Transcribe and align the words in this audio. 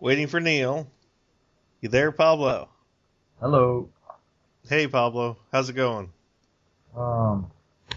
Waiting 0.00 0.26
for 0.26 0.40
Neil. 0.40 0.90
You 1.80 1.88
there, 1.88 2.12
Pablo? 2.12 2.68
Hello. 3.40 3.88
Hey, 4.68 4.86
Pablo. 4.86 5.36
How's 5.52 5.68
it 5.68 5.74
going? 5.74 6.10
Um, 6.96 7.50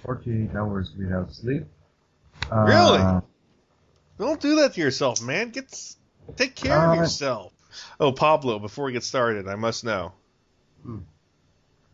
48 0.05 0.55
hours 0.55 0.91
without 0.97 1.31
sleep. 1.33 1.65
Really? 2.51 2.99
Uh, 2.99 3.21
Don't 4.19 4.39
do 4.41 4.57
that 4.57 4.73
to 4.73 4.81
yourself, 4.81 5.21
man. 5.21 5.49
Get 5.49 5.93
take 6.35 6.55
care 6.55 6.77
of 6.77 6.97
Uh, 6.97 7.01
yourself. 7.01 7.53
Oh, 7.99 8.11
Pablo. 8.11 8.59
Before 8.59 8.85
we 8.85 8.91
get 8.93 9.03
started, 9.03 9.47
I 9.47 9.55
must 9.55 9.83
know. 9.83 10.11
You 10.85 11.03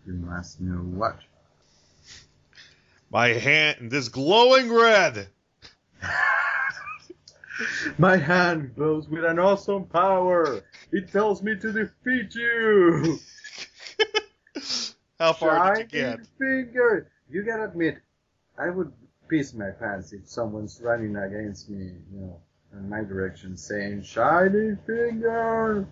must 0.07 0.59
know 0.59 0.77
what. 0.77 1.19
My 3.11 3.29
hand 3.29 3.93
is 3.93 4.09
glowing 4.09 4.71
red. 4.71 5.27
My 7.97 8.17
hand 8.17 8.75
glows 8.75 9.07
with 9.09 9.23
an 9.25 9.39
awesome 9.39 9.85
power. 9.85 10.61
It 10.91 11.11
tells 11.11 11.41
me 11.43 11.55
to 11.59 11.71
defeat 11.71 12.35
you. 12.35 13.19
How 15.19 15.33
far 15.33 15.75
did 15.75 15.91
you 15.93 15.99
Shining 15.99 16.17
get? 16.17 16.27
finger. 16.37 17.11
You 17.29 17.43
gotta 17.43 17.65
admit, 17.65 17.97
I 18.57 18.69
would 18.69 18.91
piss 19.29 19.53
my 19.53 19.69
pants 19.71 20.13
if 20.13 20.27
someone's 20.27 20.79
running 20.81 21.15
against 21.15 21.69
me, 21.69 21.93
you 22.11 22.19
know, 22.19 22.39
in 22.73 22.89
my 22.89 23.01
direction, 23.03 23.57
saying 23.57 24.03
"Shiny 24.03 24.75
finger." 24.87 25.85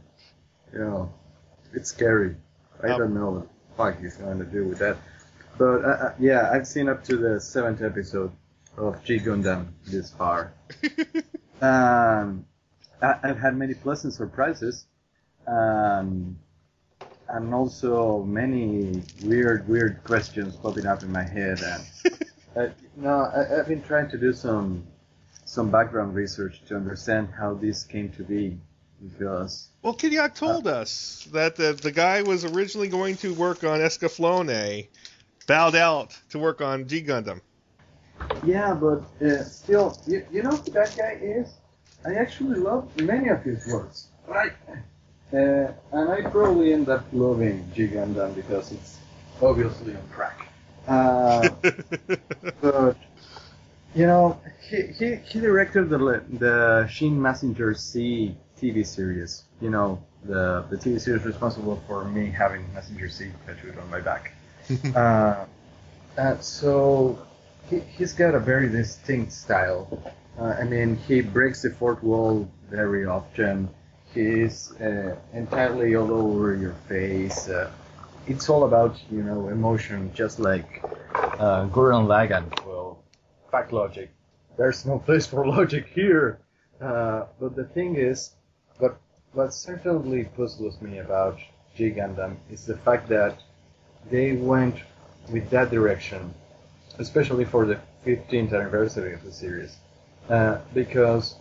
You 0.74 0.80
know, 0.80 1.14
it's 1.74 1.90
scary. 1.90 2.36
I 2.84 2.88
Um, 2.90 3.00
don't 3.00 3.14
know 3.14 3.32
what 3.32 3.44
the 3.44 3.76
fuck 3.76 4.02
he's 4.02 4.16
going 4.18 4.40
to 4.40 4.46
do 4.46 4.66
with 4.68 4.80
that. 4.80 4.98
But 5.58 5.84
uh, 5.84 5.88
uh, 5.88 6.14
yeah, 6.20 6.50
I've 6.52 6.68
seen 6.68 6.88
up 6.90 7.04
to 7.06 7.18
the 7.18 7.40
seventh 7.42 7.82
episode 7.82 8.32
of 8.78 9.04
G 9.04 9.20
Gundam 9.20 9.68
this 9.86 10.12
far. 10.12 10.54
um, 11.62 12.46
I, 13.02 13.16
I've 13.24 13.40
had 13.40 13.56
many 13.56 13.74
pleasant 13.74 14.14
surprises. 14.14 14.86
Um, 15.48 16.38
and 17.30 17.54
also 17.54 18.24
many 18.24 19.04
weird, 19.24 19.68
weird 19.68 20.04
questions 20.04 20.56
popping 20.56 20.86
up 20.86 21.04
in 21.04 21.12
my 21.12 21.24
head. 21.24 21.60
And 21.62 22.14
uh, 22.56 22.74
no, 22.96 23.10
I, 23.10 23.60
I've 23.60 23.68
been 23.68 23.84
trying 23.84 24.10
to 24.10 24.18
do 24.18 24.34
some 24.34 24.86
some 25.46 25.72
background 25.72 26.14
research 26.14 26.62
to 26.68 26.76
understand 26.76 27.30
how 27.38 27.54
this 27.54 27.86
came 27.86 28.10
to 28.10 28.24
be, 28.24 28.58
because 29.02 29.70
Well, 29.82 29.94
Kidyak 29.94 30.36
told 30.36 30.68
us 30.68 31.26
that 31.32 31.56
the, 31.56 31.72
the 31.72 31.92
guy 31.92 32.22
was 32.22 32.44
originally 32.44 32.90
going 32.90 33.16
to 33.18 33.34
work 33.34 33.64
on 33.64 33.80
Escaflowne, 33.80 34.88
bowed 35.48 35.76
out 35.76 36.18
to 36.32 36.40
work 36.40 36.62
on 36.62 36.88
G 36.88 37.02
Gundam. 37.02 37.40
Yeah, 38.44 38.74
but 38.74 39.04
uh, 39.26 39.44
still, 39.44 39.98
you, 40.06 40.26
you 40.32 40.44
know 40.44 40.58
who 40.58 40.72
that 40.72 40.96
guy 40.98 41.18
is? 41.22 41.54
I 42.06 42.14
actually 42.16 42.60
love 42.60 42.96
many 42.98 43.30
of 43.30 43.44
his 43.44 43.66
works, 43.68 44.08
right? 44.28 44.54
Uh, 45.34 45.72
and 45.92 46.10
I 46.10 46.22
probably 46.30 46.72
end 46.74 46.88
up 46.88 47.06
loving 47.12 47.70
G 47.76 47.88
Gundam 47.88 48.34
because 48.36 48.72
it's 48.72 49.00
obviously 49.42 49.96
on 49.96 50.08
crack. 50.10 50.48
Uh, 50.88 51.50
but 52.62 52.96
you 53.94 54.06
know, 54.06 54.40
he, 54.70 54.84
he, 54.98 55.16
he 55.16 55.40
directed 55.40 55.90
the 55.90 56.24
the 56.30 56.88
Shin 56.88 57.20
Mazinger 57.20 57.76
Z 57.76 58.36
TV 58.62 58.86
series. 58.86 59.44
You 59.60 59.70
know, 59.70 60.02
the 60.24 60.66
the 60.70 60.78
TV 60.78 61.02
series 61.02 61.24
responsible 61.26 61.82
for 61.88 62.06
me 62.06 62.30
having 62.30 62.64
Mazinger 62.76 63.10
Z 63.10 63.32
tattooed 63.46 63.78
on 63.78 63.90
my 63.90 64.00
back. 64.00 64.34
uh, 64.96 65.46
uh, 66.18 66.40
so 66.40 67.20
he, 67.70 67.80
he's 67.80 68.14
got 68.14 68.36
a 68.36 68.40
very 68.40 68.70
distinct 68.70 69.32
style. 69.32 70.14
Uh, 70.40 70.56
I 70.60 70.64
mean, 70.64 70.96
he 71.08 71.22
breaks 71.22 71.62
the 71.62 71.72
fourth 71.72 72.02
wall 72.04 72.50
very 72.70 73.06
often. 73.06 73.70
He's 74.14 74.74
uh, 74.80 75.16
entirely 75.34 75.96
all 75.96 76.12
over 76.12 76.56
your 76.56 76.74
face. 76.88 77.50
Uh, 77.50 77.72
it's 78.28 78.50
all 78.50 78.66
about 78.66 78.98
you 79.12 79.24
know 79.24 79.48
emotion, 79.50 80.12
just 80.14 80.40
like 80.40 80.82
uh, 81.14 81.68
Gurren 81.68 82.08
Lagann. 82.08 82.48
Well, 82.66 83.04
fact 83.52 83.72
logic. 83.72 84.10
There's 84.58 84.86
no 84.86 85.00
place 85.00 85.26
for 85.28 85.46
logic 85.48 85.88
here. 85.88 86.40
Uh, 86.82 87.26
but 87.40 87.56
the 87.56 87.64
thing 87.64 87.96
is, 87.96 88.32
what 88.80 88.98
what 89.34 89.54
certainly 89.54 90.26
puzzles 90.36 90.82
me 90.82 91.00
about 91.00 91.40
G 91.76 91.92
Gundam 91.92 92.38
is 92.52 92.66
the 92.66 92.78
fact 92.78 93.10
that 93.10 93.40
they 94.10 94.34
went 94.34 94.76
with 95.32 95.50
that 95.50 95.70
direction, 95.70 96.34
especially 97.00 97.46
for 97.46 97.66
the 97.66 97.80
15th 98.06 98.54
anniversary 98.54 99.14
of 99.14 99.24
the 99.24 99.32
series, 99.32 99.78
uh, 100.30 100.60
because 100.74 101.36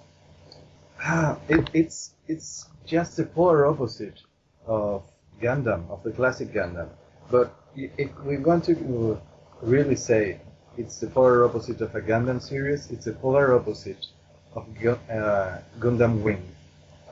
ah, 1.03 1.39
it, 1.49 1.71
it's 1.72 2.11
it's 2.28 2.67
just 2.84 3.17
the 3.17 3.25
polar 3.25 3.66
opposite 3.66 4.21
of 4.66 5.03
Gundam, 5.41 5.89
of 5.91 6.03
the 6.03 6.11
classic 6.11 6.53
Gundam. 6.53 6.89
But 7.31 7.55
if 7.75 8.11
we 8.25 8.39
want 8.39 8.65
to 8.65 9.21
really 9.62 9.97
say 9.97 10.41
it's 10.77 10.99
the 11.00 11.09
polar 11.09 11.45
opposite 11.45 11.81
of 11.81 11.95
a 11.95 12.00
Gundam 12.00 12.41
series, 12.41 12.91
it's 12.91 13.05
the 13.05 13.12
polar 13.12 13.55
opposite 13.55 14.06
of 14.55 14.66
uh, 14.87 15.59
Gundam 15.78 16.22
Wing. 16.22 16.43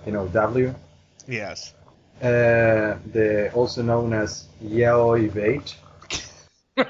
You 0.06 0.12
know, 0.12 0.28
W, 0.28 0.74
yes. 1.26 1.72
uh, 2.20 2.98
the 3.12 3.50
also 3.54 3.82
known 3.82 4.12
as 4.12 4.48
Yaoi 4.62 5.32
Bait. 5.32 5.76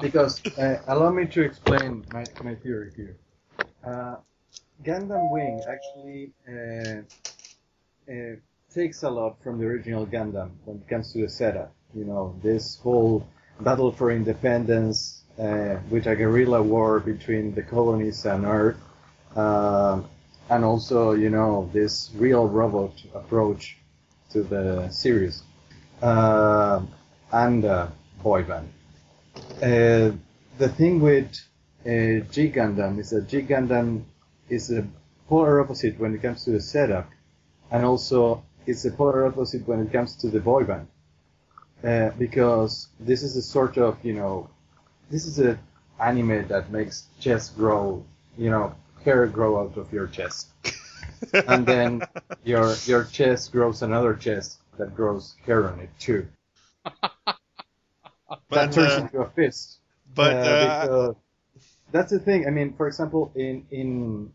Because 0.00 0.42
uh, 0.58 0.78
allow 0.88 1.10
me 1.10 1.26
to 1.26 1.42
explain 1.42 2.04
my, 2.12 2.24
my 2.42 2.54
theory 2.56 2.90
here. 2.96 3.16
Uh, 3.86 4.16
Gundam 4.84 5.30
Wing 5.30 5.62
actually 5.68 6.32
uh, 6.48 7.02
uh, 8.10 8.36
takes 8.74 9.02
a 9.04 9.10
lot 9.10 9.40
from 9.42 9.58
the 9.58 9.66
original 9.66 10.06
Gundam 10.06 10.50
when 10.64 10.78
it 10.78 10.88
comes 10.88 11.12
to 11.12 11.20
the 11.22 11.28
setup. 11.28 11.72
You 11.94 12.04
know, 12.04 12.34
this 12.42 12.78
whole 12.78 13.26
battle 13.60 13.92
for 13.92 14.10
independence 14.10 15.22
uh, 15.38 15.76
with 15.90 16.06
a 16.06 16.16
guerrilla 16.16 16.62
war 16.62 17.00
between 17.00 17.54
the 17.54 17.62
colonies 17.62 18.24
and 18.24 18.44
Earth, 18.44 18.78
uh, 19.36 20.00
and 20.50 20.64
also 20.64 21.12
you 21.12 21.30
know 21.30 21.70
this 21.72 22.10
real 22.14 22.48
robot 22.48 22.92
approach 23.14 23.76
to 24.30 24.42
the 24.42 24.88
series, 24.90 25.42
uh, 26.02 26.80
and 27.32 27.64
uh, 27.64 27.88
boy 28.22 28.42
band. 28.42 28.68
Uh, 29.56 30.16
the 30.58 30.68
thing 30.68 31.00
with 31.00 31.26
uh, 31.84 32.24
G 32.30 32.50
Gundam 32.50 32.98
is 32.98 33.10
that 33.10 33.28
G 33.28 33.42
Gundam 33.42 34.04
is 34.48 34.70
a 34.70 34.86
polar 35.28 35.60
opposite 35.60 35.98
when 35.98 36.14
it 36.14 36.22
comes 36.22 36.44
to 36.44 36.50
the 36.50 36.60
setup, 36.60 37.08
and 37.70 37.84
also 37.84 38.44
it's 38.66 38.84
a 38.84 38.90
polar 38.90 39.26
opposite 39.26 39.66
when 39.66 39.80
it 39.80 39.92
comes 39.92 40.16
to 40.16 40.28
the 40.28 40.40
boy 40.40 40.64
band. 40.64 40.88
Uh, 41.82 42.10
because 42.16 42.88
this 43.00 43.24
is 43.24 43.34
a 43.36 43.42
sort 43.42 43.76
of, 43.76 43.98
you 44.04 44.12
know, 44.12 44.48
this 45.10 45.26
is 45.26 45.38
an 45.40 45.58
anime 45.98 46.46
that 46.46 46.70
makes 46.70 47.08
chest 47.18 47.56
grow, 47.56 48.04
you 48.38 48.50
know, 48.50 48.72
hair 49.04 49.26
grow 49.26 49.60
out 49.60 49.76
of 49.76 49.92
your 49.92 50.06
chest. 50.06 50.48
and 51.48 51.66
then 51.66 52.02
your 52.44 52.74
your 52.84 53.04
chest 53.04 53.52
grows 53.52 53.82
another 53.82 54.14
chest 54.14 54.58
that 54.78 54.94
grows 54.94 55.34
hair 55.44 55.68
on 55.68 55.80
it 55.80 55.90
too. 55.98 56.26
But, 58.48 58.70
that 58.70 58.72
turns 58.72 58.92
uh, 58.92 59.02
into 59.02 59.20
a 59.20 59.30
fist. 59.30 59.78
but 60.14 60.36
Uh, 60.36 60.38
uh, 60.38 60.86
because 60.86 61.16
that's 61.90 62.10
the 62.10 62.18
thing. 62.18 62.46
I 62.46 62.50
mean, 62.50 62.74
for 62.74 62.86
example, 62.86 63.32
in 63.34 63.66
in 63.70 64.32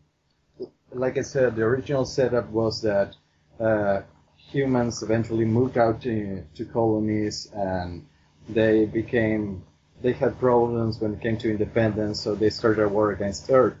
like 0.92 1.18
I 1.18 1.22
said, 1.22 1.56
the 1.56 1.62
original 1.62 2.04
setup 2.04 2.48
was 2.50 2.82
that 2.82 3.14
uh, 3.60 4.02
humans 4.36 5.02
eventually 5.02 5.44
moved 5.44 5.76
out 5.76 6.02
to, 6.02 6.44
to 6.54 6.64
colonies 6.64 7.48
and 7.52 8.06
they 8.48 8.86
became 8.86 9.64
they 10.00 10.12
had 10.12 10.38
problems 10.38 11.00
when 11.00 11.14
it 11.14 11.20
came 11.20 11.36
to 11.38 11.50
independence, 11.50 12.20
so 12.22 12.34
they 12.34 12.50
started 12.50 12.84
a 12.84 12.88
war 12.88 13.10
against 13.10 13.50
Earth. 13.50 13.76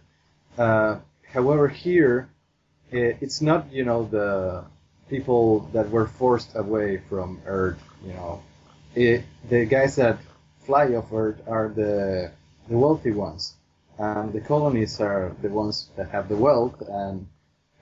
Uh, 0.56 0.98
however, 1.32 1.68
here 1.68 2.28
i 2.92 3.16
it's 3.20 3.40
not 3.40 3.70
you 3.72 3.84
know 3.84 4.04
the 4.04 4.64
people 5.08 5.60
that 5.72 5.90
were 5.90 6.06
forced 6.06 6.56
away 6.56 7.00
from 7.08 7.40
Earth. 7.46 7.82
You 8.04 8.14
know, 8.14 8.42
it, 8.98 9.24
the 9.48 9.64
guys 9.64 9.96
that 9.96 10.18
fly 10.66 10.94
off 10.94 11.12
Earth 11.12 11.40
are 11.46 11.68
the 11.68 12.32
the 12.68 12.76
wealthy 12.76 13.12
ones, 13.12 13.54
and 13.98 14.32
the 14.32 14.40
colonies 14.40 15.00
are 15.00 15.34
the 15.40 15.48
ones 15.48 15.88
that 15.96 16.10
have 16.10 16.28
the 16.28 16.36
wealth, 16.36 16.80
and 16.82 17.26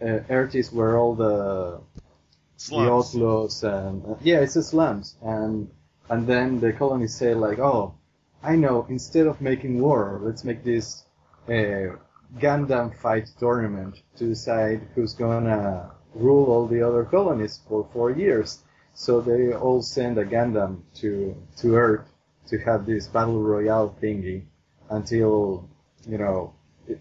uh, 0.00 0.20
Earth 0.30 0.54
is 0.54 0.72
where 0.72 0.96
all 0.98 1.14
the 1.14 1.80
the 2.54 2.60
slums. 2.60 3.14
outlaws 3.14 3.64
and 3.64 4.04
uh, 4.06 4.14
yeah, 4.22 4.40
it's 4.40 4.54
the 4.54 4.62
slums, 4.62 5.16
and 5.22 5.70
and 6.10 6.26
then 6.26 6.60
the 6.60 6.72
colonies 6.72 7.14
say 7.14 7.34
like, 7.34 7.58
oh, 7.58 7.94
I 8.42 8.54
know, 8.56 8.86
instead 8.88 9.26
of 9.26 9.40
making 9.40 9.80
war, 9.80 10.20
let's 10.22 10.44
make 10.44 10.62
this 10.62 11.04
uh, 11.48 11.96
Gundam 12.38 12.94
fight 12.94 13.28
tournament 13.38 14.02
to 14.18 14.28
decide 14.28 14.80
who's 14.94 15.14
gonna 15.14 15.90
rule 16.14 16.46
all 16.52 16.66
the 16.66 16.82
other 16.82 17.04
colonies 17.04 17.60
for 17.68 17.88
four 17.92 18.10
years. 18.10 18.62
So 18.98 19.20
they 19.20 19.52
all 19.52 19.82
send 19.82 20.16
a 20.16 20.24
Gundam 20.24 20.80
to 21.00 21.36
to 21.58 21.76
Earth 21.76 22.08
to 22.48 22.58
have 22.58 22.86
this 22.86 23.06
battle 23.06 23.42
royale 23.42 23.94
thingy 24.02 24.46
until 24.88 25.68
you 26.08 26.16
know 26.16 26.54
it, 26.88 26.98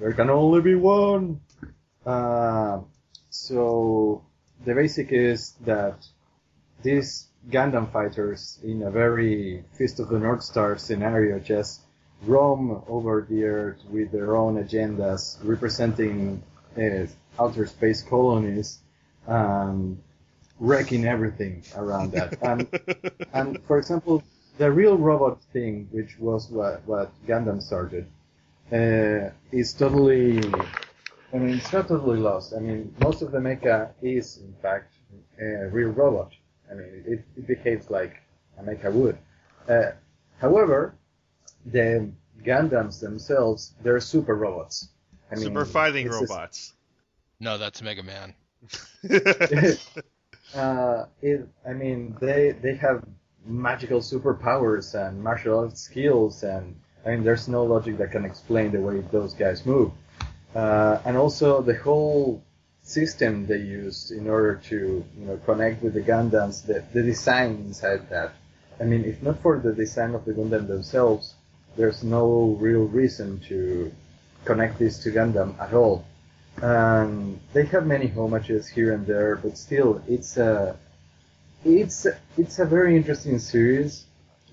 there 0.00 0.12
can 0.12 0.28
only 0.28 0.60
be 0.60 0.74
one. 0.74 1.40
Uh, 2.04 2.80
so 3.30 4.24
the 4.64 4.74
basic 4.74 5.12
is 5.12 5.52
that 5.64 6.04
these 6.82 7.28
Gundam 7.48 7.92
fighters 7.92 8.58
in 8.64 8.82
a 8.82 8.90
very 8.90 9.62
Fist 9.78 10.00
of 10.00 10.08
the 10.08 10.18
North 10.18 10.42
Star 10.42 10.76
scenario 10.76 11.38
just 11.38 11.80
roam 12.22 12.82
over 12.88 13.24
the 13.30 13.44
earth 13.44 13.84
with 13.88 14.10
their 14.10 14.34
own 14.34 14.56
agendas, 14.56 15.38
representing 15.44 16.42
uh, 16.76 17.06
outer 17.40 17.66
space 17.66 18.02
colonies, 18.02 18.80
um, 19.28 20.02
wrecking 20.58 21.04
everything 21.06 21.62
around 21.76 22.12
that. 22.12 22.38
And, 22.42 22.68
and 23.32 23.62
for 23.64 23.78
example, 23.78 24.22
the 24.58 24.70
real 24.70 24.96
robot 24.96 25.42
thing, 25.52 25.88
which 25.90 26.18
was 26.18 26.48
what, 26.48 26.82
what 26.86 27.10
Gundam 27.26 27.62
started, 27.62 28.06
uh, 28.72 29.30
is 29.52 29.72
totally, 29.74 30.38
I 31.32 31.38
mean, 31.38 31.56
it's 31.56 31.72
not 31.72 31.88
totally 31.88 32.18
lost. 32.18 32.54
I 32.54 32.58
mean, 32.60 32.94
most 33.00 33.22
of 33.22 33.32
the 33.32 33.38
mecha 33.38 33.90
is, 34.02 34.38
in 34.38 34.54
fact, 34.62 34.94
a 35.40 35.68
real 35.68 35.90
robot. 35.90 36.32
I 36.70 36.74
mean, 36.74 37.04
it, 37.06 37.24
it 37.36 37.46
behaves 37.46 37.90
like 37.90 38.16
a 38.58 38.62
mecha 38.62 38.90
would. 38.92 39.18
Uh, 39.68 39.92
however, 40.40 40.94
the 41.66 42.10
Gundams 42.42 43.00
themselves, 43.00 43.74
they're 43.82 44.00
super 44.00 44.34
robots. 44.34 44.88
I 45.30 45.34
mean, 45.34 45.44
Super 45.44 45.64
fighting 45.64 46.06
it's 46.06 46.18
just- 46.18 46.30
robots. 46.30 46.72
No, 47.38 47.58
that's 47.58 47.82
Mega 47.82 48.02
Man. 48.02 48.34
uh, 50.54 51.06
it, 51.22 51.48
I 51.68 51.72
mean, 51.72 52.16
they 52.20 52.52
they 52.52 52.74
have 52.76 53.04
magical 53.44 54.00
superpowers 54.00 54.94
and 54.94 55.22
martial 55.22 55.58
arts 55.58 55.80
skills, 55.80 56.42
and 56.42 56.76
I 57.04 57.10
mean, 57.10 57.24
there's 57.24 57.48
no 57.48 57.64
logic 57.64 57.98
that 57.98 58.12
can 58.12 58.24
explain 58.24 58.72
the 58.72 58.80
way 58.80 59.00
those 59.12 59.34
guys 59.34 59.64
move. 59.66 59.92
Uh, 60.54 60.98
and 61.04 61.16
also 61.16 61.60
the 61.62 61.76
whole 61.76 62.42
system 62.82 63.46
they 63.46 63.58
used 63.58 64.12
in 64.12 64.28
order 64.28 64.54
to 64.54 65.04
you 65.18 65.26
know 65.26 65.36
connect 65.44 65.82
with 65.82 65.94
the 65.94 66.00
Gundams, 66.00 66.64
the, 66.64 66.84
the 66.92 67.02
design 67.02 67.56
inside 67.66 68.08
that. 68.10 68.32
I 68.80 68.84
mean, 68.84 69.04
if 69.04 69.22
not 69.22 69.40
for 69.40 69.58
the 69.58 69.72
design 69.72 70.14
of 70.14 70.24
the 70.24 70.32
Gundam 70.32 70.66
themselves, 70.68 71.34
there's 71.76 72.02
no 72.04 72.56
real 72.60 72.84
reason 72.84 73.40
to 73.48 73.92
connect 74.44 74.78
this 74.78 74.98
to 75.00 75.10
Gundam 75.10 75.58
at 75.60 75.74
all. 75.74 76.04
And 76.62 77.38
they 77.52 77.66
have 77.66 77.86
many 77.86 78.06
homages 78.06 78.66
here 78.66 78.94
and 78.94 79.06
there, 79.06 79.36
but 79.36 79.58
still, 79.58 80.02
it's 80.08 80.36
a 80.36 80.76
it's 81.64 82.06
it's 82.38 82.58
a 82.58 82.64
very 82.64 82.96
interesting 82.96 83.38
series. 83.38 84.04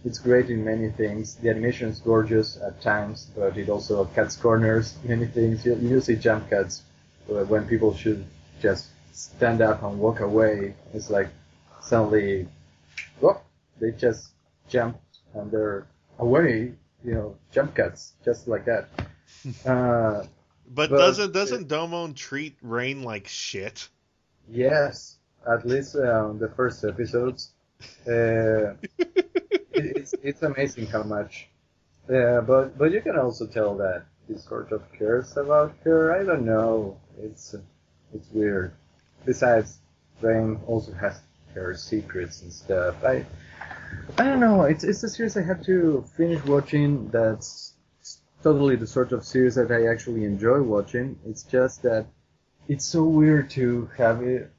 It's 0.04 0.20
great 0.20 0.50
in 0.50 0.66
many 0.66 0.90
things. 0.90 1.36
The 1.36 1.50
animation 1.50 1.88
is 1.90 2.00
gorgeous 2.00 2.58
at 2.58 2.82
times, 2.82 3.30
but 3.36 3.58
it 3.58 3.70
also 3.70 4.04
cuts 4.06 4.36
corners. 4.36 4.96
Many 5.06 5.28
things 5.28 5.66
you, 5.66 5.76
you 5.76 6.02
see 6.02 6.16
jump 6.16 6.50
cuts 6.50 6.82
when 7.28 7.66
people 7.68 7.96
should 7.96 8.26
just 8.62 8.88
stand 9.14 9.62
up 9.62 9.82
and 9.84 9.98
walk 9.98 10.20
away. 10.20 10.76
It's 10.94 11.10
like 11.10 11.30
suddenly, 11.82 12.48
whoop, 13.22 13.42
they 13.80 13.92
just 13.92 14.32
jump 14.68 15.00
and 15.34 15.50
they're 15.50 15.88
away. 16.20 16.74
You 17.06 17.14
know, 17.14 17.38
jump 17.52 17.76
cuts 17.76 18.14
just 18.26 18.48
like 18.48 18.66
that. 18.66 18.90
Uh, 19.66 20.24
but, 20.74 20.90
But- 20.90 20.98
doesn't 20.98 21.34
doesn't 21.34 21.68
Domon 21.68 22.16
treat 22.16 22.58
Rain 22.62 23.04
like 23.04 23.28
shit? 23.28 23.90
Yes, 24.50 25.18
at 25.48 25.66
least 25.66 25.96
on 25.96 26.40
the 26.40 26.50
first 26.50 26.84
episodes. 26.84 27.52
Uh, 28.08 28.76
it, 29.00 29.28
it's 29.74 30.14
it's 30.24 30.42
amazing 30.44 30.88
how 30.88 31.04
much. 31.04 31.48
Uh, 32.10 32.42
but 32.42 32.78
but 32.78 32.92
you 32.92 33.02
can 33.02 33.18
also 33.18 33.46
tell 33.48 33.76
that 33.78 34.06
he 34.28 34.38
sort 34.38 34.72
of 34.72 34.82
cares 34.94 35.36
about 35.38 35.74
her. 35.84 36.14
I 36.20 36.24
don't 36.24 36.46
know. 36.46 36.98
It's 37.22 37.56
it's 38.14 38.30
weird. 38.32 38.74
Besides, 39.26 39.80
Rain 40.22 40.60
also 40.68 40.92
has 40.94 41.20
her 41.54 41.76
secrets 41.76 42.42
and 42.42 42.52
stuff. 42.52 43.04
I 43.04 43.26
I 44.18 44.24
don't 44.24 44.40
know. 44.40 44.64
It's 44.64 44.84
it's 44.84 45.04
a 45.04 45.10
series 45.10 45.38
I 45.38 45.44
have 45.44 45.64
to 45.66 46.04
finish 46.18 46.44
watching. 46.46 47.10
That's 47.10 47.73
totally 48.44 48.76
the 48.76 48.88
sort 48.88 49.12
of 49.12 49.24
series 49.24 49.56
that 49.56 49.72
I 49.72 49.88
actually 49.88 50.26
enjoy 50.26 50.62
watching. 50.62 51.18
It's 51.26 51.44
just 51.44 51.82
that 51.84 52.06
it's 52.68 52.86
so 52.86 53.04
weird 53.04 53.50
to 53.52 53.90
have 53.98 54.22
it, 54.22 54.52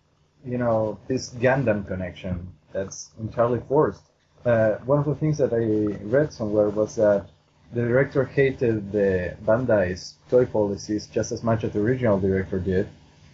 you 0.45 0.59
know, 0.59 0.99
this 1.07 1.31
Gundam 1.31 1.87
connection 1.87 2.53
that's 2.73 3.11
entirely 3.21 3.61
forced. 3.69 4.03
Uh, 4.45 4.73
one 4.85 4.99
of 4.99 5.05
the 5.05 5.15
things 5.15 5.39
that 5.39 5.53
I 5.53 5.97
read 6.05 6.33
somewhere 6.33 6.69
was 6.69 6.97
that 6.97 7.29
the 7.73 7.83
director 7.83 8.25
hated 8.25 8.93
the 8.93 9.37
Bandai's 9.45 10.15
toy 10.31 10.45
policies 10.47 11.07
just 11.07 11.33
as 11.33 11.43
much 11.43 11.65
as 11.65 11.73
the 11.73 11.81
original 11.81 12.21
director 12.21 12.59
did. 12.59 12.89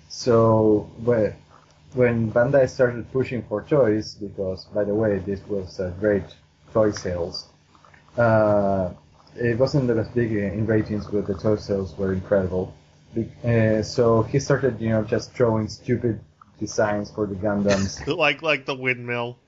So 0.08 0.90
when 1.04 1.34
when 1.94 2.30
Bandai 2.30 2.68
started 2.68 3.10
pushing 3.12 3.42
for 3.42 3.62
toys, 3.62 4.14
because 4.14 4.64
by 4.66 4.84
the 4.84 4.94
way, 4.94 5.18
this 5.18 5.40
was 5.48 5.80
a 5.80 5.90
great 5.98 6.22
toy 6.72 6.92
sales. 6.92 7.48
Uh, 8.16 8.90
it 9.36 9.58
wasn't 9.58 9.90
as 9.90 10.08
big 10.08 10.32
in 10.32 10.66
ratings, 10.66 11.06
but 11.06 11.26
the 11.26 11.34
toy 11.34 11.56
sales 11.56 11.96
were 11.96 12.12
incredible. 12.12 12.74
Uh, 13.44 13.82
so 13.82 14.22
he 14.22 14.38
started, 14.38 14.80
you 14.80 14.90
know, 14.90 15.02
just 15.02 15.34
drawing 15.34 15.68
stupid 15.68 16.20
designs 16.58 17.10
for 17.10 17.26
the 17.26 17.34
Gundams, 17.34 18.06
like 18.16 18.42
like 18.42 18.66
the 18.66 18.74
windmill. 18.74 19.38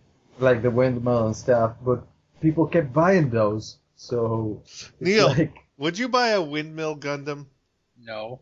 like 0.40 0.62
the 0.62 0.70
windmill 0.70 1.26
and 1.26 1.37
stuff. 1.37 1.76
But 1.84 2.05
people 2.40 2.67
kept 2.67 2.93
buying 2.93 3.31
those, 3.31 3.79
so 3.94 4.62
it's 4.64 4.90
Neil. 5.00 5.29
like 5.29 5.55
Would 5.79 5.99
you 5.99 6.08
buy 6.08 6.29
a 6.31 6.43
windmill 6.43 6.96
Gundam? 6.96 7.46
No. 8.00 8.40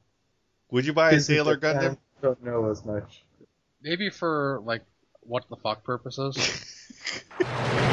Would 0.70 0.86
you 0.86 0.92
buy 0.92 1.12
a 1.12 1.20
Sailor 1.20 1.56
the 1.56 1.72
time 1.72 1.76
Gundam? 1.76 1.98
Don't 2.22 2.44
know 2.44 2.70
as 2.70 2.84
much. 2.84 3.24
Maybe 3.82 4.08
for 4.08 4.60
like 4.64 4.82
what 5.20 5.48
the 5.50 5.56
fuck 5.56 5.84
purposes. 5.84 6.36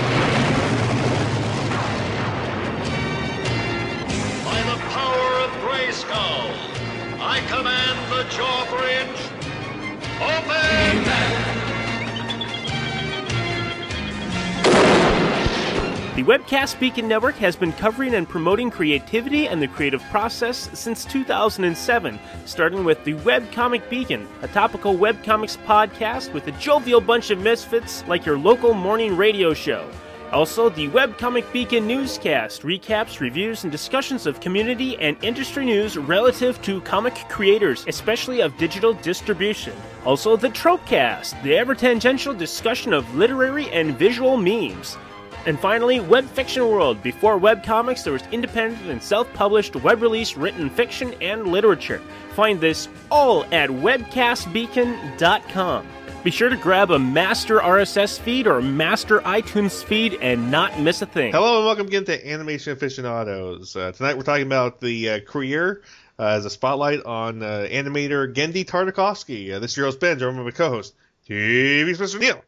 The 16.18 16.24
Webcast 16.24 16.80
Beacon 16.80 17.08
Network 17.08 17.36
has 17.36 17.56
been 17.56 17.72
covering 17.74 18.16
and 18.16 18.28
promoting 18.28 18.72
creativity 18.72 19.48
and 19.48 19.62
the 19.62 19.68
creative 19.68 20.02
process 20.06 20.68
since 20.74 21.06
2007, 21.06 22.20
starting 22.46 22.84
with 22.84 23.04
the 23.04 23.14
Webcomic 23.14 23.88
Beacon, 23.88 24.28
a 24.42 24.48
topical 24.48 24.96
webcomics 24.96 25.58
podcast 25.66 26.34
with 26.34 26.48
a 26.48 26.52
jovial 26.54 27.02
bunch 27.02 27.30
of 27.30 27.38
misfits 27.40 28.04
like 28.08 28.26
your 28.26 28.40
local 28.40 28.74
morning 28.74 29.16
radio 29.16 29.54
show. 29.54 29.88
Also, 30.34 30.68
the 30.70 30.90
Webcomic 30.90 31.50
Beacon 31.54 31.88
newscast 31.88 32.64
recaps, 32.64 33.22
reviews, 33.22 33.64
and 33.64 33.72
discussions 33.72 34.28
of 34.28 34.42
community 34.42 34.98
and 34.98 35.16
industry 35.24 35.64
news 35.64 35.96
relative 35.98 36.62
to 36.64 36.82
comic 36.82 37.16
creators, 37.30 37.86
especially 37.88 38.42
of 38.42 38.58
digital 38.58 38.92
distribution. 38.94 39.72
Also, 40.06 40.36
the 40.36 40.50
Tropecast, 40.50 41.42
the 41.44 41.56
ever 41.56 41.74
tangential 41.74 42.34
discussion 42.34 42.92
of 42.92 43.16
literary 43.16 43.70
and 43.70 43.98
visual 43.98 44.36
memes. 44.36 44.98
And 45.46 45.58
finally, 45.58 46.02
Web 46.02 46.26
Fiction 46.26 46.68
World. 46.68 47.02
Before 47.02 47.40
webcomics, 47.40 48.04
there 48.04 48.12
was 48.12 48.24
independent 48.34 48.92
and 48.92 49.02
self 49.02 49.34
published 49.34 49.78
web 49.78 50.02
release 50.02 50.36
written 50.36 50.70
fiction 50.70 51.16
and 51.22 51.48
literature. 51.48 52.02
Find 52.32 52.60
this 52.60 52.90
all 53.10 53.46
at 53.54 53.70
webcastbeacon.com. 53.70 55.88
Be 56.28 56.32
sure 56.32 56.50
to 56.50 56.58
grab 56.58 56.92
a 56.92 57.00
master 57.00 57.60
RSS 57.60 58.20
feed 58.20 58.48
or 58.48 58.62
master 58.62 59.22
iTunes 59.22 59.82
feed 59.82 60.16
and 60.16 60.52
not 60.52 60.78
miss 60.78 61.02
a 61.02 61.06
thing. 61.06 61.32
Hello 61.32 61.60
and 61.60 61.66
welcome 61.66 61.88
again 61.88 62.04
to 62.04 62.30
Animation 62.30 62.74
Aficionados. 62.74 63.78
Uh, 63.78 63.94
tonight 63.94 64.18
we're 64.18 64.24
talking 64.24 64.46
about 64.46 64.82
the 64.82 65.10
uh, 65.10 65.20
career 65.22 65.84
uh, 66.20 66.26
as 66.26 66.44
a 66.44 66.50
spotlight 66.50 67.02
on 67.06 67.42
uh, 67.42 67.66
animator 67.72 68.34
Genndy 68.34 68.66
Tartakovsky. 68.66 69.54
Uh, 69.54 69.60
this 69.60 69.72
is 69.72 69.78
your 69.78 69.86
host 69.86 70.02
Ben, 70.02 70.20
joined 70.20 70.36
by 70.36 70.44
my 70.44 70.52
co-host 70.52 70.96
TV 71.30 71.86
Mr. 71.86 72.20
Neil. 72.20 72.44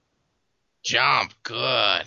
Jump, 0.83 1.31
good. 1.43 2.03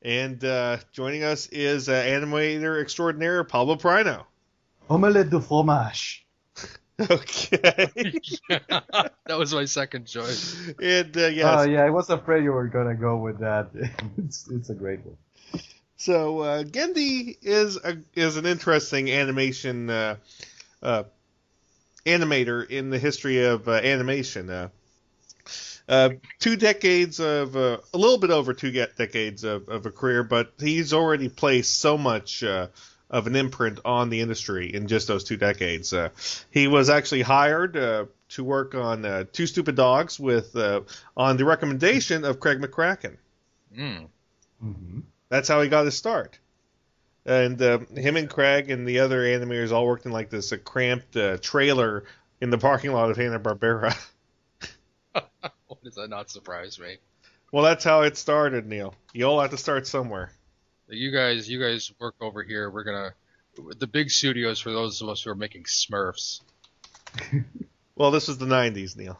And 0.00 0.42
uh, 0.42 0.78
joining 0.90 1.22
us 1.22 1.48
is 1.48 1.90
uh, 1.90 2.02
animator 2.02 2.80
extraordinaire 2.80 3.44
Pablo 3.44 3.76
Prino. 3.76 4.24
Omelette 4.88 5.28
de 5.28 5.38
fromage. 5.38 6.19
Okay. 7.00 7.88
that 8.48 9.38
was 9.38 9.54
my 9.54 9.64
second 9.64 10.06
choice. 10.06 10.54
and 10.82 11.16
uh, 11.16 11.20
Oh 11.20 11.28
yes, 11.28 11.68
yeah, 11.68 11.84
I 11.84 11.90
was 11.90 12.10
afraid 12.10 12.44
you 12.44 12.52
were 12.52 12.66
gonna 12.66 12.94
go 12.94 13.16
with 13.16 13.38
that. 13.38 13.70
it's 14.18 14.48
it's 14.50 14.70
a 14.70 14.74
great 14.74 15.00
one. 15.04 15.16
so 15.96 16.40
uh, 16.40 16.62
Genndy 16.64 17.36
is 17.42 17.76
a, 17.76 17.98
is 18.14 18.36
an 18.36 18.46
interesting 18.46 19.10
animation 19.10 19.88
uh, 19.88 20.16
uh, 20.82 21.04
animator 22.04 22.68
in 22.68 22.90
the 22.90 22.98
history 22.98 23.44
of 23.44 23.68
uh, 23.68 23.72
animation. 23.72 24.50
Uh, 24.50 24.68
uh, 25.88 26.10
two 26.38 26.56
decades 26.56 27.18
of 27.18 27.56
uh, 27.56 27.78
a 27.92 27.98
little 27.98 28.18
bit 28.18 28.30
over 28.30 28.54
two 28.54 28.70
decades 28.70 29.42
of, 29.42 29.68
of 29.68 29.86
a 29.86 29.90
career, 29.90 30.22
but 30.22 30.52
he's 30.60 30.92
already 30.92 31.28
placed 31.28 31.80
so 31.80 31.98
much 31.98 32.44
uh, 32.44 32.68
of 33.10 33.26
an 33.26 33.36
imprint 33.36 33.80
on 33.84 34.08
the 34.08 34.20
industry 34.20 34.72
in 34.72 34.86
just 34.86 35.08
those 35.08 35.24
two 35.24 35.36
decades. 35.36 35.92
Uh, 35.92 36.10
he 36.50 36.68
was 36.68 36.88
actually 36.88 37.22
hired 37.22 37.76
uh, 37.76 38.06
to 38.30 38.44
work 38.44 38.74
on 38.74 39.04
uh, 39.04 39.24
Two 39.32 39.46
Stupid 39.46 39.74
Dogs 39.74 40.18
with 40.18 40.54
uh, 40.56 40.82
on 41.16 41.36
the 41.36 41.44
recommendation 41.44 42.24
of 42.24 42.40
Craig 42.40 42.60
McCracken. 42.60 43.16
Mm. 43.76 44.06
Mm-hmm. 44.64 45.00
That's 45.28 45.48
how 45.48 45.60
he 45.62 45.68
got 45.68 45.84
his 45.84 45.96
start. 45.96 46.38
And 47.26 47.60
uh, 47.60 47.78
him 47.94 48.16
and 48.16 48.30
Craig 48.30 48.70
and 48.70 48.86
the 48.86 49.00
other 49.00 49.22
animators 49.22 49.72
all 49.72 49.86
worked 49.86 50.06
in 50.06 50.12
like 50.12 50.30
this 50.30 50.52
uh, 50.52 50.56
cramped 50.56 51.16
uh, 51.16 51.36
trailer 51.38 52.04
in 52.40 52.50
the 52.50 52.58
parking 52.58 52.92
lot 52.92 53.10
of 53.10 53.16
Hanna 53.16 53.38
Barbera. 53.38 53.96
Why 55.12 55.76
does 55.84 55.96
that 55.96 56.08
not 56.08 56.30
surprise 56.30 56.78
me? 56.78 56.96
well, 57.52 57.64
that's 57.64 57.84
how 57.84 58.02
it 58.02 58.16
started, 58.16 58.66
Neil. 58.66 58.94
You 59.12 59.24
all 59.26 59.40
have 59.40 59.50
to 59.50 59.56
start 59.56 59.86
somewhere. 59.86 60.30
You 60.90 61.12
guys, 61.12 61.48
you 61.48 61.60
guys 61.60 61.92
work 62.00 62.16
over 62.20 62.42
here. 62.42 62.70
We're 62.70 62.84
gonna 62.84 63.14
the 63.78 63.86
big 63.86 64.10
studios 64.10 64.60
for 64.60 64.72
those 64.72 65.00
of 65.02 65.08
us 65.08 65.22
who 65.22 65.30
are 65.30 65.34
making 65.36 65.64
Smurfs. 65.64 66.40
Well, 67.96 68.10
this 68.10 68.28
was 68.28 68.38
the 68.38 68.46
'90s, 68.46 68.96
Neil. 68.96 69.18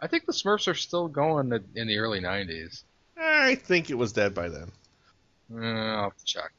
I 0.00 0.08
think 0.08 0.26
the 0.26 0.32
Smurfs 0.32 0.66
are 0.66 0.74
still 0.74 1.06
going 1.06 1.52
in 1.76 1.86
the 1.86 1.98
early 1.98 2.20
'90s. 2.20 2.82
I 3.16 3.54
think 3.54 3.90
it 3.90 3.94
was 3.94 4.12
dead 4.12 4.34
by 4.34 4.48
then. 4.48 4.72
Uh, 5.52 5.64
I'll 5.64 6.02
have 6.04 6.16
to 6.16 6.24
check. 6.24 6.50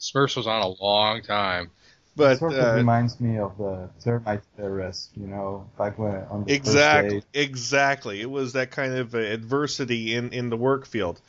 Smurfs 0.00 0.36
was 0.36 0.46
on 0.46 0.62
a 0.62 0.68
long 0.82 1.22
time. 1.22 1.70
But 2.16 2.32
it 2.32 2.38
sort 2.38 2.54
uh, 2.54 2.76
reminds 2.76 3.20
me 3.20 3.38
of 3.38 3.58
the 3.58 3.90
termite 4.02 4.42
terrorist, 4.56 5.10
you 5.16 5.26
know, 5.26 5.68
back 5.76 5.98
when 5.98 6.14
on 6.30 6.44
the 6.44 6.50
Exactly, 6.50 7.16
first 7.16 7.32
day. 7.32 7.40
exactly. 7.40 8.20
It 8.20 8.30
was 8.30 8.52
that 8.52 8.70
kind 8.70 8.94
of 8.94 9.14
uh, 9.14 9.18
adversity 9.18 10.14
in 10.14 10.32
in 10.32 10.48
the 10.48 10.56
work 10.56 10.86
field, 10.86 11.20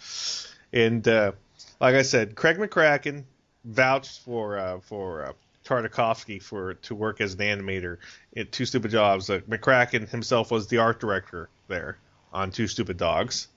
and 0.72 1.08
uh, 1.08 1.32
like 1.80 1.96
I 1.96 2.02
said, 2.02 2.36
Craig 2.36 2.58
McCracken 2.58 3.26
vouched 3.64 4.22
for 4.22 4.58
uh, 4.58 4.80
for 4.82 5.26
uh, 5.26 5.34
Tartakovsky 5.66 6.42
for 6.42 6.76
to 6.76 6.96
work 6.96 7.22
as 7.22 7.34
an 7.34 7.40
animator 7.40 7.98
in 8.34 8.48
Two 8.48 8.66
Stupid 8.66 8.92
Jobs. 8.92 9.30
Uh, 9.30 9.40
McCracken 9.50 10.10
himself 10.10 10.52
was 10.52 10.68
the 10.68 10.78
art 10.78 11.00
director 11.00 11.50
there 11.68 11.98
on 12.32 12.52
Two 12.52 12.68
Stupid 12.68 12.98
Dogs, 12.98 13.48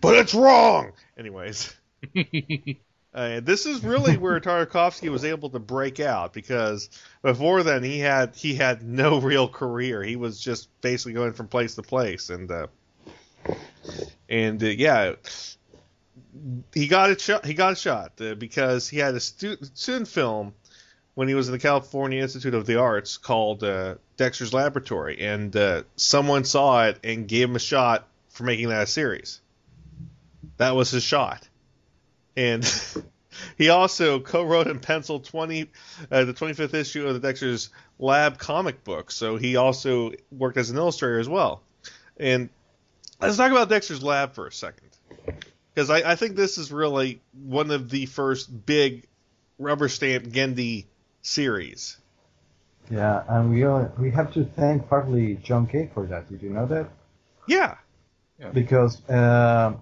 but 0.00 0.16
it's 0.16 0.34
wrong. 0.34 0.92
Anyways. 1.16 1.74
Uh, 3.14 3.40
this 3.40 3.66
is 3.66 3.84
really 3.84 4.16
where 4.16 4.40
Tartakovsky 4.40 5.10
was 5.10 5.22
able 5.22 5.50
to 5.50 5.58
break 5.58 6.00
out 6.00 6.32
because 6.32 6.88
before 7.20 7.62
then 7.62 7.82
he 7.82 7.98
had 7.98 8.34
he 8.34 8.54
had 8.54 8.82
no 8.82 9.20
real 9.20 9.46
career. 9.48 10.02
He 10.02 10.16
was 10.16 10.40
just 10.40 10.68
basically 10.80 11.12
going 11.12 11.34
from 11.34 11.48
place 11.48 11.74
to 11.74 11.82
place, 11.82 12.30
and 12.30 12.50
uh, 12.50 12.68
and 14.30 14.62
uh, 14.62 14.66
yeah, 14.66 15.12
he 16.74 16.88
got 16.88 17.10
a 17.10 17.18
shot. 17.18 17.44
He 17.44 17.54
got 17.54 17.72
a 17.72 17.76
shot 17.76 18.12
uh, 18.20 18.34
because 18.34 18.88
he 18.88 18.98
had 18.98 19.14
a 19.14 19.20
stu- 19.20 19.58
student 19.74 20.08
film 20.08 20.54
when 21.14 21.28
he 21.28 21.34
was 21.34 21.48
in 21.48 21.52
the 21.52 21.58
California 21.58 22.22
Institute 22.22 22.54
of 22.54 22.66
the 22.66 22.80
Arts 22.80 23.18
called 23.18 23.62
uh, 23.62 23.96
Dexter's 24.16 24.54
Laboratory, 24.54 25.20
and 25.20 25.54
uh, 25.54 25.82
someone 25.96 26.44
saw 26.44 26.86
it 26.86 26.98
and 27.04 27.28
gave 27.28 27.50
him 27.50 27.56
a 27.56 27.60
shot 27.60 28.08
for 28.30 28.44
making 28.44 28.70
that 28.70 28.82
a 28.82 28.86
series. 28.86 29.40
That 30.56 30.74
was 30.74 30.90
his 30.90 31.02
shot 31.02 31.46
and 32.36 32.64
he 33.58 33.68
also 33.68 34.20
co-wrote 34.20 34.66
and 34.66 34.80
penciled 34.80 35.24
20 35.24 35.70
uh, 36.10 36.24
the 36.24 36.34
25th 36.34 36.74
issue 36.74 37.06
of 37.06 37.14
the 37.14 37.20
Dexter's 37.20 37.70
Lab 37.98 38.38
comic 38.38 38.84
book. 38.84 39.10
So 39.10 39.36
he 39.36 39.56
also 39.56 40.12
worked 40.30 40.56
as 40.56 40.70
an 40.70 40.76
illustrator 40.76 41.18
as 41.18 41.28
well. 41.28 41.62
And 42.16 42.50
let's 43.20 43.36
talk 43.36 43.50
about 43.50 43.68
Dexter's 43.68 44.02
Lab 44.02 44.34
for 44.34 44.46
a 44.46 44.52
second, 44.52 44.88
because 45.74 45.90
I, 45.90 46.12
I 46.12 46.14
think 46.16 46.36
this 46.36 46.58
is 46.58 46.72
really 46.72 47.20
one 47.32 47.70
of 47.70 47.90
the 47.90 48.06
first 48.06 48.66
big 48.66 49.06
rubber 49.58 49.88
stamp 49.88 50.24
Genndy 50.26 50.86
series. 51.22 51.96
Yeah, 52.90 53.22
and 53.28 53.50
we 53.50 53.64
we 54.02 54.10
have 54.10 54.32
to 54.34 54.44
thank 54.44 54.88
partly 54.88 55.36
John 55.36 55.66
Kay 55.66 55.90
for 55.94 56.06
that. 56.06 56.28
Did 56.28 56.42
you 56.42 56.50
know 56.50 56.66
that? 56.66 56.90
Yeah, 57.46 57.76
Because 58.52 59.08
uh, 59.08 59.74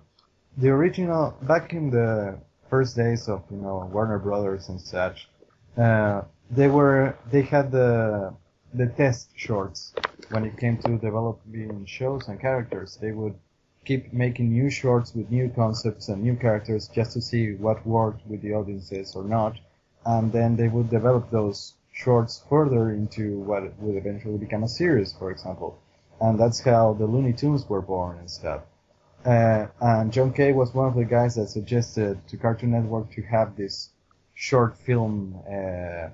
the 0.57 0.69
original 0.69 1.37
back 1.43 1.73
in 1.73 1.91
the 1.91 2.39
first 2.69 2.97
days 2.97 3.29
of 3.29 3.43
you 3.51 3.57
know 3.57 3.89
Warner 3.93 4.19
Brothers 4.19 4.69
and 4.69 4.81
such, 4.81 5.29
uh, 5.77 6.23
they 6.51 6.69
were 6.69 7.17
they 7.31 7.43
had 7.43 7.73
the 7.73 8.35
the 8.75 8.87
test 8.87 9.31
shorts 9.35 9.93
when 10.31 10.45
it 10.45 10.57
came 10.59 10.79
to 10.83 10.99
developing 10.99 11.85
shows 11.87 12.29
and 12.29 12.39
characters. 12.41 12.99
They 13.01 13.13
would 13.13 13.35
keep 13.85 14.13
making 14.13 14.53
new 14.53 14.71
shorts 14.71 15.15
with 15.15 15.31
new 15.31 15.49
concepts 15.49 16.09
and 16.09 16.23
new 16.23 16.37
characters 16.37 16.89
just 16.89 17.13
to 17.13 17.21
see 17.21 17.55
what 17.55 17.87
worked 17.87 18.27
with 18.27 18.43
the 18.43 18.53
audiences 18.55 19.15
or 19.17 19.25
not, 19.25 19.59
and 20.05 20.33
then 20.33 20.57
they 20.57 20.69
would 20.69 20.91
develop 20.91 21.31
those 21.31 21.75
shorts 21.93 22.43
further 22.49 22.91
into 22.91 23.39
what 23.41 23.79
would 23.81 23.97
eventually 23.97 24.39
become 24.39 24.63
a 24.63 24.69
series, 24.69 25.13
for 25.13 25.31
example. 25.31 25.79
And 26.21 26.39
that's 26.39 26.61
how 26.61 26.95
the 26.95 27.07
Looney 27.07 27.33
Tunes 27.33 27.69
were 27.69 27.83
born 27.83 28.19
and 28.19 28.31
stuff. 28.31 28.63
Uh, 29.25 29.67
and 29.81 30.13
John 30.13 30.33
Kay 30.33 30.53
was 30.53 30.73
one 30.73 30.89
of 30.89 30.95
the 30.95 31.05
guys 31.05 31.35
that 31.35 31.49
suggested 31.49 32.27
to 32.29 32.37
Cartoon 32.37 32.71
Network 32.71 33.11
to 33.13 33.23
have 33.23 33.57
this 33.57 33.91
short 34.35 34.79
film 34.79 35.39
uh, 35.47 36.09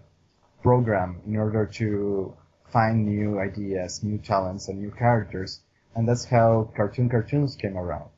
program 0.62 1.20
in 1.26 1.36
order 1.36 1.66
to 1.66 2.34
find 2.72 3.06
new 3.06 3.38
ideas, 3.38 4.02
new 4.02 4.18
talents, 4.18 4.68
and 4.68 4.80
new 4.80 4.90
characters. 4.90 5.60
And 5.96 6.06
that's 6.06 6.24
how 6.24 6.70
Cartoon 6.76 7.08
Cartoons 7.08 7.56
came 7.56 7.76
around. 7.76 8.10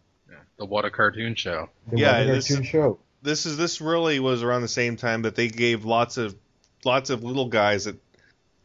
The 0.58 0.64
What 0.66 0.84
a 0.84 0.90
Cartoon 0.90 1.36
Show. 1.36 1.68
The 1.90 1.98
Yeah, 2.00 2.18
What 2.18 2.28
a 2.28 2.32
this- 2.32 2.48
Cartoon 2.48 2.64
Show. 2.66 2.98
this 3.22 3.46
is 3.46 3.56
this 3.56 3.80
really 3.80 4.18
was 4.20 4.42
around 4.42 4.62
the 4.62 4.68
same 4.68 4.96
time 4.96 5.22
that 5.22 5.36
they 5.36 5.48
gave 5.48 5.84
lots 5.84 6.16
of 6.18 6.34
lots 6.84 7.10
of 7.10 7.22
little 7.22 7.46
guys 7.48 7.84
that 7.84 7.96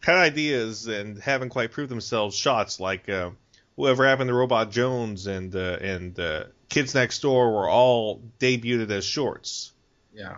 had 0.04 0.16
ideas 0.18 0.88
and 0.88 1.20
haven't 1.22 1.50
quite 1.50 1.72
proved 1.72 1.90
themselves 1.92 2.36
shots 2.36 2.80
like 2.80 3.08
uh, 3.10 3.30
whoever 3.76 4.06
happened 4.08 4.28
to 4.30 4.34
Robot 4.34 4.72
Jones 4.72 5.28
and 5.28 5.56
uh, 5.56 5.78
and 5.80 6.20
uh, 6.20 6.46
Kids 6.70 6.96
Next 6.96 7.22
Door 7.22 7.54
were 7.54 7.70
all 7.70 8.22
debuted 8.40 8.90
as 8.90 9.06
shorts. 9.06 9.72
Yeah. 10.14 10.38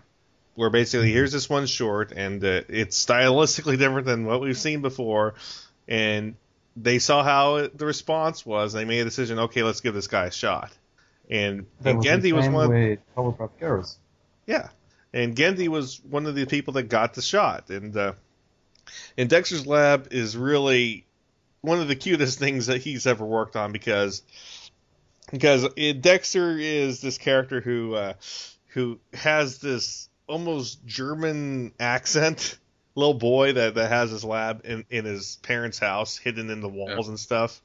Where 0.55 0.69
basically 0.69 1.11
here's 1.11 1.31
this 1.31 1.49
one 1.49 1.65
short 1.65 2.11
and 2.13 2.43
uh, 2.43 2.61
it's 2.67 3.03
stylistically 3.03 3.77
different 3.79 4.05
than 4.07 4.25
what 4.25 4.41
we've 4.41 4.57
seen 4.57 4.81
before, 4.81 5.35
and 5.87 6.35
they 6.75 6.99
saw 6.99 7.23
how 7.23 7.67
the 7.67 7.85
response 7.85 8.45
was. 8.45 8.73
They 8.73 8.85
made 8.85 8.99
a 8.99 9.05
decision. 9.05 9.39
Okay, 9.39 9.63
let's 9.63 9.81
give 9.81 9.93
this 9.93 10.07
guy 10.07 10.25
a 10.25 10.31
shot. 10.31 10.71
And, 11.29 11.65
was 11.83 12.05
Genndy 12.05 12.33
was 12.33 12.47
one. 12.47 12.69
with 12.69 12.99
Powerpuff 13.15 13.51
Girls. 13.59 13.97
Yeah, 14.45 14.69
and 15.13 15.35
Genndy 15.35 15.67
was 15.67 15.99
one 16.03 16.25
of 16.25 16.35
the 16.35 16.45
people 16.45 16.73
that 16.73 16.83
got 16.83 17.13
the 17.13 17.21
shot, 17.21 17.69
and 17.69 17.95
uh, 17.95 18.13
and 19.17 19.29
Dexter's 19.29 19.65
Lab 19.65 20.09
is 20.11 20.37
really 20.37 21.05
one 21.61 21.79
of 21.79 21.87
the 21.87 21.95
cutest 21.95 22.37
things 22.39 22.67
that 22.67 22.81
he's 22.81 23.07
ever 23.07 23.25
worked 23.25 23.55
on 23.55 23.71
because 23.71 24.21
because 25.31 25.67
it, 25.75 26.01
Dexter 26.01 26.57
is 26.57 27.01
this 27.01 27.17
character 27.17 27.61
who 27.61 27.95
uh, 27.95 28.13
who 28.67 28.99
has 29.13 29.59
this 29.59 30.09
almost 30.27 30.85
German 30.85 31.73
accent. 31.79 32.57
Little 32.95 33.13
boy 33.13 33.53
that, 33.53 33.75
that 33.75 33.91
has 33.91 34.11
his 34.11 34.23
lab 34.23 34.61
in, 34.63 34.85
in 34.89 35.05
his 35.05 35.37
parents' 35.43 35.79
house, 35.79 36.17
hidden 36.17 36.49
in 36.49 36.61
the 36.61 36.69
walls 36.69 37.09
and 37.09 37.19
stuff. 37.19 37.61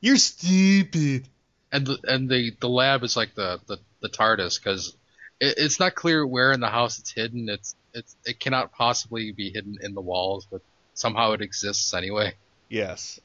You're 0.00 0.16
stupid. 0.16 1.26
And 1.72 1.86
the 1.86 1.98
and 2.04 2.28
the 2.28 2.54
the 2.60 2.68
lab 2.68 3.02
is 3.02 3.16
like 3.16 3.34
the 3.34 3.60
the, 3.66 3.78
the 4.00 4.08
TARDIS 4.08 4.62
because 4.62 4.94
it, 5.40 5.54
it's 5.56 5.80
not 5.80 5.94
clear 5.94 6.26
where 6.26 6.52
in 6.52 6.60
the 6.60 6.68
house 6.68 6.98
it's 6.98 7.10
hidden. 7.10 7.48
It's 7.48 7.74
it's 7.94 8.14
it 8.26 8.38
cannot 8.38 8.72
possibly 8.72 9.32
be 9.32 9.50
hidden 9.50 9.78
in 9.80 9.94
the 9.94 10.02
walls, 10.02 10.46
but 10.50 10.60
somehow 10.92 11.32
it 11.32 11.40
exists 11.40 11.94
anyway. 11.94 12.34
Yes. 12.68 13.20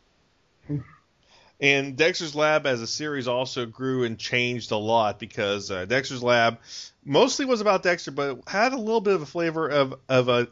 And 1.62 1.98
Dexter's 1.98 2.36
Lab 2.36 2.66
as 2.66 2.82
a 2.82 2.88
series 2.88 3.28
also 3.28 3.66
grew 3.66 4.06
and 4.06 4.18
changed 4.18 4.72
a 4.72 4.78
lot 4.78 5.20
because 5.20 5.70
uh, 5.70 5.84
Dexter's 5.86 6.24
Lab 6.24 6.60
mostly 7.04 7.46
was 7.46 7.60
about 7.60 7.84
Dexter, 7.84 8.12
but 8.12 8.48
had 8.48 8.72
a 8.72 8.78
little 8.78 9.02
bit 9.02 9.16
of 9.16 9.22
a 9.22 9.26
flavor 9.26 9.68
of 9.68 9.96
of 10.08 10.30
a 10.30 10.48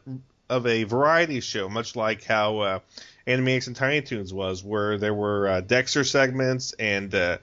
of 0.50 0.66
a 0.68 0.84
variety 0.84 1.40
show, 1.40 1.70
much 1.70 1.96
like 1.96 2.24
how 2.24 2.60
uh, 2.60 2.80
Animaniacs 3.28 3.68
and 3.68 3.76
Tiny 3.76 4.02
Toons 4.02 4.34
was, 4.34 4.64
where 4.64 4.98
there 4.98 5.14
were 5.14 5.48
uh, 5.48 5.62
Dexter 5.62 6.04
segments 6.04 6.74
and 6.74 7.14
uh, 7.14 7.38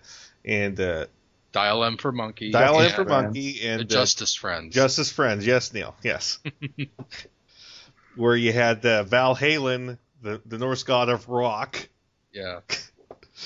and 0.44 0.78
uh, 0.80 1.06
Dial 1.52 1.84
M 1.84 1.96
for 1.96 2.12
Monkey. 2.12 2.50
Dial 2.50 2.78
and 2.78 2.86
M 2.86 2.90
for 2.90 3.04
Friends. 3.04 3.24
Monkey 3.24 3.52
the 3.60 3.68
and 3.68 3.82
uh, 3.82 3.84
Justice 3.84 4.34
Friends. 4.34 4.74
Justice 4.74 5.10
Friends. 5.10 5.46
Yes, 5.46 5.72
Neil. 5.72 5.94
Yes. 6.02 6.38
where 8.16 8.36
you 8.36 8.52
had 8.52 8.84
uh, 8.84 9.04
Valhallen, 9.04 9.98
the 10.22 10.40
the 10.46 10.58
Norse 10.58 10.82
god 10.82 11.08
of 11.08 11.28
rock, 11.28 11.88
yeah. 12.32 12.60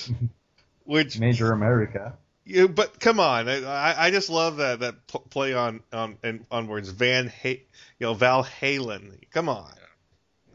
which 0.85 1.19
Major 1.19 1.53
America. 1.53 2.17
Yeah, 2.51 2.67
but 2.67 2.99
come 2.99 3.21
on, 3.21 3.47
I- 3.47 3.63
I, 3.63 4.07
I 4.07 4.11
just 4.11 4.31
love 4.31 4.57
that 4.57 4.81
that 4.81 5.07
play 5.07 5.53
on 5.53 5.83
on 5.93 6.17
and 6.23 6.47
on 6.51 6.67
words. 6.67 6.89
Van, 6.89 7.29
ha- 7.29 7.61
you 7.99 8.07
know, 8.07 8.15
Valhallen. 8.15 9.19
Come 9.31 9.51
on. 9.51 9.71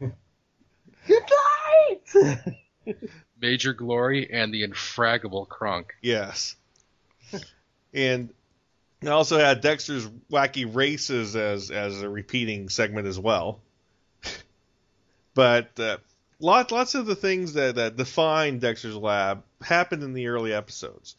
Good 0.00 1.22
night! 2.16 2.44
Major 3.40 3.74
Glory 3.74 4.28
and 4.32 4.52
the 4.52 4.66
Infraggable 4.66 5.46
Krunk. 5.46 5.90
Yes. 6.02 6.56
and 7.92 8.30
I 9.02 9.08
also 9.08 9.38
had 9.38 9.60
Dexter's 9.60 10.08
Wacky 10.32 10.68
Races 10.74 11.36
as 11.36 11.70
as 11.70 12.02
a 12.02 12.08
repeating 12.08 12.70
segment 12.70 13.06
as 13.06 13.20
well. 13.20 13.60
but 15.34 15.78
uh, 15.78 15.98
lots 16.40 16.72
lots 16.72 16.96
of 16.96 17.06
the 17.06 17.14
things 17.14 17.52
that 17.52 17.76
that 17.76 17.96
define 17.96 18.58
Dexter's 18.58 18.96
Lab 18.96 19.44
happened 19.62 20.02
in 20.02 20.12
the 20.12 20.26
early 20.26 20.52
episodes. 20.52 21.14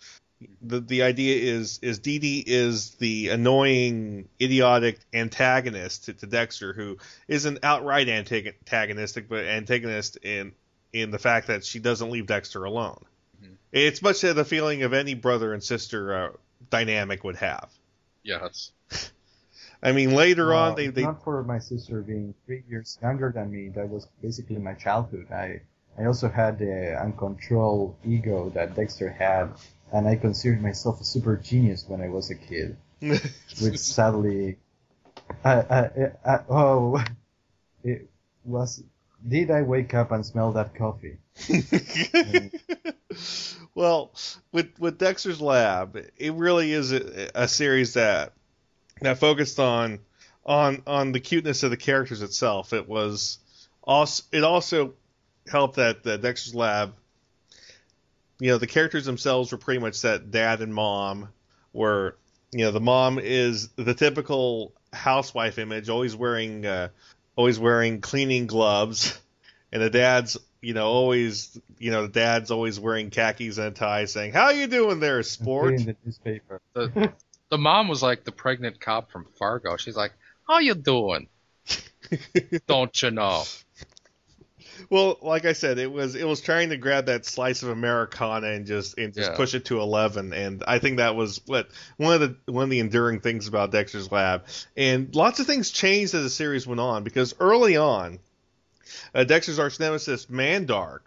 The 0.62 0.80
the 0.82 1.04
idea 1.04 1.54
is 1.54 1.80
is 1.82 2.00
Dee 2.00 2.20
Dee 2.20 2.44
is 2.46 2.92
the 2.96 3.30
annoying, 3.30 4.28
idiotic 4.42 5.00
antagonist 5.14 6.06
to, 6.06 6.14
to 6.14 6.26
Dexter, 6.26 6.74
who 6.74 6.98
is 7.28 7.46
an 7.46 7.60
outright 7.64 8.10
antagonistic, 8.10 9.30
but 9.30 9.46
antagonist 9.46 10.18
in 10.18 10.54
in 10.92 11.12
the 11.12 11.20
fact 11.20 11.48
that 11.48 11.64
she 11.64 11.80
doesn't 11.80 12.10
leave 12.10 12.28
Dexter 12.28 12.64
alone. 12.66 13.04
Mhm. 13.42 13.56
It's 13.72 14.02
much 14.02 14.22
the 14.22 14.46
feeling 14.46 14.84
of 14.84 14.94
any 14.94 15.14
brother 15.14 15.54
and 15.54 15.64
sister 15.64 16.14
uh, 16.14 16.32
dynamic 16.70 17.24
would 17.24 17.38
have. 17.38 17.70
Yes. 18.24 18.72
I 19.84 19.92
mean, 19.92 20.16
later 20.16 20.48
Well, 20.48 20.72
on, 20.72 20.76
they, 20.76 20.88
they 20.88 21.04
not 21.04 21.24
for 21.24 21.44
my 21.44 21.60
sister 21.60 22.02
being 22.02 22.34
three 22.46 22.64
years 22.68 22.98
younger 23.02 23.32
than 23.32 23.52
me, 23.52 23.70
that 23.70 23.88
was 23.90 24.08
basically 24.22 24.58
my 24.58 24.74
childhood. 24.74 25.32
I 25.32 25.62
I 25.98 26.06
also 26.06 26.28
had 26.28 26.60
the 26.60 27.00
uncontrolled 27.00 27.96
ego 28.04 28.50
that 28.50 28.76
Dexter 28.76 29.10
had, 29.10 29.50
and 29.92 30.08
I 30.08 30.16
considered 30.16 30.62
myself 30.62 31.02
a 31.02 31.04
super 31.04 31.38
genius 31.38 31.86
when 31.88 32.02
I 32.02 32.10
was 32.10 32.30
a 32.30 32.36
kid. 32.36 32.78
Which 33.00 33.78
sadly, 33.78 34.58
I, 35.44 35.54
I, 35.54 36.12
I, 36.26 36.40
oh, 36.50 37.04
it 37.84 38.10
was. 38.44 38.84
Did 39.28 39.50
I 39.50 39.64
wake 39.64 39.94
up 39.94 40.12
and 40.12 40.26
smell 40.26 40.52
that 40.52 40.76
coffee? 40.76 41.18
well, 43.76 44.14
with 44.52 44.78
with 44.80 45.00
Dexter's 45.00 45.42
Lab, 45.42 45.98
it 46.18 46.34
really 46.34 46.72
is 46.72 46.92
a, 46.92 47.32
a 47.34 47.48
series 47.48 47.94
that 47.94 48.34
that 49.02 49.18
focused 49.18 49.60
on 49.60 50.00
on 50.46 50.84
on 50.86 51.12
the 51.12 51.20
cuteness 51.20 51.64
of 51.64 51.72
the 51.72 51.78
characters 51.78 52.22
itself. 52.22 52.72
It 52.72 52.88
was 52.88 53.40
also 53.84 54.24
it 54.32 54.44
also 54.44 54.94
helped 55.48 55.78
that 55.78 56.04
the 56.04 56.18
Dexter's 56.18 56.56
Lab, 56.56 56.94
you 58.40 58.52
know, 58.52 58.58
the 58.58 58.68
characters 58.68 59.06
themselves 59.06 59.52
were 59.52 59.58
pretty 59.58 59.80
much 59.80 60.02
that 60.02 60.32
dad 60.32 60.62
and 60.62 60.74
mom 60.74 61.30
were 61.74 62.18
you 62.52 62.64
know 62.64 62.72
the 62.72 62.80
mom 62.80 63.20
is 63.20 63.70
the 63.76 63.94
typical 63.94 64.74
housewife 64.94 65.60
image, 65.60 65.90
always 65.90 66.16
wearing 66.16 66.66
uh, 66.66 66.90
always 67.36 67.60
wearing 67.60 68.02
cleaning 68.02 68.48
gloves, 68.48 69.20
and 69.72 69.82
the 69.82 69.90
dad's 69.90 70.38
you 70.62 70.74
know 70.74 70.88
always 70.88 71.60
you 71.78 71.92
know 71.92 72.04
the 72.04 72.14
dad's 72.14 72.52
always 72.52 72.80
wearing 72.80 73.10
khakis 73.10 73.58
and 73.58 73.68
a 73.68 73.72
tie, 73.72 74.06
saying 74.06 74.32
"How 74.32 74.50
you 74.50 74.68
doing 74.68 75.00
there, 75.00 75.22
sport?" 75.24 75.72
Reading 75.72 75.86
the 75.88 75.96
newspaper. 76.06 76.62
The 76.74 77.14
the 77.50 77.58
mom 77.58 77.88
was 77.88 78.02
like 78.02 78.24
the 78.24 78.32
pregnant 78.32 78.80
cop 78.80 79.12
from 79.12 79.26
Fargo. 79.38 79.78
She's 79.78 79.98
like, 79.98 80.14
"How 80.48 80.60
you 80.60 80.76
doing? 80.76 81.28
Don't 82.68 83.02
you 83.02 83.12
know?" 83.12 83.44
Well, 84.90 85.18
like 85.22 85.46
I 85.46 85.54
said, 85.54 85.80
it 85.80 85.92
was 85.92 86.16
it 86.16 86.28
was 86.28 86.42
trying 86.42 86.70
to 86.70 86.78
grab 86.78 87.08
that 87.08 87.26
slice 87.26 87.64
of 87.64 87.70
Americana 87.70 88.48
and 88.48 88.66
just 88.66 88.98
and 88.98 89.14
just 89.14 89.32
Yeah. 89.32 89.36
push 89.38 89.54
it 89.54 89.66
to 89.66 89.80
eleven, 89.80 90.34
and 90.34 90.64
I 90.68 90.80
think 90.80 90.98
that 90.98 91.16
was 91.16 91.42
what 91.46 91.70
one 91.98 92.14
of 92.14 92.22
the 92.22 92.52
one 92.52 92.64
of 92.66 92.70
the 92.70 92.80
enduring 92.80 93.20
things 93.22 93.48
about 93.48 93.72
Dexter's 93.72 94.12
Lab. 94.12 94.46
And 94.76 95.14
lots 95.16 95.40
of 95.40 95.48
things 95.48 95.72
changed 95.72 96.14
as 96.14 96.24
the 96.24 96.30
series 96.30 96.68
went 96.68 96.80
on 96.80 97.04
because 97.04 97.34
early 97.40 97.78
on, 97.78 98.20
uh, 99.14 99.24
Dexter's 99.24 99.60
arch 99.60 99.80
nemesis 99.80 100.28
Mandark 100.28 101.02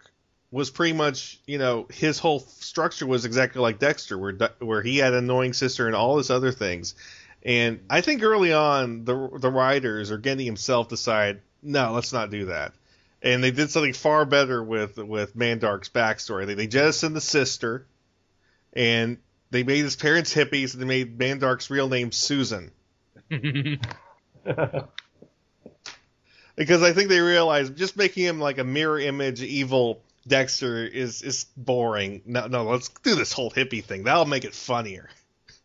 was 0.51 0.69
pretty 0.71 0.93
much 0.93 1.39
you 1.45 1.57
know 1.57 1.87
his 1.91 2.19
whole 2.19 2.39
structure 2.39 3.05
was 3.05 3.25
exactly 3.25 3.61
like 3.61 3.79
Dexter, 3.79 4.17
where 4.17 4.33
where 4.59 4.81
he 4.81 4.97
had 4.97 5.13
an 5.13 5.19
annoying 5.25 5.53
sister 5.53 5.87
and 5.87 5.95
all 5.95 6.17
this 6.17 6.29
other 6.29 6.51
things. 6.51 6.95
And 7.43 7.79
I 7.89 8.01
think 8.01 8.23
early 8.23 8.51
on 8.51 9.05
the 9.05 9.29
the 9.39 9.49
writers 9.49 10.11
or 10.11 10.17
Genndy 10.17 10.43
himself 10.45 10.89
decided, 10.89 11.41
no, 11.63 11.93
let's 11.93 12.11
not 12.11 12.29
do 12.31 12.45
that 12.45 12.73
and 13.21 13.43
they 13.43 13.51
did 13.51 13.69
something 13.71 13.93
far 13.93 14.25
better 14.25 14.63
with 14.63 14.97
with 14.97 15.35
Mandark's 15.35 15.89
backstory. 15.89 16.45
They, 16.45 16.53
they 16.53 16.67
jettisoned 16.67 17.15
the 17.15 17.21
sister, 17.21 17.85
and 18.73 19.17
they 19.51 19.63
made 19.63 19.83
his 19.83 19.95
parents 19.95 20.33
hippies, 20.33 20.73
and 20.73 20.81
they 20.81 20.87
made 20.87 21.17
Mandark's 21.17 21.69
real 21.69 21.89
name 21.89 22.11
Susan. 22.11 22.71
Because 26.55 26.83
I 26.83 26.91
think 26.91 27.07
they 27.07 27.21
realized 27.21 27.77
just 27.77 27.95
making 27.95 28.25
him 28.25 28.41
like 28.41 28.57
a 28.57 28.65
mirror 28.65 28.99
image 28.99 29.41
evil 29.41 30.03
Dexter 30.27 30.85
is 30.85 31.21
is 31.21 31.45
boring. 31.55 32.21
No, 32.25 32.47
no, 32.47 32.63
let's 32.63 32.89
do 32.89 33.15
this 33.15 33.31
whole 33.31 33.49
hippie 33.49 33.83
thing. 33.83 34.03
That'll 34.03 34.25
make 34.25 34.43
it 34.43 34.53
funnier. 34.53 35.09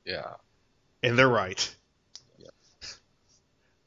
yeah. 0.05 0.35
And 1.03 1.19
they're 1.19 1.29
right. 1.29 1.75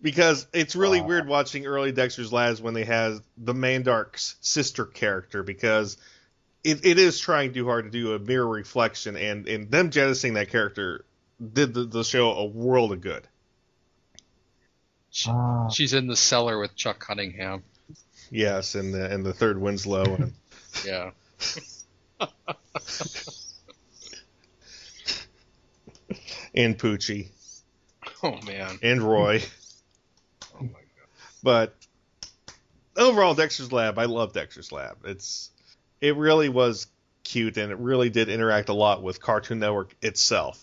Because 0.02 0.46
it's 0.54 0.76
really 0.76 1.02
Wow. 1.02 1.08
weird 1.08 1.28
watching 1.28 1.66
early 1.66 1.92
Dexter's 1.92 2.32
Labs 2.32 2.62
when 2.62 2.74
they 2.76 2.86
have 2.86 3.22
the 3.38 3.54
Mandark's 3.54 4.36
sister 4.42 4.86
character 4.86 5.42
because 5.42 5.98
it, 6.64 6.86
it 6.86 7.00
is 7.00 7.20
trying 7.20 7.54
too 7.54 7.66
hard 7.66 7.86
to 7.86 7.90
do 7.92 8.14
a 8.14 8.20
mirror 8.20 8.48
reflection 8.48 9.16
and, 9.16 9.48
and 9.48 9.72
them 9.72 9.90
jettisoning 9.90 10.36
that 10.36 10.50
character 10.50 11.04
did 11.54 11.74
the, 11.74 11.84
the 11.86 12.04
show 12.04 12.32
a 12.32 12.46
world 12.46 12.92
of 12.92 13.02
good. 13.02 13.28
She, 15.10 15.32
Ah, 15.32 15.68
she's 15.70 15.94
in 15.94 16.06
the 16.08 16.16
cellar 16.16 16.60
with 16.60 16.76
Chuck 16.76 17.00
Cunningham. 17.00 17.64
Yes, 18.30 18.76
and 18.76 18.94
the 18.94 19.10
and 19.12 19.26
the 19.26 19.34
third 19.34 19.60
Winslow 19.60 20.04
and 20.04 20.34
Yeah. 20.86 21.12
and 26.54 26.78
Poochie 26.78 27.30
Oh 28.24 28.40
man. 28.46 28.78
and 28.82 29.02
Roy. 29.02 29.42
But 31.48 31.74
overall, 32.98 33.34
Dexter's 33.34 33.72
Lab, 33.72 33.98
I 33.98 34.04
love 34.04 34.34
Dexter's 34.34 34.74
Lab. 34.74 34.98
It's 35.06 35.50
it 36.02 36.18
really 36.18 36.50
was 36.50 36.88
cute 37.24 37.56
and 37.56 37.72
it 37.72 37.78
really 37.78 38.10
did 38.10 38.28
interact 38.28 38.68
a 38.68 38.74
lot 38.74 39.02
with 39.02 39.22
Cartoon 39.22 39.60
Network 39.60 39.96
itself, 40.02 40.62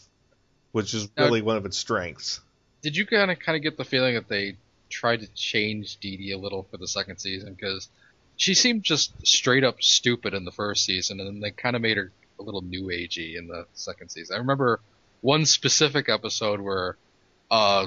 which 0.72 0.92
is 0.92 1.08
Now- 1.16 1.24
really 1.24 1.40
one 1.40 1.56
of 1.56 1.64
its 1.64 1.78
strengths. 1.78 2.42
Did 2.82 2.98
you 2.98 3.06
kind 3.06 3.30
of 3.30 3.38
kind 3.38 3.56
of 3.56 3.62
get 3.62 3.78
the 3.78 3.84
feeling 3.86 4.16
that 4.16 4.28
they 4.28 4.58
tried 4.90 5.20
to 5.20 5.26
change 5.28 5.96
Dee 6.00 6.18
Dee 6.18 6.32
a 6.32 6.38
little 6.38 6.64
for 6.64 6.76
the 6.76 6.86
second 6.86 7.16
season 7.16 7.54
because 7.54 7.88
she 8.36 8.52
seemed 8.52 8.82
just 8.82 9.26
straight 9.26 9.64
up 9.64 9.82
stupid 9.82 10.34
in 10.34 10.44
the 10.44 10.52
first 10.52 10.84
season, 10.84 11.18
and 11.18 11.26
then 11.26 11.40
they 11.40 11.50
kind 11.50 11.76
of 11.76 11.80
made 11.80 11.96
her 11.96 12.12
a 12.38 12.42
little 12.42 12.60
new 12.60 12.88
agey 12.88 13.38
in 13.38 13.48
the 13.48 13.66
second 13.72 14.10
season. 14.10 14.36
I 14.36 14.38
remember 14.40 14.80
one 15.22 15.46
specific 15.46 16.10
episode 16.10 16.60
where 16.60 16.98
uh, 17.50 17.86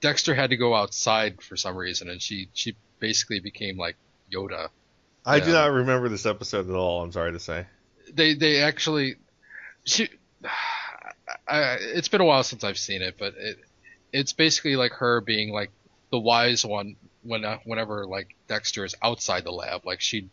Dexter 0.00 0.34
had 0.34 0.50
to 0.50 0.56
go 0.56 0.74
outside 0.74 1.42
for 1.42 1.56
some 1.56 1.76
reason, 1.76 2.08
and 2.08 2.20
she 2.20 2.48
she 2.54 2.76
basically 2.98 3.40
became 3.40 3.76
like 3.76 3.96
Yoda. 4.32 4.68
I 5.24 5.40
do 5.40 5.52
not 5.52 5.72
remember 5.72 6.08
this 6.08 6.26
episode 6.26 6.70
at 6.70 6.76
all. 6.76 7.02
I'm 7.02 7.12
sorry 7.12 7.32
to 7.32 7.40
say. 7.40 7.66
They 8.12 8.34
they 8.34 8.62
actually 8.62 9.16
she. 9.84 10.08
I, 11.48 11.76
it's 11.80 12.08
been 12.08 12.20
a 12.20 12.24
while 12.24 12.44
since 12.44 12.62
I've 12.62 12.78
seen 12.78 13.02
it, 13.02 13.16
but 13.18 13.34
it 13.36 13.58
it's 14.12 14.32
basically 14.32 14.76
like 14.76 14.92
her 14.92 15.20
being 15.20 15.50
like 15.50 15.70
the 16.10 16.18
wise 16.18 16.64
one 16.64 16.96
when 17.22 17.44
uh, 17.44 17.58
whenever 17.64 18.06
like 18.06 18.36
Dexter 18.48 18.84
is 18.84 18.94
outside 19.02 19.44
the 19.44 19.50
lab, 19.50 19.84
like 19.84 20.00
she 20.00 20.28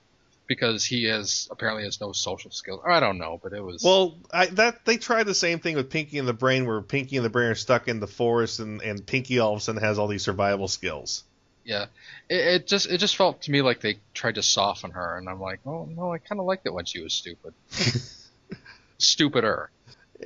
because 0.48 0.84
he 0.84 1.06
has 1.06 1.48
apparently 1.52 1.84
has 1.84 2.00
no 2.02 2.12
social 2.12 2.52
skills. 2.52 2.82
I 2.86 3.00
don't 3.00 3.18
know, 3.18 3.40
but 3.42 3.54
it 3.54 3.62
was 3.64 3.84
Well, 3.84 4.16
I, 4.32 4.48
that 4.48 4.86
they 4.86 4.98
tried 4.98 5.24
the 5.24 5.34
same 5.36 5.60
thing 5.60 5.76
with 5.76 5.90
Pinky 5.90 6.18
and 6.18 6.28
the 6.28 6.34
Brain, 6.34 6.66
where 6.66 6.82
Pinky 6.82 7.18
and 7.18 7.26
the 7.26 7.30
Brain 7.30 7.50
are 7.50 7.56
stuck 7.56 7.88
in 7.88 8.00
the 8.00 8.08
forest, 8.08 8.60
and, 8.60 8.82
and 8.82 9.06
Pinky 9.06 9.40
all 9.40 9.54
of 9.54 9.60
a 9.60 9.62
sudden 9.62 9.82
has 9.82 9.98
all 10.00 10.08
these 10.08 10.24
survival 10.24 10.68
skills. 10.68 11.24
yeah. 11.64 11.86
It, 12.30 12.48
it 12.48 12.68
just 12.68 12.90
it 12.90 12.98
just 12.98 13.16
felt 13.16 13.42
to 13.44 13.52
me 13.52 13.62
like 13.62 13.82
they 13.82 14.00
tried 14.14 14.36
to 14.36 14.44
soften 14.44 14.92
her, 14.92 15.18
and 15.18 15.30
I'm 15.30 15.40
like, 15.40 15.60
oh 15.66 15.86
no, 15.86 16.14
I 16.14 16.18
kind 16.18 16.40
of 16.40 16.46
liked 16.46 16.66
it 16.66 16.74
when 16.74 16.86
she 16.86 17.02
was 17.02 17.14
stupid, 17.14 17.54
stupider. 18.98 19.70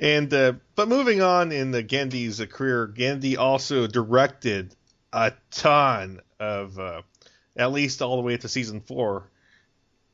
And 0.00 0.32
uh, 0.32 0.52
but 0.76 0.88
moving 0.88 1.22
on 1.22 1.50
in 1.52 1.70
the 1.70 1.82
Genndy's 1.82 2.40
uh, 2.40 2.46
career, 2.46 2.86
Genndy 2.86 3.36
also 3.36 3.86
directed 3.86 4.74
a 5.12 5.32
ton 5.50 6.20
of, 6.38 6.78
uh, 6.78 7.02
at 7.56 7.72
least 7.72 8.02
all 8.02 8.16
the 8.16 8.22
way 8.22 8.36
to 8.36 8.48
season 8.48 8.80
four, 8.80 9.28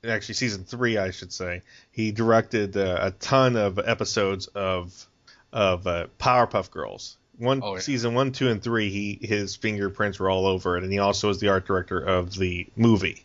actually 0.06 0.34
season 0.34 0.64
three, 0.64 0.98
I 0.98 1.10
should 1.10 1.32
say. 1.32 1.62
He 1.90 2.12
directed 2.12 2.76
uh, 2.76 2.98
a 3.00 3.10
ton 3.12 3.56
of 3.56 3.78
episodes 3.78 4.46
of 4.48 5.06
of 5.52 5.86
uh, 5.86 6.06
Powerpuff 6.18 6.70
Girls. 6.70 7.16
One 7.38 7.60
Oh, 7.62 7.74
yeah. 7.74 7.80
season 7.80 8.14
one, 8.14 8.32
two, 8.32 8.48
and 8.48 8.62
three, 8.62 8.90
he 8.90 9.18
his 9.26 9.56
fingerprints 9.56 10.18
were 10.20 10.30
all 10.30 10.46
over 10.46 10.76
it, 10.76 10.84
and 10.84 10.92
he 10.92 10.98
also 11.00 11.28
was 11.28 11.40
the 11.40 11.48
art 11.48 11.66
director 11.66 11.98
of 11.98 12.34
the 12.36 12.66
movie. 12.76 13.24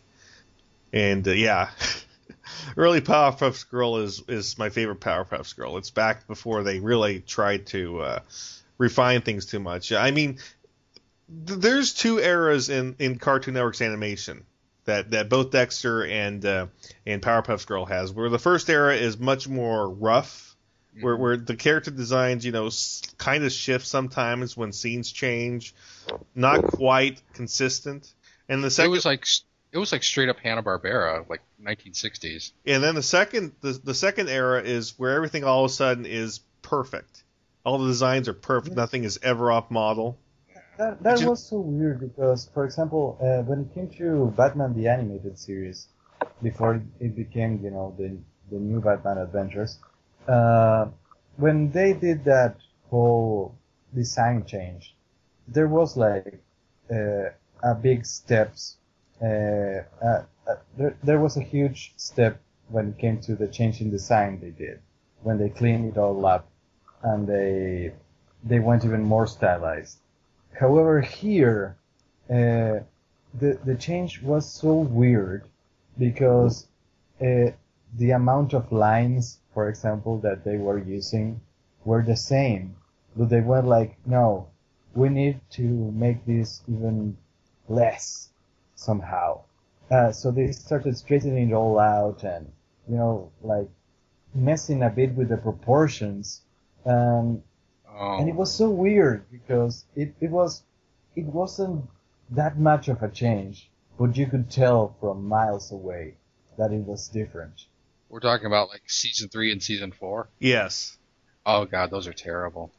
And 0.92 1.26
uh, 1.28 1.32
yeah, 1.32 1.70
early 2.76 3.00
Powerpuff 3.00 3.68
Girl 3.70 3.98
is 3.98 4.22
is 4.28 4.58
my 4.58 4.70
favorite 4.70 5.00
Powerpuff 5.00 5.54
Girl. 5.56 5.76
It's 5.76 5.90
back 5.90 6.26
before 6.26 6.62
they 6.62 6.80
really 6.80 7.20
tried 7.20 7.66
to 7.66 8.00
uh, 8.00 8.18
refine 8.78 9.22
things 9.22 9.46
too 9.46 9.60
much. 9.60 9.92
I 9.92 10.10
mean, 10.10 10.38
th- 11.46 11.60
there's 11.60 11.94
two 11.94 12.18
eras 12.18 12.68
in 12.68 12.96
in 12.98 13.18
Cartoon 13.18 13.54
Network's 13.54 13.80
animation 13.82 14.44
that 14.90 15.10
that 15.12 15.28
both 15.28 15.50
Dexter 15.50 16.04
and 16.04 16.44
uh, 16.44 16.66
and 17.06 17.22
Powerpuff 17.22 17.66
Girl 17.66 17.84
has. 17.86 18.12
Where 18.12 18.28
the 18.28 18.38
first 18.38 18.68
era 18.68 18.94
is 18.94 19.18
much 19.18 19.48
more 19.48 19.88
rough. 19.88 20.46
Where, 21.00 21.16
where 21.16 21.36
the 21.36 21.54
character 21.54 21.92
designs, 21.92 22.44
you 22.44 22.50
know, 22.50 22.66
s- 22.66 23.00
kind 23.16 23.44
of 23.44 23.52
shift 23.52 23.86
sometimes 23.86 24.56
when 24.56 24.72
scenes 24.72 25.12
change, 25.12 25.72
not 26.34 26.64
quite 26.64 27.22
consistent. 27.32 28.12
And 28.48 28.62
the 28.62 28.70
second 28.72 28.90
It 28.90 28.94
was 28.94 29.04
like 29.04 29.24
it 29.72 29.78
was 29.78 29.92
like 29.92 30.02
straight 30.02 30.28
up 30.28 30.40
Hanna 30.40 30.64
Barbera, 30.64 31.28
like 31.30 31.42
1960s. 31.64 32.50
And 32.66 32.82
then 32.82 32.96
the 32.96 33.04
second 33.04 33.52
the, 33.60 33.80
the 33.84 33.94
second 33.94 34.28
era 34.28 34.60
is 34.62 34.98
where 34.98 35.14
everything 35.14 35.44
all 35.44 35.64
of 35.64 35.70
a 35.70 35.74
sudden 35.74 36.06
is 36.06 36.40
perfect. 36.60 37.22
All 37.64 37.78
the 37.78 37.86
designs 37.86 38.28
are 38.28 38.34
perfect. 38.34 38.74
Nothing 38.74 39.04
is 39.04 39.20
ever 39.22 39.52
off 39.52 39.70
model. 39.70 40.18
That, 40.80 41.02
that 41.02 41.20
was 41.20 41.46
so 41.46 41.58
weird 41.60 42.00
because, 42.00 42.48
for 42.54 42.64
example, 42.64 43.18
uh, 43.20 43.42
when 43.42 43.60
it 43.60 43.74
came 43.74 43.88
to 43.98 44.32
Batman 44.34 44.74
the 44.74 44.88
Animated 44.88 45.38
Series, 45.38 45.88
before 46.42 46.82
it 47.00 47.14
became, 47.14 47.60
you 47.62 47.70
know, 47.70 47.94
the 47.98 48.16
the 48.50 48.58
new 48.58 48.80
Batman 48.80 49.18
Adventures, 49.18 49.78
uh, 50.26 50.86
when 51.36 51.70
they 51.70 51.92
did 51.92 52.24
that 52.24 52.56
whole 52.88 53.54
design 53.94 54.46
change, 54.46 54.96
there 55.48 55.68
was 55.68 55.98
like 55.98 56.42
uh, 56.90 57.28
a 57.62 57.74
big 57.74 58.06
steps. 58.06 58.78
Uh, 59.22 59.26
uh, 60.02 60.22
uh, 60.48 60.56
there, 60.78 60.96
there 61.02 61.20
was 61.20 61.36
a 61.36 61.42
huge 61.42 61.92
step 61.98 62.40
when 62.68 62.88
it 62.88 62.98
came 62.98 63.20
to 63.20 63.36
the 63.36 63.48
change 63.48 63.82
in 63.82 63.90
design 63.90 64.40
they 64.40 64.50
did 64.50 64.80
when 65.22 65.36
they 65.36 65.50
cleaned 65.50 65.84
it 65.92 65.98
all 65.98 66.24
up 66.24 66.48
and 67.02 67.26
they 67.28 67.92
they 68.44 68.60
went 68.60 68.82
even 68.84 69.02
more 69.02 69.26
stylized. 69.26 69.98
However, 70.52 71.00
here 71.00 71.76
uh, 72.28 72.80
the 73.34 73.58
the 73.64 73.76
change 73.76 74.22
was 74.22 74.50
so 74.50 74.74
weird 74.74 75.48
because 75.98 76.66
uh, 77.20 77.50
the 77.96 78.10
amount 78.12 78.54
of 78.54 78.72
lines, 78.72 79.38
for 79.52 79.68
example, 79.68 80.18
that 80.18 80.44
they 80.44 80.56
were 80.56 80.78
using 80.78 81.40
were 81.84 82.02
the 82.02 82.16
same, 82.16 82.76
but 83.16 83.28
they 83.28 83.40
went 83.40 83.66
like, 83.66 83.96
no, 84.06 84.48
we 84.94 85.08
need 85.08 85.40
to 85.50 85.62
make 85.62 86.24
this 86.26 86.62
even 86.68 87.16
less 87.68 88.30
somehow. 88.74 89.40
Uh, 89.90 90.12
so 90.12 90.30
they 90.30 90.52
started 90.52 90.96
straightening 90.96 91.50
it 91.50 91.54
all 91.54 91.78
out 91.78 92.22
and 92.22 92.50
you 92.88 92.96
know 92.96 93.30
like 93.42 93.68
messing 94.34 94.82
a 94.82 94.90
bit 94.90 95.14
with 95.14 95.28
the 95.28 95.36
proportions. 95.36 96.42
Um, 96.86 97.42
Oh, 97.98 98.18
and 98.18 98.28
it 98.28 98.34
was 98.34 98.54
so 98.54 98.70
weird 98.70 99.24
because 99.30 99.84
it, 99.96 100.14
it 100.20 100.30
was 100.30 100.62
it 101.16 101.24
wasn't 101.26 101.84
that 102.30 102.58
much 102.58 102.88
of 102.88 103.02
a 103.02 103.08
change, 103.08 103.70
but 103.98 104.16
you 104.16 104.26
could 104.26 104.50
tell 104.50 104.94
from 105.00 105.26
miles 105.26 105.72
away 105.72 106.14
that 106.56 106.72
it 106.72 106.84
was 106.86 107.08
different. 107.08 107.66
we're 108.08 108.20
talking 108.20 108.46
about 108.46 108.68
like 108.68 108.82
season 108.88 109.28
three 109.28 109.50
and 109.52 109.62
season 109.62 109.92
four. 109.92 110.28
Yes, 110.38 110.98
Oh 111.46 111.64
god, 111.64 111.90
those 111.90 112.06
are 112.06 112.12
terrible. 112.12 112.70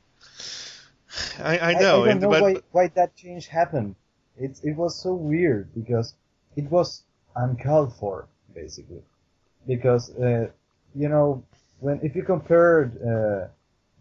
I, 1.40 1.60
I 1.60 1.74
know. 1.74 1.78
I, 1.78 1.82
don't 1.82 2.10
and- 2.10 2.22
know 2.22 2.30
but, 2.30 2.42
why, 2.42 2.56
why 2.72 2.88
that 2.96 3.16
change 3.16 3.48
happened. 3.48 3.96
It 4.38 4.60
it 4.64 4.76
was 4.76 4.96
so 4.96 5.14
weird 5.14 5.74
because 5.76 6.16
it 6.56 6.70
was 6.72 7.04
uncalled 7.36 7.94
for 7.96 8.28
basically, 8.56 9.02
because 9.68 10.10
uh, 10.16 10.48
you 10.96 11.10
know 11.10 11.44
when 11.80 12.00
if 12.02 12.16
you 12.16 12.24
compared 12.24 12.90
uh, 13.02 13.48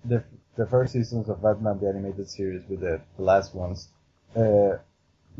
the 0.04 0.24
the 0.56 0.66
first 0.66 0.92
seasons 0.92 1.28
of 1.28 1.42
Batman 1.42 1.78
the 1.80 1.88
animated 1.88 2.28
series 2.28 2.62
with 2.68 2.80
the 2.80 3.00
last 3.18 3.54
ones, 3.54 3.88
uh, 4.36 4.78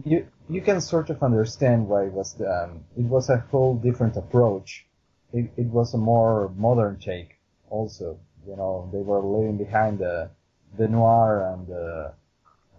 you 0.05 0.27
you 0.49 0.61
can 0.62 0.81
sort 0.81 1.11
of 1.11 1.23
understand 1.23 1.88
why 1.88 2.05
it 2.05 2.12
was 2.12 2.40
um, 2.40 2.85
it 2.96 3.05
was 3.05 3.29
a 3.29 3.38
whole 3.51 3.75
different 3.77 4.16
approach. 4.16 4.87
It 5.33 5.51
it 5.57 5.66
was 5.66 5.94
a 5.94 5.99
more 5.99 6.51
modern 6.57 6.99
take 6.99 7.37
also. 7.68 8.18
You 8.46 8.57
know 8.57 8.88
they 8.92 9.03
were 9.03 9.23
leaving 9.23 9.59
behind 9.59 9.99
the 9.99 10.31
the 10.77 10.88
noir 10.88 11.53
and 11.53 11.66
the 11.66 12.12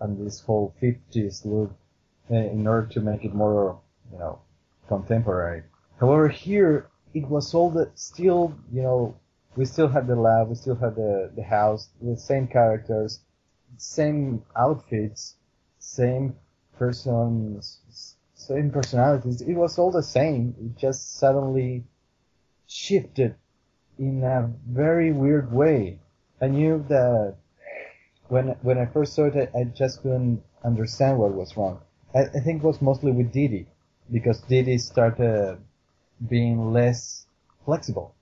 and 0.02 0.26
this 0.26 0.41
whole 0.41 0.74
50s 0.82 1.46
look 1.46 1.72
uh, 2.30 2.36
in 2.36 2.67
order 2.67 2.88
to 2.88 3.00
make 3.00 3.24
it 3.24 3.34
more, 3.34 3.80
you 4.12 4.17
know, 4.17 4.39
contemporary. 4.88 5.63
However, 6.00 6.28
here 6.28 6.88
it 7.13 7.28
was 7.28 7.54
all 7.54 7.70
the 7.70 7.91
still, 7.96 8.54
you 8.74 8.82
know, 8.82 9.15
we 9.55 9.65
still 9.65 9.87
had 9.87 10.07
the 10.07 10.15
lab, 10.15 10.49
we 10.49 10.55
still 10.55 10.75
had 10.75 10.95
the 10.95 11.31
the 11.35 11.43
house, 11.43 11.89
the 12.01 12.17
same 12.17 12.47
characters, 12.47 13.19
same 13.77 14.43
outfits, 14.55 15.35
same 15.79 16.35
persons, 16.77 17.79
same 18.33 18.71
personalities. 18.71 19.41
It 19.41 19.55
was 19.55 19.77
all 19.77 19.91
the 19.91 20.03
same. 20.03 20.55
It 20.59 20.77
just 20.77 21.17
suddenly 21.17 21.83
shifted 22.67 23.35
in 23.99 24.23
a 24.23 24.49
very 24.67 25.11
weird 25.11 25.51
way. 25.51 25.99
I 26.41 26.47
knew 26.47 26.83
that 26.89 27.35
when 28.29 28.55
when 28.61 28.77
I 28.77 28.85
first 28.85 29.13
saw 29.13 29.25
it, 29.25 29.51
I, 29.53 29.59
I 29.59 29.63
just 29.65 30.01
couldn't 30.01 30.41
understand 30.63 31.17
what 31.19 31.33
was 31.33 31.55
wrong. 31.57 31.81
I, 32.15 32.21
I 32.21 32.39
think 32.39 32.63
it 32.63 32.65
was 32.65 32.81
mostly 32.81 33.11
with 33.11 33.31
Dee 33.31 33.47
Dee, 33.47 33.67
because 34.11 34.41
Dee 34.41 34.63
Dee 34.63 34.77
started 34.77 35.57
being 36.27 36.71
less 36.71 37.27
flexible. 37.65 38.15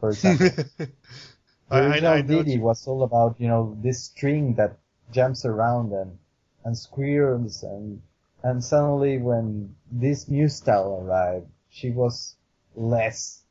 For 0.00 0.10
example, 0.10 0.48
the 0.78 0.90
I, 1.70 1.78
I, 1.78 1.96
I 1.96 2.00
know 2.00 2.10
what 2.16 2.26
Dee 2.26 2.42
Dee 2.42 2.52
you- 2.54 2.60
was 2.60 2.86
all 2.86 3.02
about 3.02 3.36
you 3.40 3.48
know 3.48 3.76
this 3.82 4.04
string 4.04 4.54
that 4.54 4.78
jumps 5.12 5.44
around 5.44 5.92
and 5.92 6.18
and 6.64 6.76
squirms 6.76 7.62
and 7.62 8.02
and 8.42 8.62
suddenly 8.62 9.18
when 9.18 9.74
this 9.90 10.28
new 10.28 10.48
style 10.48 11.00
arrived, 11.02 11.46
she 11.70 11.90
was 11.90 12.34
less 12.74 13.42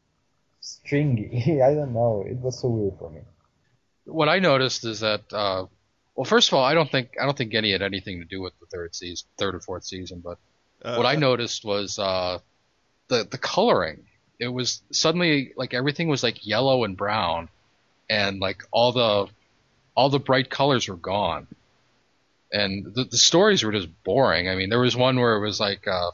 stringy. 0.61 1.61
I 1.63 1.73
don't 1.73 1.93
know. 1.93 2.23
It 2.27 2.37
was 2.37 2.59
so 2.59 2.69
weird 2.69 2.97
for 2.99 3.09
me. 3.09 3.21
What 4.05 4.29
I 4.29 4.39
noticed 4.39 4.85
is 4.85 4.99
that, 4.99 5.21
uh, 5.33 5.65
well, 6.15 6.25
first 6.25 6.49
of 6.49 6.53
all, 6.53 6.63
I 6.63 6.73
don't 6.75 6.89
think 6.89 7.09
I 7.19 7.25
don't 7.25 7.35
think 7.37 7.51
Genndy 7.51 7.71
had 7.71 7.81
anything 7.81 8.19
to 8.19 8.25
do 8.25 8.41
with 8.41 8.53
the 8.59 8.67
third 8.67 8.95
season, 8.95 9.27
third 9.37 9.55
or 9.55 9.59
fourth 9.59 9.83
season. 9.83 10.21
But 10.23 10.37
uh, 10.83 10.95
what 10.95 11.05
I 11.07 11.15
noticed 11.15 11.65
was 11.65 11.97
uh, 11.99 12.39
the 13.07 13.27
the 13.29 13.37
coloring. 13.37 14.05
It 14.39 14.47
was 14.49 14.81
suddenly 14.91 15.53
like 15.55 15.73
everything 15.73 16.07
was 16.07 16.23
like 16.23 16.45
yellow 16.45 16.83
and 16.83 16.95
brown, 16.97 17.49
and 18.09 18.39
like 18.39 18.63
all 18.71 18.91
the 18.91 19.27
all 19.95 20.09
the 20.09 20.19
bright 20.19 20.49
colors 20.49 20.87
were 20.89 20.97
gone, 20.97 21.47
and 22.51 22.85
the 22.93 23.05
the 23.05 23.17
stories 23.17 23.63
were 23.63 23.71
just 23.71 23.89
boring. 24.03 24.49
I 24.49 24.55
mean, 24.55 24.69
there 24.69 24.79
was 24.79 24.95
one 24.95 25.19
where 25.19 25.35
it 25.35 25.39
was 25.41 25.59
like 25.59 25.87
uh, 25.87 26.11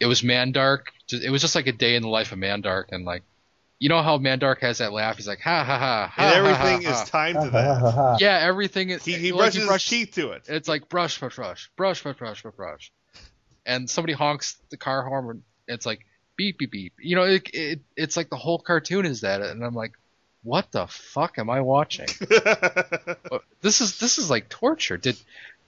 it 0.00 0.06
was 0.06 0.22
Mandark. 0.22 0.86
ju- 1.06 1.20
It 1.22 1.30
was 1.30 1.40
just 1.42 1.54
like 1.54 1.66
a 1.66 1.72
day 1.72 1.94
in 1.94 2.02
the 2.02 2.08
life 2.08 2.32
of 2.32 2.38
Mandark, 2.38 2.86
and 2.90 3.04
like 3.04 3.22
you 3.78 3.88
know 3.88 4.00
how 4.02 4.16
Mandark 4.18 4.60
has 4.60 4.78
that 4.78 4.92
laugh. 4.92 5.16
He's 5.16 5.28
like 5.28 5.40
ha 5.40 5.64
ha 5.64 5.78
ha, 5.78 6.06
ha 6.06 6.22
and 6.22 6.46
ha, 6.46 6.54
ha, 6.54 6.66
everything 6.68 6.82
ha. 6.90 7.02
is 7.02 7.10
timed 7.10 7.42
to 7.42 7.50
that. 7.50 8.16
Yeah, 8.20 8.38
everything 8.38 8.90
is. 8.90 9.04
He, 9.04 9.14
he 9.14 9.32
like, 9.32 9.38
brushes 9.52 9.60
you 9.62 9.66
brush- 9.66 9.90
his 9.90 9.98
teeth 10.06 10.14
to 10.14 10.32
it. 10.32 10.42
It's 10.48 10.68
like 10.68 10.88
brush, 10.88 11.18
brush, 11.18 11.36
brush, 11.36 11.70
brush, 11.76 12.02
brush, 12.02 12.16
brush, 12.16 12.42
brush, 12.42 12.54
brush, 12.54 12.92
and 13.66 13.90
somebody 13.90 14.14
honks 14.14 14.56
the 14.70 14.76
car 14.76 15.02
horn. 15.02 15.28
and 15.28 15.42
It's 15.68 15.84
like 15.86 16.06
beep, 16.36 16.58
beep, 16.58 16.70
beep. 16.70 16.92
You 17.00 17.16
know, 17.16 17.24
it, 17.24 17.48
it 17.52 17.80
it's 17.96 18.16
like 18.16 18.30
the 18.30 18.36
whole 18.36 18.58
cartoon 18.58 19.06
is 19.06 19.22
that, 19.22 19.40
and 19.40 19.64
I'm 19.64 19.74
like, 19.74 19.92
what 20.42 20.70
the 20.72 20.86
fuck 20.86 21.38
am 21.38 21.50
I 21.50 21.60
watching? 21.60 22.08
Uh, 23.30 23.38
this 23.62 23.80
is 23.80 23.98
this 23.98 24.18
is 24.18 24.28
like 24.28 24.48
torture. 24.48 24.98
Did 24.98 25.16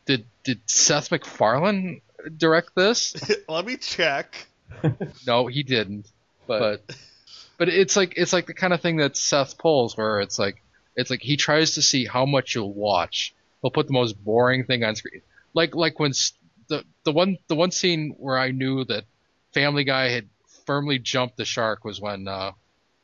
did 0.04 0.26
did 0.42 0.60
Seth 0.66 1.10
MacFarlane 1.10 2.02
direct 2.36 2.74
this? 2.74 3.14
Let 3.48 3.64
me 3.64 3.76
check. 3.76 4.46
No, 5.26 5.46
he 5.46 5.62
didn't. 5.62 6.10
But 6.46 6.84
but 7.56 7.68
it's 7.68 7.96
like 7.96 8.14
it's 8.16 8.32
like 8.32 8.46
the 8.46 8.54
kind 8.54 8.72
of 8.74 8.80
thing 8.82 8.96
that 8.96 9.16
Seth 9.16 9.56
pulls 9.56 9.96
where 9.96 10.20
it's 10.20 10.38
like 10.38 10.62
it's 10.96 11.10
like 11.10 11.22
he 11.22 11.36
tries 11.36 11.74
to 11.74 11.82
see 11.82 12.04
how 12.04 12.26
much 12.26 12.54
you'll 12.54 12.72
watch. 12.72 13.34
He'll 13.62 13.70
put 13.70 13.86
the 13.86 13.92
most 13.92 14.22
boring 14.22 14.64
thing 14.64 14.84
on 14.84 14.96
screen. 14.96 15.22
Like 15.54 15.74
like 15.74 15.98
when 15.98 16.12
the 16.68 16.84
the 17.04 17.12
one 17.12 17.38
the 17.48 17.54
one 17.54 17.70
scene 17.70 18.14
where 18.18 18.38
I 18.38 18.50
knew 18.50 18.84
that 18.84 19.04
Family 19.52 19.84
Guy 19.84 20.08
had 20.10 20.28
firmly 20.66 20.98
jumped 20.98 21.36
the 21.36 21.44
shark 21.44 21.84
was 21.84 22.00
when 22.00 22.28
uh 22.28 22.52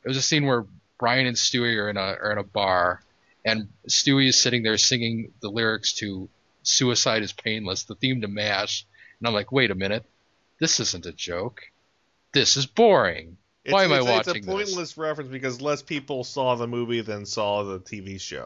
it 0.03 0.07
was 0.07 0.17
a 0.17 0.21
scene 0.21 0.45
where 0.45 0.65
Brian 0.99 1.27
and 1.27 1.37
Stewie 1.37 1.77
are 1.77 1.89
in 1.89 1.97
a 1.97 2.01
are 2.01 2.31
in 2.31 2.37
a 2.37 2.43
bar 2.43 3.01
and 3.43 3.69
Stewie 3.87 4.27
is 4.27 4.39
sitting 4.39 4.63
there 4.63 4.77
singing 4.77 5.33
the 5.41 5.49
lyrics 5.49 5.93
to 5.93 6.29
Suicide 6.63 7.23
is 7.23 7.33
Painless, 7.33 7.83
the 7.83 7.95
theme 7.95 8.21
to 8.21 8.27
MASH. 8.27 8.85
And 9.19 9.27
I'm 9.27 9.33
like, 9.33 9.51
wait 9.51 9.71
a 9.71 9.75
minute, 9.75 10.05
this 10.59 10.79
isn't 10.79 11.05
a 11.05 11.11
joke. 11.11 11.61
This 12.33 12.55
is 12.55 12.65
boring. 12.65 13.37
It's, 13.63 13.73
Why 13.73 13.83
am 13.83 13.93
I 13.93 14.01
watching 14.01 14.37
It's 14.37 14.47
a 14.47 14.49
pointless 14.49 14.97
reference 14.97 15.29
because 15.29 15.61
less 15.61 15.81
people 15.81 16.23
saw 16.23 16.55
the 16.55 16.67
movie 16.67 17.01
than 17.01 17.25
saw 17.25 17.63
the 17.63 17.79
TV 17.79 18.19
show. 18.19 18.43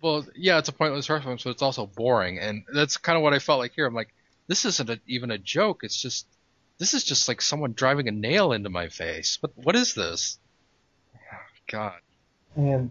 Well, 0.00 0.26
yeah, 0.36 0.58
it's 0.58 0.68
a 0.68 0.72
pointless 0.72 1.08
reference, 1.08 1.44
but 1.44 1.50
it's 1.50 1.62
also 1.62 1.86
boring, 1.86 2.38
and 2.38 2.64
that's 2.72 2.98
kind 2.98 3.16
of 3.16 3.22
what 3.22 3.32
I 3.32 3.38
felt 3.38 3.58
like 3.58 3.72
here. 3.74 3.86
I'm 3.86 3.94
like, 3.94 4.14
this 4.46 4.66
isn't 4.66 4.90
a, 4.90 5.00
even 5.06 5.30
a 5.30 5.38
joke. 5.38 5.82
It's 5.82 6.00
just, 6.00 6.26
this 6.78 6.94
is 6.94 7.04
just 7.04 7.28
like 7.28 7.40
someone 7.40 7.72
driving 7.72 8.08
a 8.08 8.12
nail 8.12 8.52
into 8.52 8.70
my 8.70 8.88
face. 8.88 9.38
What, 9.40 9.52
what 9.56 9.76
is 9.76 9.94
this? 9.94 10.38
Oh, 11.14 11.18
God. 11.70 12.00
And, 12.56 12.90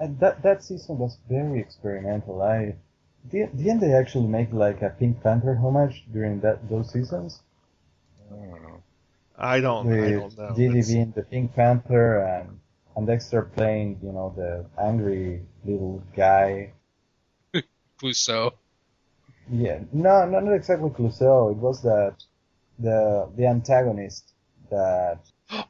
and 0.00 0.18
that 0.20 0.42
that 0.42 0.64
season 0.64 0.98
was 0.98 1.16
very 1.28 1.60
experimental. 1.60 2.42
I 2.42 2.76
did, 3.30 3.56
didn't 3.56 3.80
they 3.80 3.92
actually 3.94 4.26
make 4.26 4.52
like 4.52 4.82
a 4.82 4.90
Pink 4.90 5.22
Panther 5.22 5.54
homage 5.56 6.04
during 6.12 6.40
that 6.40 6.68
those 6.68 6.92
seasons? 6.92 7.40
I 8.30 8.34
don't 8.34 8.62
know. 8.62 8.82
I 9.38 9.60
don't. 9.60 9.86
I 9.92 10.00
With 10.00 10.36
don't 10.36 10.38
know. 10.38 10.54
Dee 10.56 10.68
Dee 10.68 10.78
It's- 10.78 10.88
being 10.92 11.12
the 11.14 11.22
Pink 11.22 11.54
Panther 11.54 12.18
and 12.18 12.60
and 12.96 13.06
Dexter 13.06 13.42
playing, 13.42 14.00
you 14.02 14.10
know, 14.10 14.32
the 14.36 14.64
angry 14.82 15.42
little 15.64 16.02
guy. 16.16 16.72
Clouseau. 18.00 18.52
Yeah, 19.50 19.80
no, 19.92 20.24
no, 20.26 20.40
not 20.40 20.54
exactly 20.54 20.88
Clouseau. 20.90 21.50
It 21.52 21.58
was 21.58 21.82
that 21.82 22.14
the 22.78 23.28
the 23.36 23.46
antagonist 23.46 24.32
that 24.70 25.20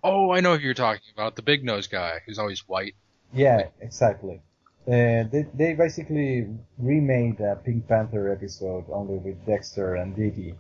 Oh, 0.03 0.31
I 0.33 0.41
know 0.41 0.57
who 0.57 0.65
you're 0.65 0.75
talking 0.75 1.13
about. 1.15 1.37
The 1.37 1.43
big 1.43 1.63
nose 1.63 1.87
guy 1.87 2.21
who's 2.25 2.39
always 2.39 2.61
white. 2.69 2.95
yeah 3.33 3.69
exactly. 3.81 4.41
Uh, 4.87 5.25
they 5.33 5.47
they 5.55 5.75
basically 5.75 6.47
remade 6.79 7.41
a 7.41 7.57
Pink 7.57 7.87
Panther 7.89 8.33
episode 8.33 8.85
only 8.91 9.19
with 9.19 9.45
Dexter 9.45 9.97
and 9.97 10.15
Dee 10.17 10.31
Dee 10.31 10.55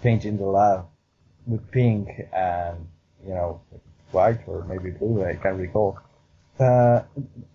painting 0.00 0.36
the 0.36 0.44
lab 0.46 0.86
with 1.46 1.70
pink 1.70 2.08
and 2.32 2.86
you 3.26 3.34
know 3.34 3.60
white 4.12 4.40
or 4.46 4.64
maybe 4.64 4.90
blue. 4.90 5.24
I 5.24 5.34
can't 5.36 5.56
recall. 5.56 5.98
Uh, 6.60 7.02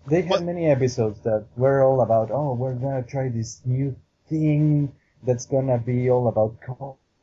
they 0.08 0.22
had 0.22 0.30
What- 0.30 0.42
many 0.42 0.66
episodes 0.66 1.20
that 1.22 1.46
were 1.56 1.82
all 1.84 2.00
about 2.02 2.30
oh 2.32 2.52
we're 2.54 2.74
gonna 2.74 3.02
try 3.04 3.28
this 3.28 3.62
new 3.64 3.94
thing 4.28 4.92
that's 5.22 5.46
gonna 5.46 5.78
be 5.78 6.10
all 6.10 6.26
about 6.28 6.56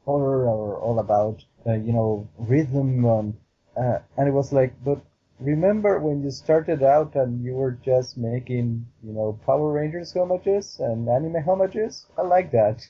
color 0.05 0.47
or 0.47 0.77
all 0.79 0.99
about 0.99 1.43
uh, 1.67 1.73
you 1.73 1.93
know 1.93 2.27
rhythm 2.37 3.05
and 3.05 3.33
uh, 3.77 3.99
and 4.17 4.27
it 4.27 4.31
was 4.31 4.53
like 4.53 4.73
but 4.83 5.01
remember 5.39 5.99
when 5.99 6.23
you 6.23 6.31
started 6.31 6.81
out 6.81 7.15
and 7.15 7.43
you 7.43 7.53
were 7.53 7.77
just 7.83 8.17
making 8.17 8.85
you 9.03 9.11
know 9.11 9.37
Power 9.45 9.71
Rangers 9.73 10.13
homages 10.13 10.79
and 10.79 11.09
anime 11.09 11.43
homages 11.43 12.05
I 12.17 12.21
like 12.21 12.51
that 12.51 12.87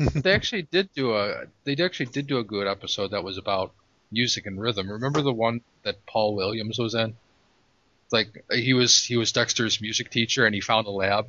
They 0.14 0.32
actually 0.32 0.62
did 0.62 0.92
do 0.94 1.14
a 1.14 1.44
they 1.64 1.76
actually 1.76 2.06
did 2.06 2.26
do 2.26 2.38
a 2.38 2.44
good 2.44 2.66
episode 2.66 3.10
that 3.10 3.24
was 3.24 3.36
about 3.36 3.74
music 4.10 4.46
and 4.46 4.60
rhythm. 4.60 4.90
Remember 4.90 5.22
the 5.22 5.32
one 5.32 5.60
that 5.82 6.06
Paul 6.06 6.34
Williams 6.34 6.78
was 6.78 6.94
in? 6.94 7.14
Like 8.10 8.44
he 8.50 8.72
was 8.72 9.04
he 9.04 9.16
was 9.16 9.32
Dexter's 9.32 9.80
music 9.80 10.10
teacher 10.10 10.46
and 10.46 10.54
he 10.54 10.60
found 10.60 10.86
a 10.86 10.90
lab. 10.90 11.28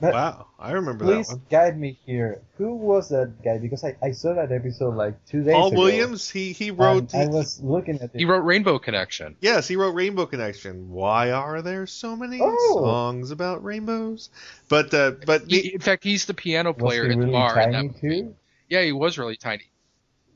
But 0.00 0.14
Wow, 0.14 0.46
I 0.58 0.72
remember 0.72 1.04
please 1.04 1.28
that 1.28 1.34
one. 1.34 1.42
guide 1.50 1.78
me 1.78 1.98
here 2.06 2.40
who 2.56 2.74
was 2.74 3.10
that 3.10 3.42
guy 3.42 3.58
because 3.58 3.84
I, 3.84 3.96
I 4.02 4.12
saw 4.12 4.32
that 4.34 4.50
episode 4.50 4.94
like 4.96 5.22
two 5.26 5.42
days 5.42 5.52
Paul 5.54 5.68
ago 5.68 5.76
Paul 5.76 5.84
Williams, 5.84 6.30
he 6.30 6.52
he 6.52 6.68
and 6.70 6.78
wrote. 6.78 7.14
I 7.14 7.26
was 7.26 7.60
looking 7.62 7.96
at 7.96 8.14
it 8.14 8.18
He 8.18 8.24
wrote 8.24 8.40
Rainbow 8.44 8.78
Connection. 8.78 9.36
Yes, 9.40 9.68
he 9.68 9.76
wrote 9.76 9.92
Rainbow 9.94 10.24
Connection. 10.26 10.90
Why 10.90 11.32
are 11.32 11.60
there 11.62 11.86
so 11.86 12.16
many 12.16 12.38
Oh. 12.40 12.80
songs 12.82 13.30
about 13.30 13.62
rainbows? 13.62 14.30
But 14.68 14.92
uh, 14.94 15.12
but 15.26 15.42
He, 15.48 15.74
in 15.74 15.80
fact, 15.80 16.02
he's 16.04 16.24
the 16.24 16.34
piano 16.34 16.72
was 16.72 16.78
player 16.80 17.04
in 17.04 17.12
at 17.12 17.18
the 17.18 17.20
really 17.26 17.32
bar. 17.32 17.60
in 17.60 17.72
tiny 17.72 17.88
that- 17.88 18.00
too 18.00 18.34
Yeah, 18.68 18.82
he 18.82 18.92
was 18.92 19.18
really 19.18 19.36
tiny. 19.36 19.64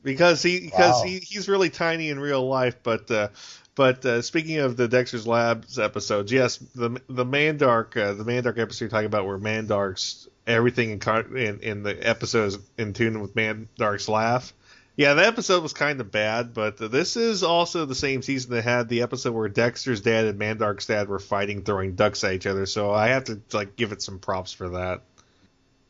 because 0.03 0.43
he 0.43 0.59
because 0.59 1.01
Wow. 1.01 1.07
he, 1.07 1.19
he's 1.19 1.49
really 1.49 1.69
tiny 1.71 2.09
in 2.09 2.19
real 2.19 2.47
life. 2.47 2.75
But 2.83 3.09
uh, 3.09 3.29
but 3.75 4.05
uh, 4.05 4.21
speaking 4.21 4.57
of 4.59 4.77
the 4.77 4.87
Dexter's 4.87 5.27
Labs 5.27 5.77
episodes, 5.77 6.31
yes, 6.31 6.57
the 6.57 7.01
the 7.07 7.25
Mandark 7.25 7.95
uh, 8.01 8.13
the 8.13 8.23
Mandark 8.23 8.57
episode 8.57 8.85
you're 8.85 8.89
talking 8.89 9.05
about 9.05 9.25
where 9.25 9.37
Mandark's 9.37 10.27
everything 10.47 10.91
in 10.91 11.37
in, 11.37 11.59
in 11.59 11.83
the 11.83 12.07
episode 12.07 12.45
is 12.45 12.57
in 12.77 12.93
tune 12.93 13.21
with 13.21 13.35
Mandark's 13.35 14.07
laugh. 14.07 14.53
Yeah, 14.97 15.13
the 15.13 15.25
episode 15.25 15.61
was 15.61 15.73
kind 15.73 15.99
of 15.99 16.09
bad, 16.09 16.53
but 16.53 16.77
this 16.77 17.17
is 17.17 17.43
also 17.43 17.85
the 17.85 17.95
same 17.95 18.21
season 18.21 18.51
that 18.51 18.63
had 18.63 18.87
the 18.87 19.01
episode 19.01 19.33
where 19.33 19.49
Dexter's 19.49 19.99
dad 19.99 20.25
and 20.25 20.39
Mandark's 20.39 20.85
dad 20.85 21.09
were 21.09 21.19
fighting, 21.19 21.63
throwing 21.63 21.95
ducks 21.95 22.23
at 22.23 22.31
each 22.31 22.47
other. 22.47 22.65
So 22.65 22.91
I 22.91 23.07
have 23.09 23.25
to 23.25 23.41
like 23.51 23.75
give 23.75 23.91
it 23.91 24.01
some 24.01 24.19
props 24.19 24.53
for 24.53 24.69
that. 24.69 25.01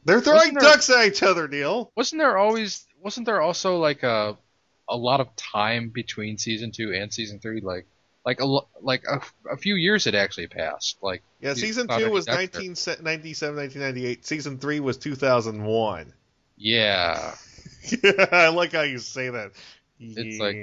They're 0.05 0.21
throwing 0.21 0.55
there- 0.55 0.61
ducks 0.61 0.89
at 0.89 1.05
each 1.05 1.21
other, 1.21 1.47
Neil. 1.47 1.91
Wasn't 1.95 2.19
there 2.19 2.37
always? 2.37 2.83
Wasn't 2.99 3.27
there 3.27 3.41
also 3.41 3.77
like 3.77 4.01
a 4.01 4.37
a 4.89 4.95
lot 4.95 5.19
of 5.19 5.35
time 5.35 5.89
between 5.89 6.37
season 6.37 6.71
two 6.71 6.93
and 6.93 7.13
season 7.13 7.39
three? 7.39 7.61
Like 7.61 7.85
like 8.25 8.39
a 8.39 8.45
like 8.81 9.03
a, 9.09 9.21
a 9.51 9.57
few 9.57 9.75
years 9.75 10.05
had 10.05 10.15
actually 10.15 10.47
passed. 10.47 10.97
Like 11.01 11.21
Yeah, 11.41 11.53
season 11.53 11.87
two 11.87 12.09
was 12.11 12.25
Dexter. 12.25 12.59
19, 12.59 13.03
97, 13.03 13.55
1998. 13.55 14.25
Season 14.25 14.57
three 14.57 14.79
was 14.79 14.97
2001. 14.97 16.13
yeah, 16.57 17.35
Yeah, 18.03 18.11
I 18.31 18.47
like 18.49 18.73
how 18.73 18.81
you 18.81 18.99
say 18.99 19.29
that. 19.29 19.51
It's 19.99 20.39
like- 20.39 20.55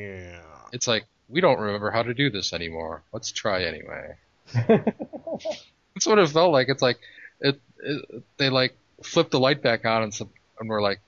it's 0.73 0.89
like 0.89 1.05
we 1.29 1.41
don't 1.41 1.61
remember 1.61 1.91
how 1.91 2.03
to 2.03 2.15
do 2.15 2.31
this 2.31 2.53
anymore. 2.53 3.03
Let's 3.13 3.31
try 3.33 3.65
anyway. 3.65 4.17
That's 4.55 6.07
what 6.07 6.19
it 6.19 6.29
felt 6.29 6.53
like. 6.53 6.69
It's 6.69 6.83
like 6.83 6.99
it, 7.41 7.61
it 7.79 8.25
they 8.39 8.51
like 8.51 8.77
flipped 9.03 9.31
the 9.31 9.41
light 9.41 9.63
back 9.63 9.85
on 9.85 10.03
and, 10.03 10.15
some, 10.15 10.31
and 10.59 10.69
we're 10.69 10.83
like, 10.83 11.01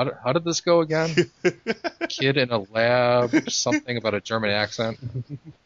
how 0.00 0.04
did, 0.04 0.14
how 0.24 0.32
did 0.32 0.44
this 0.44 0.62
go 0.62 0.80
again? 0.80 1.10
Kid 2.08 2.38
in 2.38 2.50
a 2.50 2.58
lab, 2.72 3.50
something 3.50 3.98
about 3.98 4.14
a 4.14 4.20
German 4.20 4.48
accent. 4.50 4.98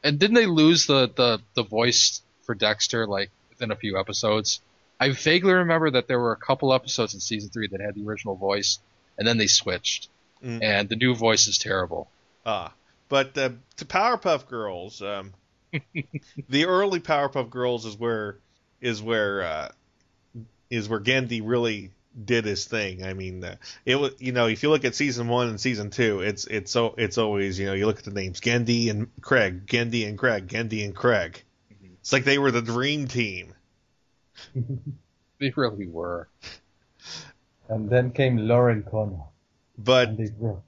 And 0.03 0.19
didn't 0.19 0.35
they 0.35 0.47
lose 0.47 0.87
the, 0.87 1.09
the, 1.15 1.41
the 1.55 1.63
voice 1.63 2.21
for 2.43 2.57
Dexter 2.57 3.07
like 3.07 3.31
within 3.51 3.71
a 3.71 3.77
few 3.77 3.97
episodes? 3.97 4.61
I 4.99 5.11
vaguely 5.11 5.53
remember 5.53 5.93
that 5.93 6.09
there 6.09 6.19
were 6.19 6.33
a 6.33 6.37
couple 6.37 6.75
episodes 6.75 7.15
in 7.15 7.21
season 7.21 7.51
three 7.51 7.69
that 7.69 7.81
had 7.81 7.95
the 7.95 8.05
original 8.05 8.35
voice, 8.35 8.81
and 9.17 9.27
then 9.27 9.39
they 9.39 9.47
switched, 9.47 10.09
Mm. 10.45 10.63
and 10.63 10.89
the 10.91 10.97
new 10.97 11.15
voice 11.15 11.47
is 11.47 11.57
terrible. 11.57 12.07
Ah, 12.45 12.75
but 13.09 13.39
uh, 13.39 13.51
to 13.77 13.85
Powerpuff 13.87 14.47
Girls, 14.47 15.01
um, 15.01 15.33
the 16.51 16.67
early 16.67 17.01
Powerpuff 17.01 17.49
Girls 17.49 17.87
is 17.87 17.97
where 17.97 18.37
is 18.83 19.01
where 19.01 19.43
uh, 19.43 19.69
is 20.69 20.87
where 20.89 21.01
Genndy 21.01 21.41
really 21.43 21.93
did 22.23 22.45
his 22.45 22.65
thing. 22.65 23.05
I 23.05 23.15
mean, 23.15 23.43
uh, 23.45 23.57
it 23.85 23.97
was 23.97 24.13
you 24.19 24.33
know 24.33 24.47
if 24.47 24.63
you 24.63 24.71
look 24.71 24.85
at 24.85 24.95
season 24.95 25.29
one 25.29 25.49
and 25.49 25.61
season 25.61 25.91
two, 25.91 26.21
it's 26.21 26.47
it's 26.47 26.71
so 26.71 26.95
it's 26.99 27.19
always 27.19 27.59
you 27.59 27.67
know 27.67 27.75
you 27.75 27.87
look 27.87 27.99
at 27.99 28.05
the 28.05 28.11
names 28.11 28.41
Genndy 28.41 28.91
and 28.91 29.09
Craig, 29.21 29.67
Genndy 29.67 30.07
and 30.09 30.19
Craig, 30.19 30.49
Genndy 30.49 30.85
and 30.85 30.95
Craig. 30.95 31.43
It's 32.01 32.13
like 32.13 32.25
they 32.25 32.39
were 32.39 32.51
the 32.51 32.63
dream 32.63 33.09
team. 33.09 33.55
They 35.41 35.53
really 35.57 35.89
were. 35.89 36.29
and 37.69 37.91
then 37.91 38.13
came 38.13 38.37
Lauren 38.37 38.85
Connor 38.85 39.25
But 39.77 40.17
they 40.17 40.31
broke 40.31 40.63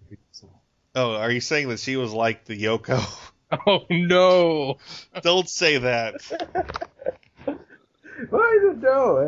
oh, 0.97 1.15
are 1.15 1.31
you 1.31 1.41
saying 1.41 1.69
that 1.69 1.79
she 1.79 1.97
was 1.97 2.13
like 2.13 2.45
the 2.45 2.61
Yoko? 2.61 3.01
Oh 3.65 3.87
no! 3.89 4.79
Don't 5.23 5.49
say 5.49 5.79
that. 5.79 6.17
Well, 8.31 8.43
I 8.43 8.59
don't 8.63 8.81
know. 8.81 9.19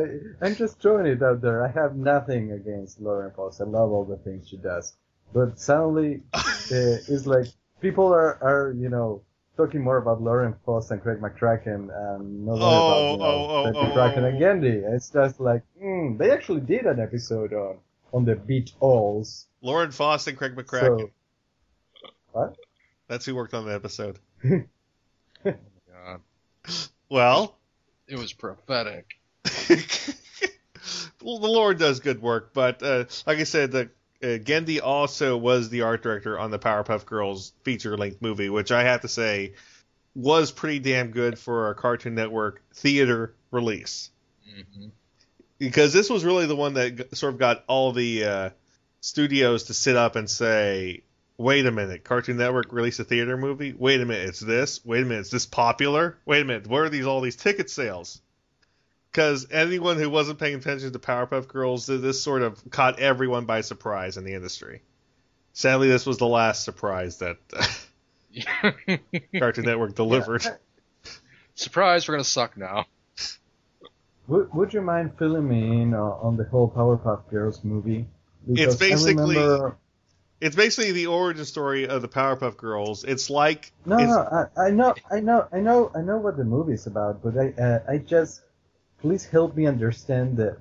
I, 0.41 0.47
I'm 0.47 0.55
just 0.57 0.81
throwing 0.81 1.07
it 1.07 1.23
out 1.23 1.41
there. 1.41 1.67
I 1.67 1.71
have 1.71 1.97
nothing 1.97 2.53
against 2.53 3.01
Lauren 3.01 3.33
Faust. 3.35 3.61
I 3.61 3.65
love 3.65 3.91
all 3.91 4.05
the 4.05 4.17
things 4.17 4.49
she 4.49 4.57
does. 4.57 4.95
But 5.33 5.59
suddenly, 5.59 6.23
uh, 6.35 6.43
it's 6.71 7.27
like 7.27 7.47
people 7.81 8.07
are, 8.07 8.39
are, 8.43 8.75
you 8.77 8.89
know, 8.89 9.23
talking 9.57 9.83
more 9.83 9.99
about 9.99 10.23
Lauren 10.23 10.55
Faust 10.65 10.91
and 10.91 11.03
Craig 11.03 11.19
McCracken 11.21 11.91
and 11.91 12.47
not 12.47 12.53
Oh, 12.55 12.57
about, 12.57 13.13
you 13.13 13.19
know, 13.19 13.25
oh, 13.25 13.49
oh, 13.49 13.63
Craig 13.65 13.77
oh, 13.77 13.85
McCracken 13.85 14.23
oh. 14.23 14.27
and 14.27 14.41
Genndy. 14.41 14.95
It's 14.95 15.11
just 15.11 15.41
like, 15.41 15.63
mm, 15.83 16.17
they 16.17 16.31
actually 16.31 16.61
did 16.61 16.87
an 16.87 17.01
episode 17.01 17.53
on, 17.53 17.79
on 18.13 18.25
the 18.25 18.37
Beat 18.37 18.73
Alls. 18.81 19.47
Lauren 19.61 19.91
Faust 19.91 20.29
and 20.29 20.39
Craig 20.39 20.55
McCracken. 20.55 21.01
So, 21.01 21.11
what? 22.33 22.57
That's 23.09 23.27
who 23.27 23.35
worked 23.35 23.55
on 23.55 23.67
the 23.67 23.75
episode. 23.75 24.19
God, 25.45 26.21
Well, 27.11 27.58
it 28.09 28.19
was 28.19 28.33
prophetic. 28.33 29.07
well, 31.23 31.39
the 31.39 31.47
Lord 31.47 31.79
does 31.79 32.01
good 32.01 32.21
work, 32.21 32.53
but 32.53 32.83
uh, 32.83 33.05
like 33.27 33.39
I 33.39 33.45
said, 33.45 33.71
the 33.73 33.91
uh, 34.23 34.39
Genndy 34.39 34.81
also 34.83 35.37
was 35.37 35.69
the 35.69 35.83
art 35.83 36.03
director 36.03 36.39
on 36.39 36.51
the 36.51 36.59
Powerpuff 36.59 37.07
Girls 37.07 37.53
feature-length 37.63 38.21
movie, 38.21 38.49
which 38.51 38.73
I 38.73 38.85
have 38.85 39.03
to 39.03 39.09
say 39.09 39.55
was 40.15 40.51
pretty 40.51 40.81
damn 40.81 41.11
good 41.11 41.39
for 41.39 41.71
a 41.71 41.75
Cartoon 41.75 42.15
Network 42.15 42.63
theater 42.75 43.35
release. 43.51 44.11
hmm 44.45 44.87
Because 45.59 45.93
this 45.93 46.11
was 46.11 46.25
really 46.25 46.47
the 46.47 46.57
one 46.57 46.75
that 46.75 46.97
g- 46.97 47.05
sort 47.13 47.35
of 47.35 47.39
got 47.39 47.65
all 47.69 47.93
the 47.93 48.25
uh, 48.25 48.51
studios 49.01 49.65
to 49.65 49.75
sit 49.75 49.97
up 49.97 50.17
and 50.17 50.29
say, 50.29 51.03
"Wait 51.39 51.65
a 51.67 51.71
minute, 51.71 52.03
Cartoon 52.05 52.37
Network 52.37 52.73
released 52.73 52.99
a 52.99 53.05
theater 53.05 53.37
movie. 53.37 53.73
Wait 53.73 54.01
a 54.01 54.05
minute, 54.05 54.29
it's 54.29 54.41
this. 54.41 54.85
Wait 54.85 55.03
a 55.03 55.07
minute, 55.07 55.21
it's 55.21 55.31
this 55.31 55.47
popular. 55.47 56.19
Wait 56.27 56.43
a 56.43 56.45
minute, 56.45 56.67
where 56.67 56.85
are 56.85 56.89
these 56.91 57.07
all 57.07 57.21
these 57.21 57.37
ticket 57.37 57.71
sales?" 57.71 58.21
Because 59.11 59.47
anyone 59.51 59.97
who 59.97 60.11
wasn't 60.11 60.39
paying 60.39 60.57
attention 60.57 60.93
to 60.93 60.99
Powerpuff 60.99 61.49
Girls, 61.49 61.87
this 61.87 62.23
sort 62.23 62.43
of 62.43 62.63
caught 62.71 62.99
everyone 63.01 63.47
by 63.47 63.63
surprise 63.63 64.17
in 64.17 64.25
the 64.25 64.35
industry. 64.35 64.83
Sadly, 65.55 65.89
this 65.89 66.05
was 66.05 66.19
the 66.19 66.27
last 66.27 66.63
surprise 66.65 67.19
that 67.19 67.39
Cartoon 69.39 69.65
Network 69.65 69.95
delivered. 69.95 70.45
Surprise! 71.55 72.07
We're 72.07 72.15
gonna 72.15 72.25
suck 72.25 72.57
now. 72.57 72.87
Would, 74.27 74.53
would 74.53 74.75
you 74.75 74.83
mind 74.83 75.13
filling 75.19 75.49
me 75.49 75.83
in 75.83 75.95
on, 75.95 76.19
on 76.21 76.37
the 76.37 76.45
whole 76.45 76.71
Powerpuff 76.71 77.31
Girls 77.31 77.65
movie? 77.65 78.07
Because 78.47 78.77
basically- 78.77 79.39
I 79.39 79.43
remember, 79.43 79.77
It's 80.41 80.55
basically 80.55 80.93
the 80.93 81.07
origin 81.07 81.45
story 81.45 81.89
of 81.89 82.01
the 82.01 82.09
Powerpuff 82.09 82.57
Girls. 82.57 83.03
It's 83.05 83.29
like 83.29 83.73
no, 83.85 83.99
it's, 83.99 84.07
no, 84.07 84.49
I, 84.57 84.67
I 84.67 84.71
know, 84.71 84.95
I 85.11 85.21
know, 85.21 85.49
I 85.53 85.59
know, 85.59 85.91
I 85.97 86.01
know 86.01 86.19
what 86.19 86.37
the 86.37 86.45
movie 86.45 86.75
is 86.75 86.87
about, 86.87 87.23
but 87.23 87.37
I, 87.37 87.61
uh, 87.61 87.81
I 87.89 87.99
just, 87.99 88.43
please 89.01 89.25
help 89.25 89.57
me 89.57 89.67
understand 89.67 90.37
the, 90.37 90.57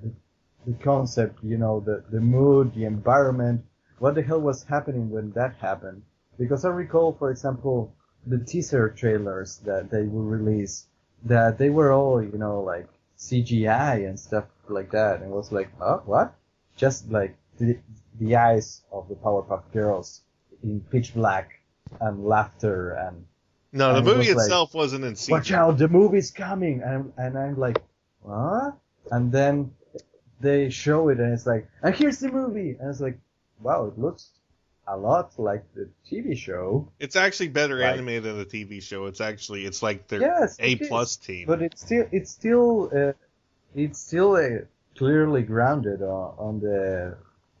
the 0.66 0.72
concept. 0.82 1.44
You 1.44 1.58
know, 1.58 1.78
the 1.80 2.04
the 2.10 2.20
mood, 2.20 2.74
the 2.74 2.86
environment. 2.86 3.64
What 4.00 4.16
the 4.16 4.22
hell 4.22 4.40
was 4.40 4.64
happening 4.64 5.10
when 5.10 5.30
that 5.32 5.56
happened? 5.56 6.02
Because 6.38 6.64
I 6.64 6.70
recall, 6.70 7.12
for 7.12 7.30
example, 7.30 7.94
the 8.26 8.38
teaser 8.38 8.88
trailers 8.90 9.58
that 9.58 9.90
they 9.90 10.02
would 10.02 10.26
release, 10.26 10.86
that 11.24 11.58
they 11.58 11.70
were 11.70 11.92
all, 11.92 12.22
you 12.22 12.38
know, 12.38 12.60
like 12.60 12.88
CGI 13.16 14.08
and 14.08 14.18
stuff 14.18 14.44
like 14.68 14.90
that, 14.90 15.20
and 15.20 15.30
it 15.30 15.34
was 15.34 15.52
like, 15.52 15.70
oh, 15.80 16.02
what? 16.04 16.34
Just 16.76 17.10
like 17.10 17.36
the 18.18 18.26
the 18.26 18.36
eyes 18.36 18.82
of 18.92 19.08
the 19.08 19.14
Powerpuff 19.14 19.62
Girls 19.72 20.22
in 20.62 20.80
pitch 20.90 21.14
black 21.14 21.60
and 22.00 22.24
laughter 22.24 22.92
and 22.92 23.24
No, 23.72 23.92
the 23.94 23.98
And 23.98 24.08
it 24.08 24.10
movie 24.12 24.28
was 24.28 24.34
like, 24.34 24.48
itself 24.48 24.74
wasn't 24.74 25.04
in 25.04 25.14
CG. 25.14 25.30
watch 25.32 25.52
out, 25.52 25.78
the 25.78 25.88
movie's 25.88 26.30
coming, 26.30 26.82
and 26.82 27.12
and 27.16 27.38
I'm 27.38 27.56
like, 27.58 27.80
what? 28.22 28.76
And 29.10 29.32
then 29.32 29.72
they 30.40 30.70
show 30.70 31.08
it, 31.08 31.18
and 31.20 31.32
it's 31.32 31.46
like, 31.46 31.68
and 31.82 31.94
here's 31.94 32.18
the 32.18 32.30
movie, 32.30 32.76
and 32.80 32.90
it's 32.90 33.00
like, 33.00 33.18
wow, 33.60 33.86
it 33.86 33.98
looks 33.98 34.30
a 34.86 34.96
lot 34.96 35.38
like 35.38 35.64
the 35.74 35.88
TV 36.10 36.36
show. 36.36 36.88
It's 36.98 37.16
actually 37.16 37.48
better 37.48 37.82
Right. 37.82 37.94
animated 37.94 38.24
than 38.24 38.38
the 38.38 38.44
TV 38.46 38.80
show. 38.82 39.06
It's 39.06 39.20
actually 39.20 39.64
it's 39.66 39.82
like 39.82 40.08
their 40.08 40.20
Yes, 40.20 40.56
A 40.60 40.76
plus 40.76 41.16
team. 41.16 41.46
but 41.46 41.62
it's 41.62 41.80
still 41.84 42.06
it's 42.12 42.30
still 42.30 42.90
uh, 42.94 43.12
it's 43.74 43.98
still 44.00 44.36
uh, 44.36 44.64
clearly 44.96 45.42
grounded 45.42 46.02
on, 46.02 46.34
on 46.38 46.60
the 46.60 47.16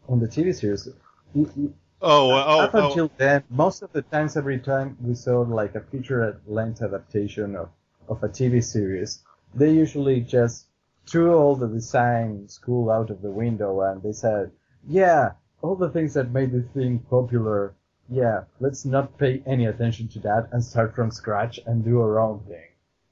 on 0.08 0.20
the 0.20 0.28
TV 0.28 0.52
series. 0.52 0.86
It- 0.86 0.96
it- 1.34 1.74
oh, 2.02 2.30
uh, 2.30 2.44
oh, 2.46 2.60
Up 2.64 2.74
oh, 2.74 2.84
until 2.86 3.10
then, 3.18 3.44
most 3.50 3.82
of 3.82 3.92
the 3.92 4.02
times, 4.02 4.36
every 4.36 4.58
time 4.58 4.96
we 5.02 5.14
saw 5.14 5.40
like 5.42 5.74
a 5.74 5.80
feature-length 5.80 6.82
adaptation 6.82 7.54
of, 7.56 7.68
of 8.08 8.22
a 8.22 8.28
TV 8.28 8.60
series, 8.60 9.22
they 9.54 9.70
usually 9.72 10.20
just 10.20 10.66
threw 11.06 11.34
all 11.34 11.54
the 11.56 11.68
design 11.68 12.48
school 12.48 12.90
out 12.90 13.10
of 13.10 13.22
the 13.22 13.30
window 13.30 13.80
and 13.82 14.02
they 14.02 14.12
said, 14.12 14.50
yeah, 14.86 15.32
all 15.62 15.76
the 15.76 15.90
things 15.90 16.14
that 16.14 16.30
made 16.32 16.52
the 16.52 16.62
thing 16.62 16.98
popular, 17.10 17.74
yeah, 18.08 18.44
let's 18.60 18.84
not 18.84 19.18
pay 19.18 19.42
any 19.46 19.66
attention 19.66 20.08
to 20.08 20.18
that 20.20 20.48
and 20.52 20.64
start 20.64 20.94
from 20.94 21.10
scratch 21.10 21.60
and 21.66 21.84
do 21.84 22.00
our 22.00 22.18
own 22.20 22.40
thing. 22.40 22.68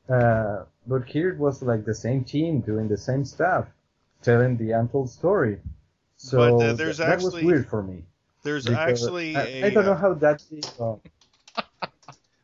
Uh, 0.08 0.64
but 0.86 1.04
here 1.06 1.30
it 1.30 1.38
was 1.38 1.62
like 1.62 1.84
the 1.84 1.94
same 1.94 2.24
team 2.24 2.60
doing 2.60 2.88
the 2.88 2.96
same 2.96 3.24
stuff, 3.24 3.68
telling 4.22 4.56
the 4.56 4.72
untold 4.72 5.10
story. 5.10 5.60
So 6.16 6.38
But, 6.38 6.64
uh, 6.64 6.72
there's 6.74 6.98
that 6.98 7.16
was 7.16 7.26
actually- 7.26 7.44
weird 7.44 7.68
for 7.68 7.82
me. 7.82 8.04
there's 8.42 8.68
actually 8.68 9.36
I 9.36 9.42
a, 9.42 9.66
I 9.66 9.70
don't 9.70 9.84
know 9.86 9.92
uh, 9.92 9.96
how 9.96 10.14
that 10.14 10.42
is. 10.50 10.64
go. 10.78 11.00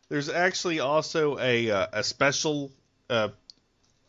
there's 0.08 0.28
actually 0.28 0.80
also 0.80 1.38
a 1.38 1.70
uh, 1.70 1.86
a 1.92 2.02
special 2.04 2.70
uh, 3.08 3.28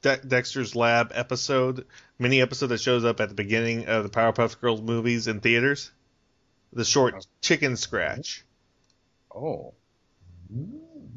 De- 0.02 0.18
Dexter's 0.18 0.76
Lab 0.76 1.12
episode, 1.14 1.86
mini 2.20 2.42
episode 2.42 2.68
that 2.68 2.82
shows 2.82 3.06
up 3.06 3.20
at 3.22 3.30
the 3.30 3.36
beginning 3.36 3.86
of 3.88 4.04
the 4.04 4.10
Powerpuff 4.10 4.60
Girls 4.60 4.82
movies 4.82 5.28
in 5.28 5.40
theaters. 5.40 5.92
The 6.74 6.84
short 6.86 7.26
chicken 7.42 7.78
scratch. 7.78 8.44
Oh. 9.34 9.74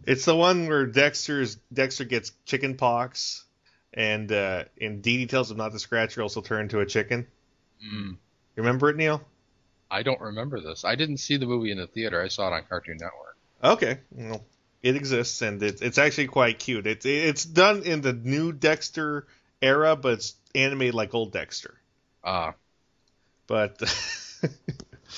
It's 0.06 0.24
the 0.24 0.36
one 0.36 0.68
where 0.68 0.86
Dexter's 0.86 1.56
Dexter 1.72 2.04
gets 2.04 2.32
chicken 2.44 2.76
pox, 2.76 3.44
and 3.92 4.30
uh, 4.30 4.64
and 4.80 5.02
Dee 5.02 5.16
Dee 5.18 5.26
tells 5.26 5.50
him 5.50 5.56
not 5.56 5.72
to 5.72 5.78
scratch 5.78 6.16
or 6.16 6.22
else 6.22 6.34
he'll 6.34 6.42
turn 6.42 6.62
into 6.62 6.80
a 6.80 6.86
chicken. 6.86 7.26
Mm. 7.84 8.16
You 8.56 8.62
remember 8.62 8.90
it, 8.90 8.96
Neil? 8.96 9.22
I 9.90 10.04
don't 10.04 10.20
remember 10.20 10.60
this. 10.60 10.84
I 10.84 10.94
didn't 10.94 11.16
see 11.16 11.38
the 11.38 11.46
movie 11.46 11.72
in 11.72 11.78
the 11.78 11.88
theater. 11.88 12.22
I 12.22 12.28
saw 12.28 12.46
it 12.46 12.52
on 12.52 12.64
Cartoon 12.66 12.98
Network. 12.98 13.36
Okay, 13.62 14.00
well, 14.12 14.46
it 14.82 14.96
exists 14.96 15.42
and 15.42 15.62
it's 15.62 15.82
it's 15.82 15.98
actually 15.98 16.28
quite 16.28 16.58
cute. 16.58 16.86
It's 16.86 17.04
it's 17.04 17.44
done 17.44 17.82
in 17.82 18.00
the 18.00 18.12
new 18.14 18.52
Dexter 18.52 19.26
era, 19.60 19.94
but 19.96 20.14
it's 20.14 20.34
animated 20.54 20.94
like 20.94 21.14
old 21.14 21.32
Dexter. 21.32 21.78
Ah, 22.22 22.56
But 23.46 23.78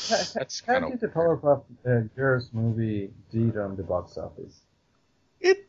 that's 0.09 0.61
How 0.71 0.81
kind 0.81 0.85
of 0.85 0.93
did 0.93 1.01
the 1.01 1.09
Powerpuff 1.09 1.63
uh, 1.87 2.01
Girls 2.17 2.51
movie 2.53 3.13
did 3.31 3.57
on 3.57 3.77
the 3.77 3.83
box 3.83 4.17
office? 4.17 4.61
it, 5.41 5.69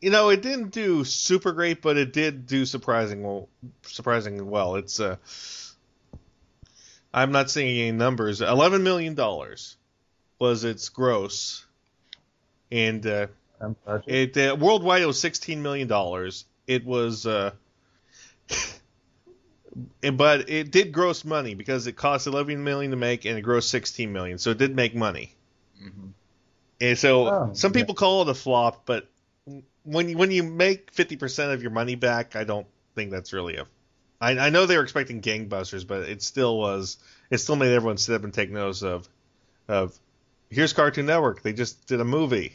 you 0.00 0.10
know, 0.10 0.30
it 0.30 0.42
didn't 0.42 0.70
do 0.70 1.04
super 1.04 1.52
great, 1.52 1.82
but 1.82 1.96
it 1.96 2.12
did 2.12 2.46
do 2.46 2.66
surprising 2.66 3.22
well, 3.22 3.48
surprisingly 3.84 4.44
well. 4.44 4.76
It's 4.76 5.00
uh, 5.00 5.16
I'm 7.12 7.32
not 7.32 7.50
seeing 7.50 7.78
any 7.80 7.92
numbers. 7.92 8.40
Eleven 8.40 8.82
million 8.82 9.14
dollars 9.14 9.76
was 10.38 10.64
its 10.64 10.88
gross, 10.90 11.64
and 12.70 13.06
uh, 13.06 13.26
It 14.06 14.36
uh, 14.36 14.56
worldwide 14.58 15.02
it 15.02 15.06
was 15.06 15.20
sixteen 15.20 15.62
million 15.62 15.88
dollars. 15.88 16.44
It 16.66 16.84
was, 16.84 17.26
uh, 17.26 17.52
but 20.12 20.48
it 20.50 20.70
did 20.70 20.92
gross 20.92 21.24
money 21.24 21.54
because 21.54 21.86
it 21.86 21.92
cost 21.92 22.26
eleven 22.26 22.64
million 22.64 22.90
to 22.90 22.96
make 22.96 23.24
and 23.24 23.38
it 23.38 23.44
grossed 23.44 23.64
sixteen 23.70 24.12
million, 24.12 24.38
so 24.38 24.50
it 24.50 24.58
did 24.58 24.74
make 24.74 24.94
money. 24.94 25.34
Mhm. 25.82 26.12
And 26.80 26.98
so 26.98 27.28
Oh, 27.28 27.50
some 27.54 27.72
yeah. 27.72 27.80
people 27.80 27.94
call 27.94 28.22
it 28.22 28.28
a 28.28 28.34
flop, 28.34 28.84
but 28.86 29.08
when 29.84 30.08
you, 30.08 30.16
when 30.18 30.30
you 30.30 30.42
make 30.42 30.90
fifty 30.90 31.16
percent 31.16 31.52
of 31.52 31.62
your 31.62 31.70
money 31.70 31.94
back, 31.94 32.36
I 32.36 32.44
don't 32.44 32.66
think 32.94 33.10
that's 33.10 33.32
really 33.32 33.56
a. 33.56 33.66
I, 34.20 34.38
I 34.38 34.50
know 34.50 34.66
they 34.66 34.76
were 34.76 34.82
expecting 34.82 35.20
gangbusters, 35.20 35.86
but 35.86 36.02
it 36.02 36.22
still 36.22 36.58
was. 36.58 36.98
It 37.30 37.38
still 37.38 37.56
made 37.56 37.72
everyone 37.72 37.98
sit 37.98 38.14
up 38.14 38.24
and 38.24 38.32
take 38.32 38.50
notice 38.50 38.82
of, 38.82 39.08
of, 39.68 39.98
here's 40.48 40.72
Cartoon 40.72 41.06
Network. 41.06 41.42
They 41.42 41.52
just 41.52 41.86
did 41.86 42.00
a 42.00 42.04
movie, 42.04 42.52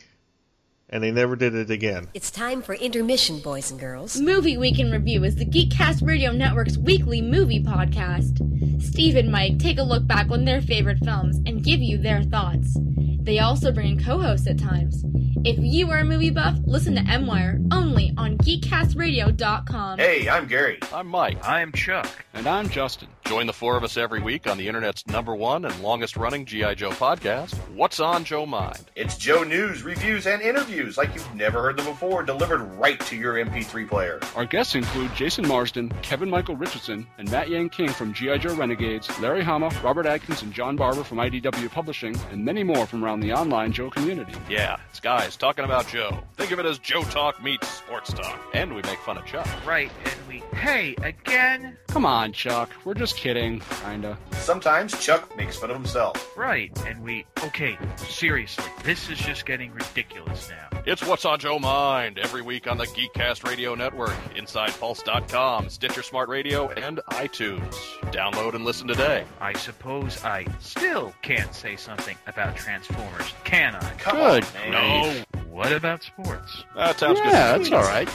and 0.89 1.04
they 1.04 1.12
never 1.12 1.36
did 1.36 1.54
it 1.54 1.69
again. 1.69 2.08
It's 2.13 2.32
time 2.32 2.62
for 2.62 2.74
intermission, 2.74 3.39
boys 3.39 3.69
and 3.69 3.80
girls. 3.80 4.19
Movie 4.19 4.58
Week 4.58 4.80
in 4.80 4.91
Review 4.91 5.24
is 5.24 5.36
the 5.36 5.45
Geekcast 5.45 6.06
Radio 6.08 6.32
Network's 6.32 6.78
weekly 6.78 7.21
movie 7.21 7.63
podcast. 7.63 8.82
Steve 8.82 9.15
and 9.15 9.32
Mike 9.32 9.60
take 9.60 9.78
a 9.78 9.84
look 9.84 10.08
back 10.08 10.30
on 10.32 10.45
their 10.45 10.62
favorite 10.62 11.00
films 11.04 11.38
and 11.45 11.63
give 11.63 11.82
you 11.82 11.97
their 11.97 12.24
thoughts. 12.24 12.78
They 13.23 13.39
also 13.39 13.71
bring 13.71 13.99
in 13.99 14.03
co-hosts 14.03 14.47
at 14.47 14.57
times. 14.60 15.03
If 15.43 15.57
you 15.60 15.89
are 15.89 15.99
a 15.99 16.03
movie 16.05 16.29
buff, 16.29 16.57
listen 16.65 16.95
to 16.95 17.01
M-Wire 17.01 17.60
only 17.71 18.13
on 18.17 18.38
GeekCastRadio.com. 18.38 19.97
Hey, 19.99 20.29
I'm 20.29 20.47
Gary. 20.47 20.79
I'm 20.93 21.07
Mike. 21.07 21.38
I'm 21.47 21.71
Chuck. 21.71 22.07
And 22.34 22.47
I'm 22.47 22.69
Justin. 22.69 23.10
Join 23.25 23.47
the 23.47 23.53
four 23.53 23.75
of 23.77 23.84
us 23.84 23.97
every 23.97 24.21
week 24.21 24.47
on 24.47 24.57
the 24.57 24.67
internet's 24.67 25.05
number 25.07 25.36
one 25.36 25.65
and 25.65 25.81
longest 25.81 26.17
running 26.17 26.45
G.I. 26.45 26.75
Joe 26.75 26.91
podcast, 26.91 27.55
What's 27.75 27.99
on 27.99 28.23
Joe 28.23 28.45
Mind? 28.45 28.79
It's 28.95 29.17
Joe 29.17 29.43
news, 29.43 29.84
reviews, 29.84 30.27
and 30.27 30.41
interviews 30.41 30.97
like 30.97 31.13
you've 31.13 31.36
never 31.36 31.62
heard 31.62 31.77
them 31.77 31.86
before, 31.86 32.23
delivered 32.23 32.60
right 32.77 32.99
to 33.01 33.15
your 33.15 33.36
MP3 33.36 33.88
player. 33.88 34.19
Our 34.36 34.45
guests 34.45 34.75
include 34.75 35.13
Jason 35.15 35.47
Marsden, 35.47 35.89
Kevin 36.01 36.29
Michael 36.29 36.55
Richardson, 36.55 37.07
and 37.17 37.29
Matt 37.31 37.49
Yang 37.49 37.69
King 37.69 37.89
from 37.89 38.13
G.I. 38.13 38.38
Joe 38.38 38.53
Renegades, 38.55 39.07
Larry 39.19 39.43
Hama, 39.43 39.69
Robert 39.84 40.05
Atkins, 40.05 40.41
and 40.41 40.53
John 40.53 40.75
Barber 40.75 41.03
from 41.03 41.17
IDW 41.17 41.69
Publishing, 41.71 42.15
and 42.31 42.43
many 42.43 42.63
more 42.63 42.86
from 42.86 43.03
around 43.03 43.11
the 43.19 43.34
online 43.34 43.71
Joe 43.71 43.89
community. 43.89 44.34
Yeah, 44.50 44.78
it's 44.89 45.00
guys 45.00 45.36
talking 45.36 45.65
about 45.65 45.88
Joe. 45.88 46.24
Think 46.38 46.52
of 46.52 46.60
it 46.60 46.65
as 46.65 46.80
Joe 46.80 47.04
Talk 47.04 47.43
meets 47.43 47.67
sports 47.67 48.13
talk. 48.13 48.39
And 48.54 48.74
we 48.74 48.82
make 48.84 49.00
fun 49.00 49.17
of 49.17 49.26
Chuck. 49.26 49.47
Right, 49.65 49.91
and 50.06 50.15
we. 50.28 50.43
Hey, 50.56 50.95
again? 51.04 51.78
Come 51.88 52.06
on, 52.06 52.34
Chuck. 52.34 52.69
We're 52.86 52.93
just 52.93 53.17
kidding. 53.17 53.62
Kinda. 53.84 54.17
Sometimes 54.34 54.97
Chuck 55.04 55.36
makes 55.36 55.58
fun 55.58 55.69
of 55.69 55.76
himself. 55.76 56.38
Right, 56.38 56.71
and 56.86 57.04
we. 57.04 57.26
Okay, 57.43 57.78
seriously, 57.97 58.65
this 58.84 59.10
is 59.10 59.17
just 59.19 59.45
getting 59.45 59.71
ridiculous 59.74 60.50
now. 60.50 60.71
It's 60.84 61.06
What's 61.06 61.26
on 61.26 61.39
Joe 61.39 61.60
Mind 61.60 62.17
every 62.17 62.41
week 62.41 62.65
on 62.67 62.78
the 62.80 62.88
Geekcast 62.88 63.47
Radio 63.47 63.76
Network, 63.76 64.15
InsidePulse.com, 64.36 65.69
Stitcher 65.69 66.02
Smart 66.02 66.28
Radio, 66.28 66.69
and 66.69 67.00
iTunes. 67.12 67.76
Download 68.12 68.56
and 68.56 68.65
listen 68.65 68.88
today. 68.88 69.24
I 69.39 69.54
suppose 69.54 70.24
I 70.24 70.45
still 70.60 71.13
can't 71.21 71.54
say 71.54 71.76
something 71.76 72.17
about 72.26 72.56
Transformers, 72.56 73.00
can 73.43 73.75
I? 73.75 73.93
Come 73.97 74.17
Good 74.17 74.45
on. 74.65 74.71
No. 74.71 75.23
What 75.49 75.71
about 75.73 76.03
sports? 76.03 76.63
That 76.75 76.97
sounds 76.97 77.19
yeah, 77.19 77.57
good. 77.57 77.65
that's 77.65 77.71
all 77.71 77.83
right. 77.83 78.09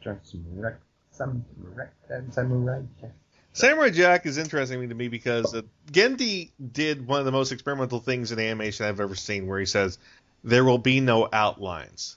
Samurai, 0.02 0.74
samurai, 1.10 1.86
samurai. 2.30 2.82
Samurai 3.52 3.90
Jack 3.90 4.26
is 4.26 4.38
interesting 4.38 4.88
to 4.88 4.94
me 4.94 5.08
because 5.08 5.54
uh, 5.54 5.62
Genndy 5.90 6.50
did 6.72 7.06
one 7.06 7.18
of 7.18 7.24
the 7.24 7.32
most 7.32 7.50
experimental 7.50 7.98
things 7.98 8.30
in 8.30 8.38
animation 8.38 8.86
I've 8.86 9.00
ever 9.00 9.14
seen, 9.14 9.46
where 9.46 9.58
he 9.58 9.66
says 9.66 9.98
there 10.44 10.64
will 10.64 10.78
be 10.78 11.00
no 11.00 11.28
outlines. 11.32 12.16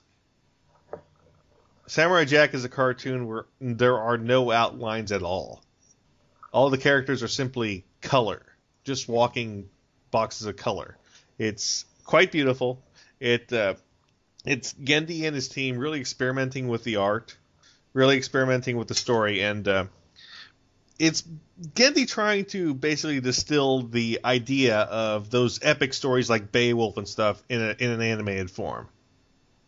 Samurai 1.88 2.26
Jack 2.26 2.54
is 2.54 2.64
a 2.64 2.70
cartoon 2.70 3.28
where 3.28 3.46
there 3.60 3.98
are 3.98 4.18
no 4.18 4.52
outlines 4.52 5.12
at 5.12 5.24
all. 5.24 5.64
All 6.54 6.70
the 6.70 6.78
characters 6.78 7.24
are 7.24 7.28
simply 7.28 7.86
color, 8.02 8.44
just 8.84 9.10
walking 9.10 9.70
boxes 10.12 10.48
of 10.48 10.58
color. 10.58 10.98
It's 11.38 11.86
quite 12.06 12.32
beautiful. 12.32 12.82
It 13.20 13.52
uh, 13.52 13.76
it's 14.46 14.74
Genndy 14.74 15.26
and 15.26 15.36
his 15.36 15.48
team 15.48 15.78
really 15.78 16.00
experimenting 16.00 16.68
with 16.68 16.84
the 16.84 16.98
art, 16.98 17.38
really 17.94 18.18
experimenting 18.18 18.78
with 18.78 18.88
the 18.88 18.96
story, 18.96 19.42
and 19.42 19.68
uh, 19.68 19.86
it's 20.98 21.24
Genndy 21.76 22.08
trying 22.08 22.46
to 22.46 22.74
basically 22.74 23.20
distill 23.20 23.84
the 23.84 24.20
idea 24.24 24.78
of 24.80 25.30
those 25.30 25.60
epic 25.64 25.94
stories 25.94 26.30
like 26.30 26.52
Beowulf 26.52 26.98
and 26.98 27.08
stuff 27.08 27.42
in 27.50 27.62
a, 27.62 27.76
in 27.78 27.92
an 27.92 28.02
animated 28.02 28.50
form. 28.52 28.88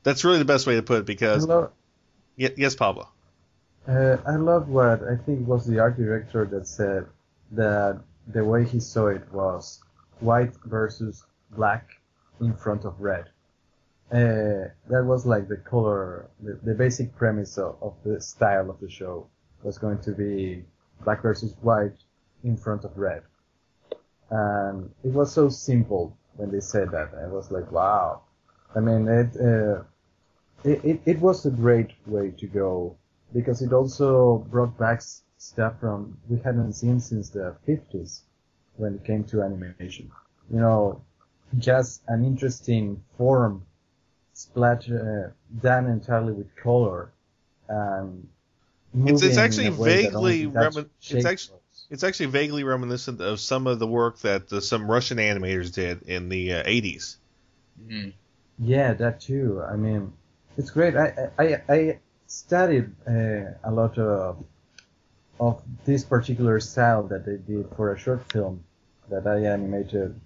That's 0.03 0.23
really 0.23 0.39
the 0.39 0.45
best 0.45 0.67
way 0.67 0.75
to 0.75 0.83
put 0.83 0.99
it 0.99 1.05
because. 1.05 1.47
Ye- 2.35 2.53
yes, 2.57 2.75
Pablo. 2.75 3.09
uh, 3.87 4.17
I 4.25 4.35
love 4.35 4.69
what 4.69 5.03
I 5.03 5.17
think 5.17 5.47
was 5.47 5.65
the 5.67 5.79
art 5.79 5.97
director 5.97 6.45
that 6.45 6.67
said 6.67 7.05
that 7.51 8.01
the 8.27 8.43
way 8.43 8.65
he 8.65 8.79
saw 8.79 9.07
it 9.07 9.31
was 9.31 9.81
white 10.19 10.53
versus 10.65 11.23
black 11.51 11.89
in 12.39 12.53
front 12.55 12.85
of 12.85 12.99
red. 12.99 13.29
Uh, 14.13 14.69
that 14.89 15.03
was 15.03 15.25
like 15.25 15.47
the 15.47 15.57
color, 15.57 16.29
the, 16.43 16.59
the 16.61 16.75
basic 16.75 17.15
premise 17.15 17.57
of, 17.57 17.75
of 17.81 17.95
the 18.05 18.21
style 18.21 18.69
of 18.69 18.79
the 18.79 18.87
show 18.87 19.27
was 19.63 19.79
going 19.79 19.97
to 19.97 20.11
be 20.11 20.63
black 21.03 21.23
versus 21.23 21.55
white 21.61 21.97
in 22.43 22.55
front 22.55 22.83
of 22.83 22.95
red. 22.95 23.23
And 24.29 24.91
it 25.03 25.13
was 25.13 25.33
so 25.33 25.49
simple 25.49 26.15
when 26.35 26.51
they 26.51 26.59
said 26.59 26.91
that. 26.91 27.09
I 27.23 27.27
was 27.27 27.49
like, 27.49 27.71
wow. 27.71 28.21
I 28.75 28.81
mean, 28.81 29.07
it, 29.07 29.35
uh, 29.35 29.81
it, 30.63 30.85
it, 30.85 31.01
it 31.05 31.19
was 31.19 31.47
a 31.47 31.51
great 31.51 31.91
way 32.05 32.31
to 32.37 32.45
go 32.45 32.95
because 33.33 33.63
it 33.63 33.73
also 33.73 34.45
brought 34.51 34.77
back 34.77 35.01
stuff 35.37 35.79
from 35.79 36.19
we 36.29 36.37
hadn't 36.37 36.73
seen 36.73 36.99
since 36.99 37.29
the 37.29 37.55
50s 37.67 38.21
when 38.77 38.93
it 38.93 39.03
came 39.03 39.23
to 39.23 39.41
animation. 39.41 40.11
You 40.51 40.59
know, 40.59 41.01
just 41.57 42.03
an 42.07 42.23
interesting 42.23 43.03
form 43.17 43.65
splat 44.33 44.89
uh, 44.89 45.29
done 45.61 45.87
entirely 45.87 46.33
with 46.33 46.55
color 46.55 47.11
and 47.69 48.27
It's, 49.05 49.21
it's 49.21 49.37
actually 49.37 49.67
in 49.67 49.73
a 49.73 49.73
way 49.73 49.95
that 49.95 50.15
vaguely 50.15 50.15
only 50.15 50.47
remin- 50.47 50.89
it's 51.09 51.23
actually 51.25 51.53
it's 51.89 52.03
actually 52.03 52.25
vaguely 52.27 52.63
reminiscent 52.65 53.21
of 53.21 53.39
some 53.39 53.65
of 53.67 53.79
the 53.79 53.87
work 53.87 54.19
that 54.19 54.51
uh, 54.51 54.59
some 54.59 54.89
Russian 54.91 55.19
animators 55.19 55.73
did 55.73 56.01
in 56.03 56.27
the 56.29 56.53
uh, 56.53 56.63
80s. 56.65 57.17
Yeah, 58.59 58.93
that 58.93 59.19
too. 59.21 59.61
I 59.67 59.75
mean, 59.75 60.13
it's 60.57 60.71
great. 60.71 60.95
I 60.95 61.29
I, 61.37 61.61
I 61.69 61.99
studied 62.27 62.91
uh, 63.07 63.53
a 63.63 63.71
lot 63.71 63.97
of 63.97 64.43
of 65.39 65.61
this 65.85 66.03
particular 66.03 66.59
style 66.59 67.03
that 67.03 67.25
they 67.25 67.37
did 67.37 67.69
for 67.75 67.93
a 67.93 67.97
short 67.99 68.23
film 68.31 68.63
that 69.09 69.27
I 69.27 69.45
animated. 69.45 70.19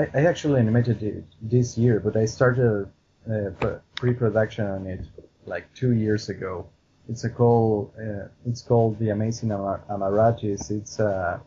I, 0.00 0.20
I 0.20 0.26
actually 0.26 0.60
animated 0.60 1.02
it 1.02 1.24
this 1.42 1.76
year, 1.76 2.00
but 2.00 2.16
I 2.16 2.24
started 2.24 2.88
uh, 3.30 3.50
pre- 3.60 3.80
pre-production 3.96 4.66
on 4.66 4.86
it 4.86 5.04
like 5.46 5.72
two 5.74 5.92
years 5.92 6.28
ago. 6.28 6.66
It's 7.08 7.24
a 7.24 7.30
call. 7.30 7.92
Uh, 7.98 8.28
it's 8.46 8.62
called 8.62 8.98
The 8.98 9.10
Amazing 9.10 9.50
Amar- 9.52 9.84
Amaratis. 9.90 10.70
It's 10.70 11.00
uh, 11.00 11.38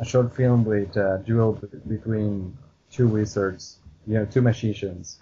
a 0.00 0.04
short 0.04 0.34
film 0.34 0.64
with 0.64 0.96
a 0.96 1.22
duel 1.26 1.52
b- 1.54 1.68
between 1.86 2.56
two 2.90 3.08
wizards, 3.08 3.78
you 4.06 4.14
know, 4.14 4.24
two 4.24 4.42
magicians. 4.42 5.18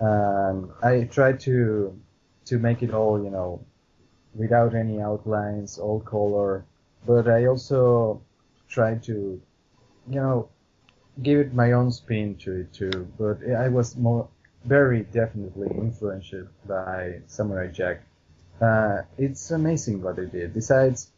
And 0.00 0.70
I 0.82 1.04
tried 1.04 1.40
to 1.40 1.98
to 2.46 2.58
make 2.58 2.82
it 2.82 2.92
all, 2.92 3.22
you 3.22 3.30
know, 3.30 3.64
without 4.34 4.74
any 4.74 5.00
outlines, 5.00 5.78
all 5.78 6.00
color. 6.00 6.64
But 7.06 7.28
I 7.28 7.46
also 7.46 8.22
tried 8.68 9.02
to, 9.04 9.40
you 10.10 10.20
know, 10.20 10.48
give 11.22 11.40
it 11.40 11.54
my 11.54 11.72
own 11.72 11.90
spin 11.92 12.36
to 12.36 12.60
it 12.60 12.72
too. 12.72 13.08
But 13.18 13.38
I 13.50 13.68
was 13.68 13.96
more 13.96 14.28
very 14.64 15.02
definitely 15.02 15.68
influenced 15.76 16.34
by 16.66 17.20
Samurai 17.26 17.68
Jack. 17.68 18.02
Uh, 18.60 19.02
it's 19.16 19.50
amazing 19.50 20.02
what 20.02 20.16
they 20.16 20.26
did. 20.26 20.52
Besides, 20.52 21.10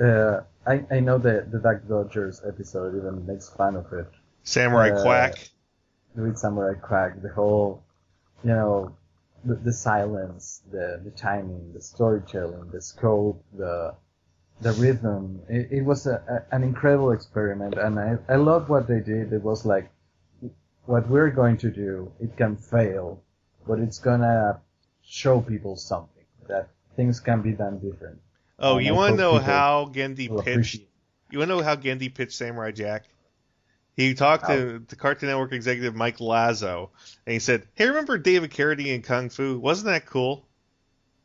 uh, 0.00 0.42
I, 0.66 0.84
I 0.90 1.00
know 1.00 1.18
that 1.18 1.50
the 1.50 1.58
Duck 1.58 1.86
Dodgers 1.88 2.40
episode 2.46 2.96
even 2.96 3.26
makes 3.26 3.50
fun 3.50 3.76
of 3.76 3.92
it. 3.92 4.08
Samurai 4.44 4.90
Uh, 4.90 5.02
Quack. 5.02 5.50
With 6.14 6.38
Samurai 6.38 6.74
Quack, 6.74 7.22
the 7.22 7.28
whole, 7.28 7.82
you 8.44 8.50
know, 8.50 8.96
the, 9.44 9.54
the 9.54 9.72
silence, 9.72 10.62
the, 10.70 11.00
the 11.04 11.10
timing, 11.10 11.72
the 11.72 11.80
storytelling, 11.80 12.70
the 12.70 12.80
scope, 12.80 13.44
the, 13.56 13.94
the 14.60 14.72
rhythm. 14.72 15.40
It, 15.48 15.68
it 15.70 15.84
was 15.84 16.06
a, 16.06 16.22
a, 16.50 16.54
an 16.54 16.62
incredible 16.62 17.12
experiment 17.12 17.74
and 17.74 17.98
I, 17.98 18.18
I 18.28 18.36
love 18.36 18.68
what 18.68 18.86
they 18.86 19.00
did. 19.00 19.32
It 19.32 19.42
was 19.42 19.64
like, 19.64 19.90
what 20.86 21.08
we're 21.08 21.30
going 21.30 21.56
to 21.58 21.70
do, 21.70 22.10
it 22.20 22.36
can 22.36 22.56
fail, 22.56 23.22
but 23.66 23.78
it's 23.78 23.98
gonna 23.98 24.60
show 25.02 25.40
people 25.40 25.76
something 25.76 26.24
that 26.48 26.68
things 26.96 27.20
can 27.20 27.42
be 27.42 27.52
done 27.52 27.78
different. 27.78 28.20
Oh, 28.58 28.76
And 28.76 28.86
you 28.86 28.94
want 28.94 29.16
to 29.16 29.22
know 29.22 29.38
how 29.38 29.90
Genndy 29.92 30.44
pitched? 30.44 30.82
You 31.30 31.38
want 31.38 31.50
to 31.50 31.56
know 31.56 31.62
how 31.62 31.76
Genndy 31.76 32.12
pitched 32.12 32.32
Samurai 32.32 32.72
Jack? 32.72 33.04
He 33.96 34.14
talked 34.14 34.46
to 34.46 34.82
the 34.86 34.96
Cartoon 34.96 35.28
Network 35.28 35.52
executive 35.52 35.94
Mike 35.94 36.18
Lazzo, 36.18 36.90
and 37.26 37.32
he 37.32 37.38
said, 37.38 37.66
"Hey, 37.74 37.86
remember 37.86 38.18
David 38.18 38.50
Carradine 38.50 38.94
in 38.94 39.02
Kung 39.02 39.28
Fu? 39.28 39.58
Wasn't 39.58 39.86
that 39.86 40.06
cool?" 40.06 40.46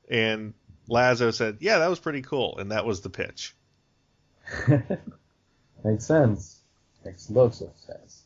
And 0.10 0.54
Lazzo 0.90 1.34
said, 1.34 1.58
"Yeah, 1.60 1.80
that 1.80 1.90
was 1.90 2.00
pretty 2.00 2.22
cool," 2.22 2.58
and 2.58 2.72
that 2.72 2.86
was 2.86 3.02
the 3.02 3.10
pitch. 3.10 3.56
Makes 5.84 6.06
sense. 6.06 6.62
Makes 7.04 7.30
lots 7.30 7.62
of 7.62 7.70
sense. 7.78 8.24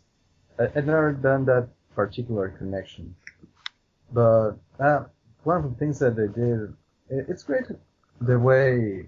I, 0.57 0.65
I've 0.75 0.85
never 0.85 1.11
done 1.13 1.45
that 1.45 1.69
particular 1.95 2.49
connection. 2.49 3.15
But 4.11 4.53
uh, 4.79 5.05
one 5.43 5.57
of 5.57 5.69
the 5.71 5.77
things 5.77 5.99
that 5.99 6.15
they 6.15 6.27
did, 6.27 6.73
it, 7.09 7.25
it's 7.29 7.43
great 7.43 7.65
the 8.21 8.39
way. 8.39 9.05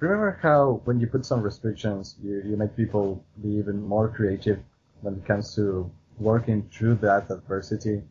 Remember 0.00 0.38
how 0.42 0.80
when 0.84 0.98
you 0.98 1.06
put 1.06 1.24
some 1.24 1.42
restrictions, 1.42 2.16
you, 2.22 2.42
you 2.44 2.56
make 2.56 2.76
people 2.76 3.24
be 3.40 3.50
even 3.50 3.82
more 3.82 4.08
creative 4.08 4.58
when 5.00 5.14
it 5.14 5.24
comes 5.24 5.54
to 5.54 5.90
working 6.18 6.68
through 6.72 6.96
that 6.96 7.30
adversity? 7.30 8.02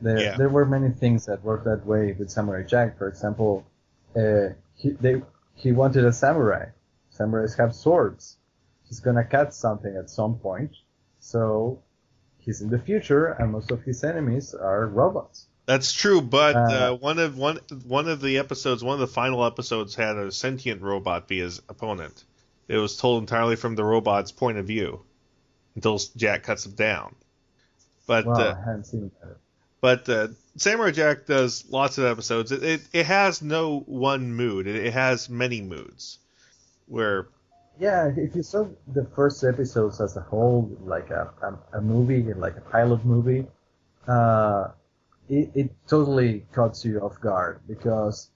There, 0.00 0.20
Yeah. 0.22 0.36
there 0.36 0.48
were 0.48 0.64
many 0.64 0.90
things 0.90 1.26
that 1.26 1.42
worked 1.42 1.64
that 1.64 1.84
way 1.84 2.12
with 2.12 2.30
Samurai 2.30 2.62
Jack. 2.62 2.98
For 2.98 3.08
example, 3.08 3.66
uh, 4.16 4.54
he, 4.74 4.90
they, 4.90 5.22
he 5.54 5.72
wanted 5.72 6.04
a 6.04 6.12
samurai. 6.12 6.66
Samurais 7.12 7.56
have 7.58 7.74
swords. 7.74 8.38
He's 8.84 9.00
gonna 9.00 9.24
cut 9.24 9.54
something 9.54 9.96
at 9.96 10.10
some 10.10 10.38
point, 10.38 10.76
so 11.20 11.82
he's 12.38 12.60
in 12.60 12.70
the 12.70 12.78
future, 12.78 13.26
and 13.26 13.52
most 13.52 13.70
of 13.70 13.82
his 13.82 14.02
enemies 14.04 14.54
are 14.54 14.86
robots. 14.86 15.46
That's 15.66 15.92
true, 15.92 16.20
but 16.20 16.68
Uh, 16.68 16.70
uh, 16.70 16.94
one 16.96 17.18
of 17.18 17.36
one 17.38 17.58
one 17.84 18.08
of 18.08 18.20
the 18.20 18.38
episodes, 18.38 18.82
one 18.84 18.94
of 18.94 19.00
the 19.00 19.06
final 19.06 19.44
episodes, 19.44 19.94
had 19.94 20.16
a 20.16 20.30
sentient 20.32 20.82
robot 20.82 21.28
be 21.28 21.38
his 21.38 21.60
opponent. 21.68 22.24
It 22.68 22.76
was 22.78 22.96
told 22.96 23.22
entirely 23.22 23.56
from 23.56 23.74
the 23.76 23.84
robot's 23.84 24.32
point 24.32 24.58
of 24.58 24.66
view 24.66 25.04
until 25.76 25.98
Jack 26.16 26.44
cuts 26.44 26.66
him 26.66 26.72
down. 26.74 27.16
But 28.06 28.26
wow, 28.26 28.32
uh, 28.34 28.54
I 28.56 28.64
hadn't 28.64 28.84
seen 28.84 29.10
that. 29.22 29.36
But 29.80 30.08
uh, 30.08 30.28
Samurai 30.56 30.90
Jack 30.90 31.26
does 31.26 31.64
lots 31.70 31.98
of 31.98 32.04
episodes. 32.04 32.52
It, 32.52 32.62
it, 32.62 32.80
it 32.92 33.06
has 33.06 33.42
no 33.42 33.80
one 33.80 34.34
mood. 34.34 34.66
It, 34.66 34.76
it 34.76 34.92
has 34.92 35.28
many 35.28 35.60
moods. 35.62 36.18
Where 36.86 37.28
Yeah, 37.78 38.12
if 38.16 38.36
you 38.36 38.42
saw 38.42 38.68
the 38.92 39.04
first 39.16 39.42
episodes 39.44 40.00
as 40.00 40.16
a 40.16 40.20
whole, 40.20 40.76
like 40.84 41.10
a, 41.10 41.30
a, 41.42 41.78
a 41.78 41.80
movie, 41.80 42.22
like 42.34 42.56
a 42.56 42.60
pilot 42.60 43.04
movie, 43.04 43.46
uh, 44.06 44.68
it, 45.28 45.50
it 45.54 45.70
totally 45.86 46.44
cuts 46.52 46.84
you 46.84 47.00
off 47.00 47.20
guard 47.20 47.60
because 47.68 48.30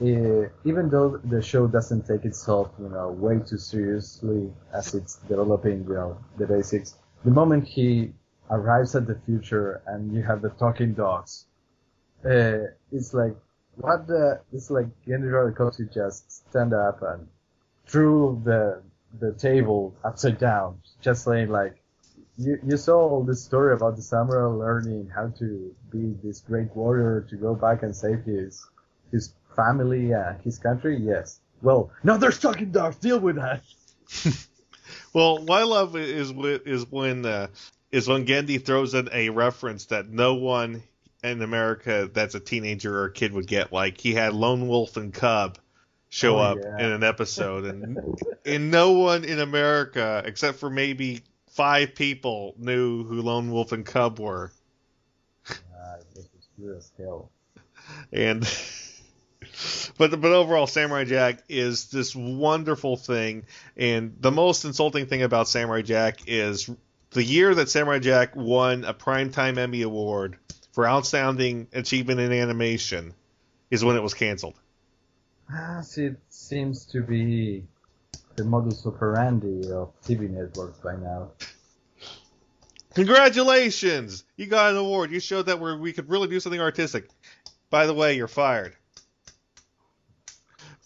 uh 0.00 0.44
even 0.64 0.90
though 0.90 1.16
the 1.24 1.40
show 1.42 1.66
doesn't 1.66 2.06
take 2.06 2.24
itself, 2.24 2.70
you 2.78 2.88
know, 2.88 3.10
way 3.10 3.38
too 3.40 3.58
seriously 3.58 4.52
as 4.72 4.94
it's 4.94 5.16
developing, 5.28 5.84
you 5.88 5.94
know, 5.94 6.18
the 6.38 6.46
basics, 6.46 6.96
the 7.24 7.30
moment 7.30 7.66
he 7.66 8.12
arrives 8.50 8.94
at 8.94 9.06
the 9.06 9.18
future 9.26 9.82
and 9.86 10.12
you 10.12 10.22
have 10.22 10.42
the 10.42 10.50
talking 10.50 10.94
dogs, 10.94 11.46
uh, 12.24 12.68
it's 12.92 13.12
like, 13.14 13.36
what 13.76 14.06
the, 14.06 14.40
it's 14.52 14.70
like 14.70 14.86
Genro 15.06 15.54
Koshi 15.54 15.92
just 15.92 16.48
stand 16.48 16.72
up 16.72 17.02
and 17.02 17.26
threw 17.86 18.40
the 18.44 18.82
the 19.18 19.32
table 19.34 19.94
upside 20.04 20.38
down, 20.38 20.78
just 21.00 21.24
saying 21.24 21.48
like, 21.48 21.76
you 22.38 22.58
you 22.66 22.76
saw 22.76 23.08
all 23.08 23.22
this 23.22 23.42
story 23.42 23.74
about 23.74 23.96
the 23.96 24.02
samurai 24.02 24.46
learning 24.46 25.10
how 25.14 25.28
to 25.38 25.74
be 25.90 26.14
this 26.22 26.40
great 26.40 26.74
warrior 26.76 27.26
to 27.30 27.36
go 27.36 27.54
back 27.54 27.82
and 27.82 27.94
save 27.96 28.24
his 28.24 28.66
his 29.10 29.32
family 29.54 30.12
and 30.12 30.40
his 30.42 30.58
country. 30.58 30.98
Yes. 30.98 31.40
Well, 31.62 31.90
now 32.02 32.18
there's 32.18 32.38
talking 32.38 32.70
dogs. 32.72 32.96
Deal 32.96 33.18
with 33.18 33.36
that. 33.36 33.62
Well, 35.16 35.38
what 35.38 35.62
I 35.62 35.64
love 35.64 35.96
is 35.96 36.30
is 36.66 36.90
when 36.90 37.24
uh, 37.24 37.46
is 37.96 38.06
when 38.06 38.26
Genndy 38.26 38.62
throws 38.62 38.92
in 38.92 39.08
a 39.10 39.30
reference 39.30 39.86
that 39.86 40.08
no 40.08 40.34
one 40.34 40.82
in 41.24 41.40
America 41.40 42.10
that's 42.12 42.34
a 42.34 42.40
teenager 42.40 42.94
or 43.00 43.06
a 43.06 43.12
kid 43.12 43.32
would 43.32 43.46
get. 43.46 43.72
Like 43.72 43.98
he 43.98 44.12
had 44.12 44.34
Lone 44.34 44.68
Wolf 44.68 44.98
and 44.98 45.14
Cub 45.14 45.56
show 46.10 46.36
Oh, 46.36 46.42
up 46.42 46.58
yeah. 46.62 46.78
in 46.84 46.92
an 46.92 47.02
episode, 47.02 47.64
and 47.64 47.98
and 48.44 48.70
no 48.70 48.92
one 48.92 49.24
in 49.24 49.40
America 49.40 50.22
except 50.26 50.58
for 50.58 50.68
maybe 50.68 51.22
five 51.52 51.94
people 51.94 52.54
knew 52.58 53.02
who 53.04 53.22
Lone 53.22 53.50
Wolf 53.50 53.72
and 53.72 53.86
Cub 53.86 54.18
were. 54.20 54.52
This 56.14 56.24
is 56.24 56.48
pure 56.56 56.76
as 56.76 56.92
hell. 56.98 57.30
And 58.12 58.42
but 59.96 60.20
but 60.20 60.32
overall, 60.32 60.66
Samurai 60.66 61.04
Jack 61.04 61.44
is 61.48 61.86
this 61.90 62.14
wonderful 62.14 62.96
thing, 62.98 63.46
and 63.74 64.16
the 64.20 64.30
most 64.30 64.66
insulting 64.66 65.06
thing 65.06 65.22
about 65.22 65.48
Samurai 65.48 65.80
Jack 65.80 66.20
is 66.26 66.68
the 67.10 67.22
year 67.22 67.54
that 67.54 67.68
Samurai 67.68 67.98
Jack 67.98 68.34
won 68.36 68.84
a 68.84 68.94
Primetime 68.94 69.58
Emmy 69.58 69.82
Award 69.82 70.38
for 70.72 70.86
Outstanding 70.86 71.68
Achievement 71.72 72.20
in 72.20 72.32
Animation 72.32 73.14
is 73.70 73.84
when 73.84 73.96
it 73.96 74.02
was 74.02 74.14
canceled. 74.14 74.54
Ah, 75.50 75.80
see, 75.80 76.06
it 76.06 76.20
seems 76.28 76.84
to 76.86 77.02
be 77.02 77.64
the 78.34 78.44
modus 78.44 78.86
operandi 78.86 79.70
of 79.72 79.92
TV 80.02 80.28
networks 80.28 80.78
by 80.78 80.96
now. 80.96 81.30
Congratulations! 82.94 84.24
You 84.36 84.46
got 84.46 84.70
an 84.70 84.76
award. 84.76 85.10
You 85.10 85.20
showed 85.20 85.46
that 85.46 85.60
we 85.60 85.76
we 85.76 85.92
could 85.92 86.08
really 86.08 86.28
do 86.28 86.40
something 86.40 86.60
artistic. 86.60 87.08
By 87.70 87.86
the 87.86 87.94
way, 87.94 88.16
you're 88.16 88.28
fired. 88.28 88.74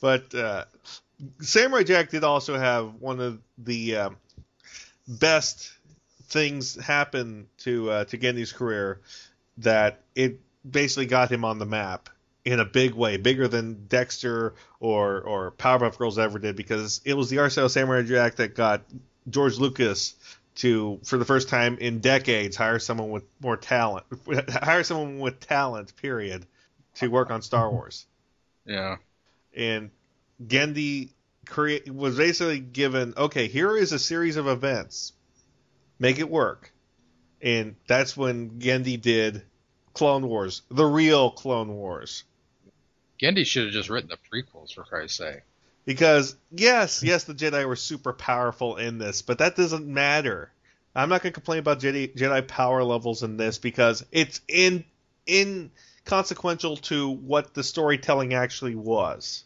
But 0.01 0.35
uh, 0.35 0.65
Samurai 1.41 1.83
Jack 1.83 2.11
did 2.11 2.25
also 2.25 2.59
have 2.59 2.95
one 2.95 3.21
of 3.21 3.41
the 3.59 3.97
um, 3.97 4.17
best 5.07 5.73
things 6.31 6.77
happen 6.77 7.49
to 7.59 7.91
uh, 7.91 8.05
to 8.07 8.19
Genndy's 8.19 8.53
career 8.53 9.01
that 9.59 10.01
it 10.15 10.41
basically 10.69 11.07
got 11.07 11.31
him 11.31 11.45
on 11.45 11.59
the 11.59 11.67
map 11.67 12.09
in 12.45 12.59
a 12.59 12.65
big 12.65 12.95
way, 12.95 13.19
bigger 13.19 13.49
than 13.49 13.87
Dexter 13.87 14.55
or 14.79 15.21
or 15.21 15.53
Powerpuff 15.53 15.99
Girls 15.99 16.19
ever 16.19 16.39
did, 16.39 16.57
because 16.57 17.01
it 17.05 17.15
was 17.15 17.29
the 17.29 17.39
art 17.39 17.53
Samurai 17.53 18.03
Jack 18.03 18.37
that 18.37 18.55
got 18.55 18.83
George 19.29 19.59
Lucas 19.59 20.15
to, 20.57 21.01
for 21.05 21.17
the 21.17 21.25
first 21.25 21.49
time 21.49 21.79
in 21.79 22.01
decades, 22.01 22.57
hire 22.57 22.79
someone 22.79 23.11
with 23.11 23.25
more 23.41 23.57
talent, 23.57 24.05
hire 24.51 24.85
someone 24.85 25.19
with 25.19 25.41
talent, 25.41 25.95
period, 25.97 26.47
to 26.97 27.09
work 27.09 27.31
on 27.31 27.43
Star 27.43 27.71
Wars. 27.71 28.07
Yeah. 28.65 28.97
And 29.55 29.91
Genndy 30.45 31.11
create 31.47 31.93
was 31.93 32.17
basically 32.17 32.61
given, 32.61 33.15
okay, 33.17 33.49
here 33.49 33.77
is 33.77 33.93
a 33.93 33.99
series 33.99 34.37
of 34.37 34.47
events, 34.47 35.13
make 36.01 36.19
it 36.19 36.29
work, 36.29 36.73
and 37.41 37.77
that's 37.87 38.17
when 38.17 38.59
Genndy 38.59 39.01
did 39.01 39.43
Clone 39.95 40.27
Wars, 40.27 40.63
the 40.71 40.85
real 40.85 41.31
Clone 41.31 41.73
Wars. 41.77 42.25
Genndy 43.23 43.47
should 43.47 43.67
have 43.67 43.73
just 43.73 43.91
written 43.91 44.11
the 44.11 44.17
prequels, 44.17 44.73
for 44.75 44.83
Christ's 44.83 45.19
sake. 45.19 45.43
Because 45.85 46.35
yes, 46.51 47.03
yes, 47.03 47.25
the 47.25 47.35
Jedi 47.35 47.67
were 47.67 47.77
super 47.77 48.13
powerful 48.13 48.77
in 48.77 48.99
this, 48.99 49.23
but 49.23 49.39
that 49.39 49.57
doesn't 49.57 49.87
matter. 49.87 50.51
I'm 50.95 51.09
not 51.09 51.23
going 51.23 51.33
to 51.33 51.35
complain 51.35 51.59
about 51.59 51.81
Jedi 51.81 52.15
Jedi 52.15 52.47
power 52.47 52.83
levels 52.83 53.23
in 53.23 53.37
this 53.37 53.59
because 53.59 54.05
it's 54.11 54.41
in 54.49 54.85
inconsequential 55.29 56.79
to 56.79 57.11
what 57.11 57.55
the 57.55 57.63
storytelling 57.63 58.35
actually 58.35 58.75
was. 58.75 59.45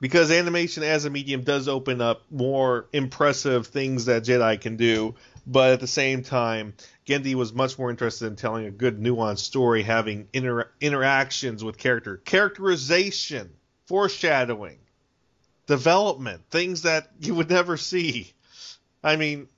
Because 0.00 0.30
animation 0.30 0.82
as 0.82 1.04
a 1.04 1.10
medium 1.10 1.42
does 1.42 1.68
open 1.68 2.00
up 2.00 2.22
more 2.30 2.86
impressive 2.92 3.68
things 3.68 4.04
that 4.06 4.24
Jedi 4.24 4.60
can 4.60 4.76
do, 4.76 5.14
but 5.46 5.72
at 5.72 5.80
the 5.80 5.86
same 5.86 6.22
time, 6.22 6.74
Genndy 7.06 7.34
was 7.34 7.52
much 7.52 7.78
more 7.78 7.88
interested 7.88 8.26
in 8.26 8.36
telling 8.36 8.66
a 8.66 8.70
good 8.70 9.00
nuanced 9.00 9.38
story, 9.38 9.82
having 9.82 10.28
inter- 10.32 10.70
interactions 10.80 11.62
with 11.62 11.78
character, 11.78 12.18
characterization, 12.18 13.50
foreshadowing, 13.86 14.78
development, 15.66 16.42
things 16.50 16.82
that 16.82 17.10
you 17.20 17.34
would 17.34 17.48
never 17.48 17.76
see. 17.76 18.32
I 19.02 19.16
mean, 19.16 19.48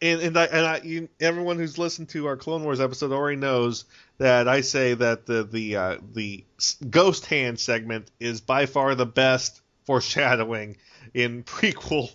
and 0.00 0.20
and, 0.20 0.38
I, 0.38 0.44
and 0.44 0.66
I, 0.66 0.80
you, 0.82 1.08
everyone 1.20 1.58
who's 1.58 1.78
listened 1.78 2.08
to 2.10 2.26
our 2.26 2.36
Clone 2.36 2.64
Wars 2.64 2.80
episode 2.80 3.12
already 3.12 3.36
knows 3.36 3.84
that 4.18 4.48
I 4.48 4.62
say 4.62 4.94
that 4.94 5.26
the 5.26 5.44
the 5.44 5.76
uh, 5.76 5.98
the 6.14 6.44
Ghost 6.88 7.26
Hand 7.26 7.60
segment 7.60 8.10
is 8.18 8.40
by 8.40 8.66
far 8.66 8.94
the 8.94 9.06
best 9.06 9.60
foreshadowing 9.86 10.76
in 11.12 11.42
prequel 11.44 12.10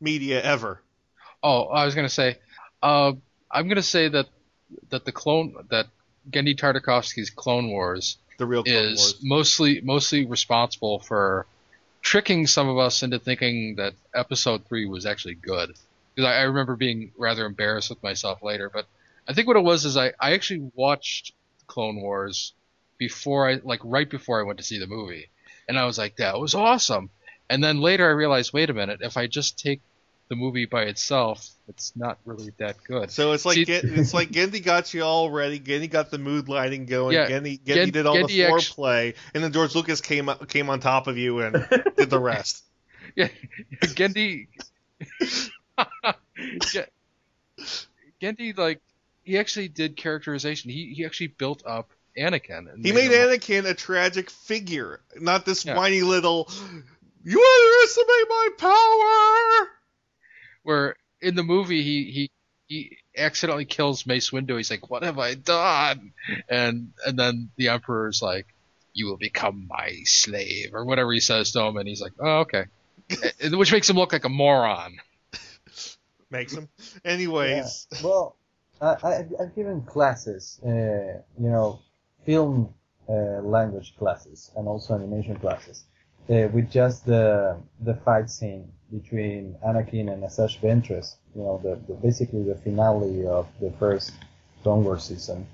media 0.00 0.42
ever. 0.42 0.80
Oh, 1.42 1.64
I 1.64 1.84
was 1.84 1.94
gonna 1.94 2.08
say, 2.08 2.38
uh, 2.82 3.12
I'm 3.50 3.68
gonna 3.68 3.82
say 3.82 4.08
that 4.08 4.26
that 4.90 5.04
the 5.04 5.12
clone 5.12 5.54
that 5.70 5.86
Genndy 6.30 6.56
Tartakovsky's 6.56 7.30
Clone 7.30 7.68
Wars 7.68 8.16
the 8.38 8.46
real 8.46 8.62
Clone 8.62 8.76
is 8.76 8.98
Wars. 8.98 9.20
mostly 9.22 9.80
mostly 9.82 10.24
responsible 10.26 10.98
for 11.00 11.46
tricking 12.00 12.46
some 12.46 12.68
of 12.68 12.78
us 12.78 13.02
into 13.02 13.18
thinking 13.18 13.76
that 13.76 13.94
Episode 14.14 14.66
Three 14.66 14.86
was 14.86 15.06
actually 15.06 15.34
good. 15.34 15.74
Because 16.14 16.28
I, 16.28 16.38
I 16.38 16.42
remember 16.42 16.76
being 16.76 17.12
rather 17.16 17.46
embarrassed 17.46 17.90
with 17.90 18.02
myself 18.02 18.42
later, 18.42 18.70
but 18.72 18.86
I 19.26 19.32
think 19.32 19.46
what 19.46 19.56
it 19.56 19.64
was 19.64 19.84
is 19.84 19.96
I, 19.96 20.12
I 20.20 20.32
actually 20.32 20.70
watched 20.74 21.32
Clone 21.66 22.00
Wars 22.00 22.52
before 22.98 23.48
I 23.48 23.60
like 23.62 23.80
right 23.84 24.08
before 24.08 24.40
I 24.40 24.44
went 24.44 24.58
to 24.58 24.64
see 24.64 24.78
the 24.78 24.86
movie, 24.86 25.28
and 25.68 25.78
I 25.78 25.84
was 25.84 25.98
like, 25.98 26.16
that 26.16 26.38
was 26.38 26.54
awesome. 26.54 27.10
And 27.50 27.62
then 27.62 27.80
later 27.80 28.06
I 28.06 28.12
realized, 28.12 28.52
wait 28.52 28.70
a 28.70 28.74
minute, 28.74 29.00
if 29.02 29.16
I 29.16 29.26
just 29.26 29.58
take 29.58 29.80
the 30.28 30.36
movie 30.36 30.64
by 30.64 30.84
itself, 30.84 31.46
it's 31.68 31.94
not 31.94 32.18
really 32.24 32.52
that 32.58 32.76
good. 32.84 33.10
So 33.10 33.32
it's 33.32 33.44
like 33.44 33.56
See- 33.56 33.64
Gen- 33.66 33.82
it's 33.94 34.14
like 34.14 34.30
Genndy 34.30 34.64
got 34.64 34.94
you 34.94 35.02
all 35.02 35.30
ready. 35.30 35.60
Genndy 35.60 35.90
got 35.90 36.10
the 36.10 36.18
mood 36.18 36.48
lighting 36.48 36.86
going. 36.86 37.14
Yeah, 37.14 37.28
Genndy, 37.28 37.60
Genndy 37.60 37.74
Gen- 37.74 37.90
did 37.90 38.06
all 38.06 38.14
the 38.14 38.22
Genndy 38.22 38.44
actu- 38.46 38.72
foreplay, 38.72 39.14
and 39.34 39.44
then 39.44 39.52
George 39.52 39.74
Lucas 39.74 40.00
came 40.00 40.28
up- 40.28 40.48
came 40.48 40.70
on 40.70 40.80
top 40.80 41.06
of 41.06 41.18
you 41.18 41.40
and 41.40 41.54
did 41.96 42.10
the 42.10 42.20
rest. 42.20 42.64
Yeah, 43.14 43.28
Genndy. 43.82 44.46
Gen- 46.70 46.86
Genndy, 48.22 48.56
like, 48.56 48.80
he 49.24 49.36
actually 49.38 49.68
did 49.68 49.96
characterization. 49.96 50.70
He 50.70 50.94
he 50.94 51.04
actually 51.04 51.26
built 51.26 51.62
up 51.66 51.90
Anakin. 52.16 52.72
And 52.72 52.84
He 52.84 52.92
made 52.92 53.10
him- 53.10 53.28
Anakin 53.28 53.64
a 53.68 53.74
tragic 53.74 54.30
figure, 54.30 55.00
not 55.16 55.44
this 55.44 55.64
Yeah. 55.64 55.76
whiny 55.76 56.02
little. 56.02 56.50
You 57.24 57.42
underestimate 57.42 58.28
my 58.28 58.48
power. 58.58 59.68
where 60.64 60.96
in 61.20 61.34
the 61.34 61.42
movie 61.42 61.82
he 61.82 62.04
he 62.10 62.30
he 62.68 62.96
accidentally 63.16 63.64
kills 63.64 64.06
Mace 64.06 64.30
Windu. 64.30 64.56
He's 64.56 64.70
like, 64.70 64.88
"What 64.90 65.02
have 65.02 65.18
I 65.18 65.34
done?" 65.34 66.12
And 66.48 66.92
and 67.06 67.18
then 67.18 67.50
the 67.56 67.68
Emperor's 67.68 68.22
like, 68.22 68.46
"You 68.92 69.06
will 69.06 69.16
become 69.16 69.66
my 69.68 69.98
slave," 70.04 70.70
or 70.74 70.84
whatever 70.84 71.12
he 71.12 71.20
says 71.20 71.52
to 71.52 71.60
him, 71.62 71.76
and 71.76 71.88
he's 71.88 72.00
like, 72.00 72.12
"Oh, 72.20 72.40
okay," 72.40 72.64
which 73.52 73.72
makes 73.72 73.88
him 73.90 73.96
look 73.96 74.12
like 74.12 74.24
a 74.24 74.28
moron. 74.28 74.98
Makes 76.30 76.54
him. 76.54 76.68
Anyways, 77.04 77.86
Yeah. 77.92 77.98
Well, 78.02 78.36
I, 78.80 78.86
I, 79.02 79.26
I've 79.40 79.54
given 79.54 79.82
classes, 79.82 80.58
uh, 80.64 80.68
you 80.68 81.48
know, 81.50 81.80
film 82.24 82.72
uh, 83.08 83.40
language 83.42 83.94
classes 83.98 84.50
and 84.56 84.68
also 84.68 84.94
animation 84.94 85.36
classes, 85.36 85.84
uh, 86.30 86.48
with 86.52 86.70
just 86.70 87.04
the 87.06 87.56
the 87.80 87.94
fight 88.04 88.30
scene 88.30 88.70
between 88.92 89.56
Anakin 89.66 90.12
and 90.12 90.22
Asajj 90.22 90.60
Ventress. 90.60 91.16
You 91.34 91.42
know, 91.42 91.60
the, 91.62 91.80
the 91.88 91.94
basically 91.94 92.42
the 92.42 92.54
finale 92.54 93.26
of 93.26 93.46
the 93.60 93.70
first 93.72 94.12
Clone 94.62 94.84
Wars 94.84 95.04
season, 95.04 95.46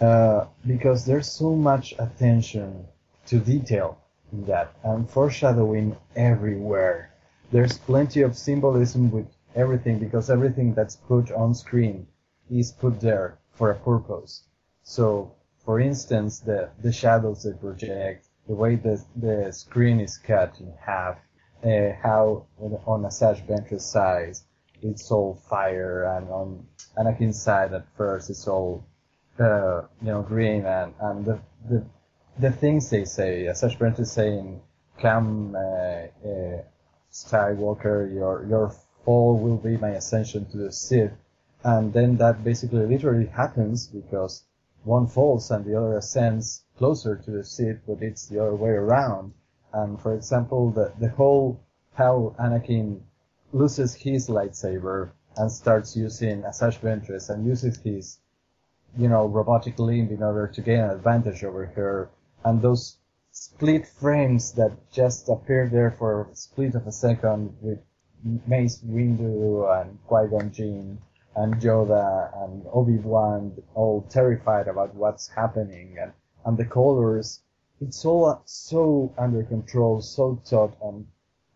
uh, 0.00 0.46
because 0.66 1.04
there's 1.04 1.30
so 1.30 1.54
much 1.54 1.94
attention 1.98 2.86
to 3.26 3.38
detail 3.38 3.98
in 4.32 4.44
that 4.46 4.74
and 4.82 5.08
foreshadowing 5.08 5.96
everywhere. 6.16 7.12
There's 7.52 7.78
plenty 7.78 8.22
of 8.22 8.36
symbolism 8.36 9.10
with 9.10 9.26
everything 9.54 9.98
because 9.98 10.28
everything 10.30 10.74
that's 10.74 10.96
put 10.96 11.30
on 11.30 11.54
screen 11.54 12.06
is 12.50 12.72
put 12.72 13.00
there 13.00 13.38
for 13.52 13.70
a 13.70 13.74
purpose. 13.74 14.42
So, 14.82 15.32
for 15.66 15.80
instance, 15.80 16.38
the, 16.38 16.70
the 16.80 16.92
shadows 16.92 17.42
they 17.42 17.52
project, 17.52 18.28
the 18.48 18.54
way 18.54 18.76
the, 18.76 19.04
the 19.16 19.52
screen 19.52 19.98
is 19.98 20.16
cut 20.16 20.54
in 20.60 20.72
half, 20.80 21.18
uh, 21.64 21.90
how 22.00 22.46
on 22.86 23.02
Asajj 23.02 23.44
Ventress 23.48 23.80
side 23.80 24.36
it's 24.80 25.10
all 25.10 25.42
fire, 25.50 26.04
and 26.16 26.28
on 26.30 26.64
Anakin's 26.96 27.42
side 27.42 27.74
at 27.74 27.84
first 27.96 28.30
it's 28.30 28.46
all, 28.46 28.86
uh, 29.40 29.82
you 30.00 30.06
know, 30.06 30.22
green, 30.22 30.64
and, 30.64 30.94
and 31.00 31.24
the, 31.24 31.40
the, 31.68 31.84
the 32.38 32.52
things 32.52 32.88
they 32.88 33.04
say, 33.04 33.46
Asajj 33.50 33.76
Ventress 33.78 34.06
saying, 34.06 34.60
come, 35.00 35.56
uh, 35.56 36.28
uh, 36.28 36.62
Skywalker, 37.12 38.14
your, 38.14 38.46
your 38.48 38.72
fall 39.04 39.38
will 39.38 39.56
be 39.56 39.76
my 39.78 39.90
ascension 39.90 40.44
to 40.50 40.58
the 40.58 40.72
Sith. 40.72 41.12
And 41.64 41.92
then 41.92 42.18
that 42.18 42.44
basically 42.44 42.86
literally 42.86 43.26
happens 43.26 43.88
because 43.88 44.44
one 44.86 45.08
falls 45.08 45.50
and 45.50 45.64
the 45.64 45.76
other 45.76 45.96
ascends 45.96 46.62
closer 46.78 47.16
to 47.16 47.30
the 47.32 47.42
Sith, 47.42 47.80
but 47.86 48.00
it's 48.00 48.28
the 48.28 48.38
other 48.38 48.54
way 48.54 48.70
around. 48.70 49.32
And 49.72 50.00
for 50.00 50.14
example, 50.14 50.70
the, 50.70 50.92
the 51.00 51.08
whole 51.08 51.60
how 51.94 52.34
Anakin 52.38 53.00
loses 53.52 53.94
his 53.94 54.28
lightsaber 54.28 55.10
and 55.36 55.50
starts 55.50 55.96
using 55.96 56.42
Asajj 56.42 56.78
Ventress 56.80 57.28
and 57.30 57.44
uses 57.44 57.78
his, 57.78 58.18
you 58.96 59.08
know, 59.08 59.26
robotic 59.26 59.78
limb 59.78 60.10
in 60.10 60.22
order 60.22 60.46
to 60.46 60.60
gain 60.60 60.80
an 60.80 60.90
advantage 60.90 61.42
over 61.42 61.66
her. 61.66 62.08
And 62.44 62.62
those 62.62 62.96
split 63.32 63.88
frames 63.88 64.52
that 64.52 64.72
just 64.92 65.28
appear 65.28 65.68
there 65.68 65.90
for 65.90 66.28
a 66.30 66.36
split 66.36 66.76
of 66.76 66.86
a 66.86 66.92
second 66.92 67.56
with 67.60 67.80
Mace 68.46 68.78
Windu 68.82 69.66
and 69.80 69.98
Qui-Gon 70.06 70.52
Jinn 70.52 70.98
and 71.36 71.54
Yoda 71.56 72.32
and 72.42 72.66
Obi-Wan 72.72 73.62
all 73.74 74.02
terrified 74.02 74.66
about 74.68 74.94
what's 74.94 75.28
happening 75.28 75.96
and, 76.00 76.12
and 76.44 76.56
the 76.56 76.64
colors 76.64 77.42
it's 77.78 78.06
all 78.06 78.40
so 78.46 79.12
under 79.18 79.42
control, 79.42 80.00
so 80.00 80.36
thought 80.46 80.78
and 80.82 81.06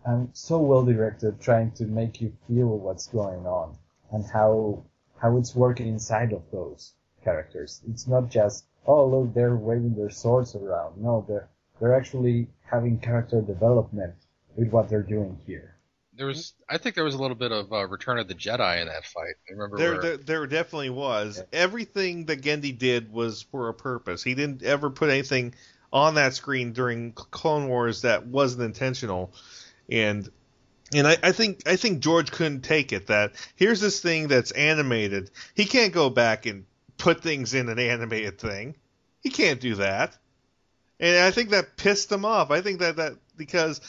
and 0.04 0.28
so 0.34 0.58
well 0.58 0.84
directed, 0.84 1.40
trying 1.40 1.70
to 1.72 1.86
make 1.86 2.20
you 2.20 2.36
feel 2.46 2.76
what's 2.76 3.06
going 3.06 3.46
on 3.46 3.78
and 4.12 4.26
how 4.26 4.84
how 5.16 5.38
it's 5.38 5.56
working 5.56 5.88
inside 5.88 6.34
of 6.34 6.42
those 6.50 6.92
characters. 7.24 7.80
It's 7.88 8.06
not 8.06 8.28
just 8.28 8.66
oh 8.86 9.06
look 9.06 9.32
they're 9.32 9.56
waving 9.56 9.94
their 9.94 10.10
swords 10.10 10.54
around. 10.54 10.98
No, 10.98 11.24
they're 11.26 11.48
they're 11.80 11.94
actually 11.94 12.48
having 12.60 12.98
character 12.98 13.40
development 13.40 14.14
with 14.56 14.68
what 14.68 14.90
they're 14.90 15.02
doing 15.02 15.38
here. 15.46 15.76
There 16.20 16.26
was, 16.26 16.52
I 16.68 16.76
think, 16.76 16.96
there 16.96 17.04
was 17.04 17.14
a 17.14 17.18
little 17.18 17.34
bit 17.34 17.50
of 17.50 17.72
uh, 17.72 17.86
Return 17.86 18.18
of 18.18 18.28
the 18.28 18.34
Jedi 18.34 18.82
in 18.82 18.88
that 18.88 19.06
fight. 19.06 19.36
I 19.48 19.52
remember 19.52 19.78
There, 19.78 19.92
where, 19.92 20.02
there, 20.02 20.16
there 20.18 20.46
definitely 20.46 20.90
was. 20.90 21.42
Everything 21.50 22.26
that 22.26 22.42
Genndy 22.42 22.78
did 22.78 23.10
was 23.10 23.40
for 23.40 23.70
a 23.70 23.74
purpose. 23.74 24.22
He 24.22 24.34
didn't 24.34 24.62
ever 24.62 24.90
put 24.90 25.08
anything 25.08 25.54
on 25.90 26.16
that 26.16 26.34
screen 26.34 26.74
during 26.74 27.12
Clone 27.12 27.68
Wars 27.68 28.02
that 28.02 28.26
wasn't 28.26 28.64
intentional, 28.64 29.32
and 29.90 30.28
and 30.92 31.08
I, 31.08 31.16
I 31.22 31.32
think 31.32 31.66
I 31.66 31.76
think 31.76 32.00
George 32.00 32.30
couldn't 32.30 32.64
take 32.64 32.92
it. 32.92 33.06
That 33.06 33.32
here's 33.56 33.80
this 33.80 34.00
thing 34.00 34.28
that's 34.28 34.50
animated. 34.50 35.30
He 35.54 35.64
can't 35.64 35.94
go 35.94 36.10
back 36.10 36.44
and 36.44 36.66
put 36.98 37.22
things 37.22 37.54
in 37.54 37.70
an 37.70 37.78
animated 37.78 38.38
thing. 38.38 38.76
He 39.22 39.30
can't 39.30 39.58
do 39.58 39.76
that. 39.76 40.18
And 41.00 41.16
I 41.16 41.30
think 41.30 41.48
that 41.50 41.78
pissed 41.78 42.12
him 42.12 42.26
off. 42.26 42.50
I 42.50 42.60
think 42.60 42.80
that 42.80 42.96
that 42.96 43.14
because 43.38 43.80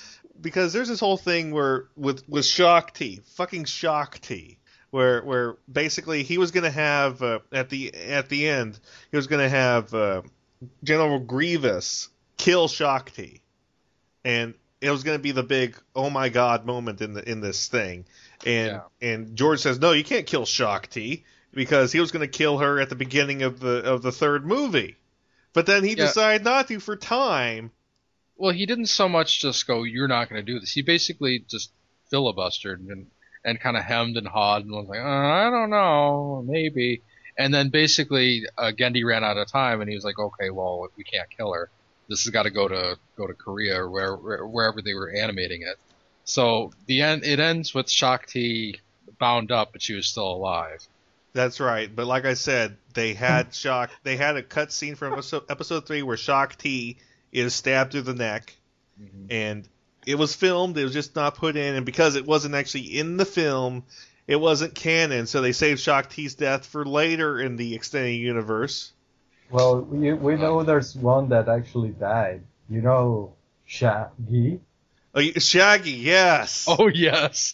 because 0.42 0.74
there's 0.74 0.88
this 0.88 1.00
whole 1.00 1.18
thing 1.18 1.52
where 1.52 1.86
with 1.96 2.28
with 2.28 2.46
Shaak 2.46 2.94
Ti, 2.94 3.22
fucking 3.36 3.66
Shaak 3.66 4.20
Ti, 4.22 4.58
where 4.90 5.24
where 5.24 5.58
basically 5.72 6.24
he 6.24 6.38
was 6.38 6.52
going 6.52 6.64
to 6.64 6.72
have 6.72 7.22
uh, 7.22 7.40
at 7.52 7.70
the 7.70 7.94
at 7.94 8.30
the 8.30 8.48
end 8.48 8.80
he 9.12 9.18
was 9.18 9.28
going 9.28 9.42
to 9.42 9.50
have 9.50 9.94
uh, 9.94 10.22
General 10.84 11.20
Grievous 11.20 12.10
kill 12.38 12.68
Shaak 12.68 13.12
Ti, 13.12 13.42
and 14.26 14.54
it 14.80 14.90
was 14.90 15.04
going 15.04 15.18
to 15.18 15.22
be 15.22 15.32
the 15.32 15.44
big 15.44 15.78
oh 15.96 16.10
my 16.10 16.30
god 16.30 16.66
moment 16.66 17.02
in 17.02 17.14
the 17.14 17.30
in 17.30 17.42
this 17.42 17.68
thing, 17.68 18.06
and 18.46 18.82
and 19.02 19.36
George 19.36 19.60
says 19.60 19.80
no 19.80 19.92
you 19.92 20.04
can't 20.04 20.26
kill 20.26 20.46
Shaak 20.46 20.90
Ti 20.90 21.24
because 21.54 21.92
he 21.92 22.00
was 22.00 22.12
going 22.12 22.28
to 22.28 22.38
kill 22.38 22.58
her 22.60 22.80
at 22.80 22.90
the 22.90 22.96
beginning 22.96 23.44
of 23.44 23.60
the 23.60 23.84
of 23.84 24.02
the 24.02 24.12
third 24.12 24.46
movie, 24.46 24.96
but 25.54 25.66
then 25.66 25.84
he 25.84 25.92
Yeah. 25.92 26.06
decided 26.06 26.44
not 26.44 26.68
to 26.70 26.80
for 26.80 26.96
time. 26.96 27.72
Well, 28.42 28.56
he 28.56 28.66
didn't 28.66 28.88
so 28.88 29.08
much 29.08 29.40
just 29.40 29.68
go, 29.68 29.84
"You're 29.84 30.08
not 30.08 30.28
going 30.28 30.44
to 30.44 30.52
do 30.52 30.60
this." 30.60 30.72
He 30.72 30.82
basically 30.82 31.46
just 31.48 31.72
filibustered 32.12 32.80
and 32.90 33.06
and 33.46 33.60
kind 33.60 33.78
of 33.78 33.84
hemmed 33.84 34.18
and 34.18 34.28
hawed 34.28 34.64
and 34.64 34.72
was 34.72 34.88
like, 34.88 35.00
uh, 35.00 35.04
"I 35.04 35.52
don't 35.52 35.70
know, 35.70 36.44
maybe." 36.48 37.04
And 37.38 37.54
then 37.54 37.70
basically, 37.70 38.48
uh, 38.58 38.72
Genndy 38.76 39.06
ran 39.06 39.24
out 39.24 39.38
of 39.38 39.48
time, 39.48 39.80
and 39.80 39.88
he 39.88 39.96
was 39.96 40.04
like, 40.04 40.18
"Okay, 40.18 40.50
well, 40.50 40.88
we 40.98 41.04
can't 41.04 41.30
kill 41.30 41.54
her. 41.54 41.70
This 42.10 42.24
has 42.24 42.32
got 42.32 42.44
to 42.44 42.50
go 42.50 42.68
to 42.68 42.98
go 43.16 43.28
to 43.28 43.34
Korea 43.36 43.80
or 43.80 43.92
where, 43.92 44.16
where, 44.16 44.48
wherever 44.48 44.82
they 44.82 44.96
were 44.96 45.12
animating 45.12 45.62
it." 45.62 45.78
So 46.24 46.74
the 46.88 47.04
end 47.04 47.24
it 47.24 47.40
ends 47.40 47.76
with 47.76 47.92
Shaak 47.92 48.26
Ti 48.26 48.80
bound 49.20 49.52
up, 49.52 49.72
but 49.72 49.84
she 49.84 49.94
was 49.94 50.08
still 50.08 50.32
alive. 50.32 50.88
That's 51.34 51.60
right, 51.60 51.96
but 51.96 52.08
like 52.08 52.26
I 52.26 52.34
said, 52.34 52.78
they 52.96 53.14
had 53.14 53.54
Shaak. 53.54 53.92
They 54.02 54.18
had 54.18 54.36
a 54.36 54.42
cut 54.42 54.72
scene 54.72 54.96
from 54.96 55.14
episode, 55.14 55.44
episode 55.48 55.86
three 55.86 56.02
where 56.02 56.18
Shaak 56.18 56.58
Ti 57.32 57.40
is 57.40 57.54
stabbed 57.56 57.92
through 57.92 58.02
the 58.02 58.14
neck, 58.14 58.56
and 59.30 59.68
it 60.06 60.16
was 60.16 60.36
filmed. 60.36 60.78
It 60.78 60.84
was 60.84 60.94
just 60.94 61.16
not 61.16 61.36
put 61.36 61.56
in, 61.56 61.76
and 61.76 61.86
because 61.86 62.16
it 62.16 62.26
wasn't 62.26 62.56
actually 62.56 62.98
in 63.00 63.18
the 63.18 63.26
film, 63.26 63.84
it 64.28 64.36
wasn't 64.38 64.76
canon. 64.76 65.28
So 65.28 65.42
they 65.42 65.52
saved 65.52 65.80
Shaak 65.80 66.10
Ti's 66.10 66.36
death 66.36 66.66
for 66.66 66.86
later 66.86 67.40
in 67.40 67.56
the 67.56 67.76
extended 67.76 68.14
universe. 68.14 68.92
Well, 69.50 69.82
we 69.82 70.14
we 70.14 70.36
know 70.36 70.64
there's 70.64 70.96
one 70.96 71.30
that 71.30 71.50
actually 71.50 71.90
died. 71.90 72.44
You 72.70 72.82
know, 72.82 73.34
Shaggy. 73.66 74.62
Oh, 75.14 75.22
Shaggy, 75.22 75.92
yes. 75.92 76.66
Oh 76.70 76.88
yes. 76.88 77.54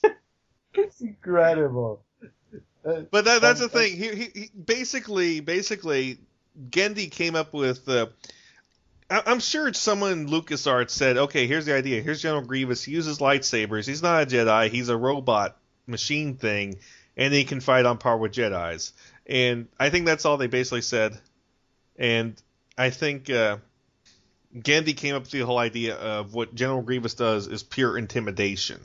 It's 0.74 1.02
incredible. 1.02 2.04
Uh, 2.86 3.02
But 3.10 3.26
that, 3.26 3.42
that's 3.42 3.60
the 3.60 3.68
thing. 3.70 3.98
He, 3.98 4.16
he, 4.16 4.24
he 4.42 4.50
basically, 4.56 5.40
basically, 5.40 6.20
Genndy 6.70 7.10
came 7.10 7.36
up 7.36 7.52
with. 7.54 7.90
Uh, 7.90 8.08
I- 8.08 8.10
I'm 9.10 9.40
sure 9.40 9.72
someone 9.74 10.28
LucasArts 10.28 10.90
said, 10.90 11.18
"Okay, 11.18 11.48
here's 11.48 11.66
the 11.66 11.76
idea. 11.76 12.02
Here's 12.02 12.22
General 12.22 12.42
Grievous. 12.42 12.84
He 12.84 12.92
uses 12.92 13.20
lightsabers. 13.20 13.88
He's 13.88 14.04
not 14.04 14.24
a 14.24 14.26
Jedi. 14.26 14.70
He's 14.70 14.90
a 14.90 14.98
robot 14.98 15.58
machine 15.86 16.36
thing, 16.36 16.80
and 17.16 17.34
he 17.34 17.46
can 17.46 17.62
fight 17.62 17.86
on 17.86 17.98
par 17.98 18.18
with 18.18 18.34
Jedi's." 18.34 18.92
And 19.26 19.68
I 19.80 19.90
think 19.90 20.06
that's 20.06 20.26
all 20.26 20.38
they 20.38 20.48
basically 20.48 20.82
said. 20.82 21.18
And 21.98 22.42
I 22.78 22.90
think 22.90 23.30
uh, 23.30 23.58
Genndy 24.56 24.96
came 24.96 25.16
up 25.16 25.24
with 25.24 25.32
the 25.32 25.40
whole 25.42 25.58
idea 25.58 25.96
of 25.96 26.34
what 26.34 26.54
General 26.54 26.82
Grievous 26.82 27.14
does 27.14 27.48
is 27.48 27.64
pure 27.64 27.98
intimidation. 27.98 28.80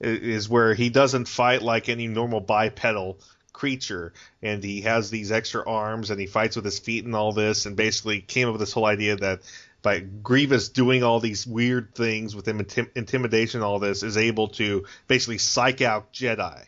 It 0.00 0.22
is 0.22 0.48
where 0.48 0.74
he 0.74 0.88
doesn't 0.88 1.28
fight 1.28 1.62
like 1.62 1.88
any 1.88 2.08
normal 2.08 2.40
bipedal 2.40 3.18
creature, 3.52 4.12
and 4.42 4.62
he 4.62 4.82
has 4.82 5.10
these 5.10 5.32
extra 5.32 5.68
arms, 5.68 6.10
and 6.10 6.20
he 6.20 6.26
fights 6.26 6.56
with 6.56 6.64
his 6.64 6.78
feet 6.78 7.04
and 7.04 7.14
all 7.14 7.32
this, 7.32 7.66
and 7.66 7.76
basically 7.76 8.20
came 8.20 8.48
up 8.48 8.52
with 8.52 8.60
this 8.60 8.72
whole 8.72 8.86
idea 8.86 9.16
that 9.16 9.40
by 9.82 9.98
Grievous 9.98 10.68
doing 10.68 11.02
all 11.02 11.20
these 11.20 11.46
weird 11.46 11.94
things 11.94 12.34
with 12.34 12.46
him, 12.46 12.60
intim- 12.60 12.90
intimidation, 12.94 13.62
all 13.62 13.78
this, 13.78 14.02
is 14.02 14.16
able 14.16 14.48
to 14.48 14.84
basically 15.08 15.38
psych 15.38 15.82
out 15.82 16.12
Jedi. 16.12 16.64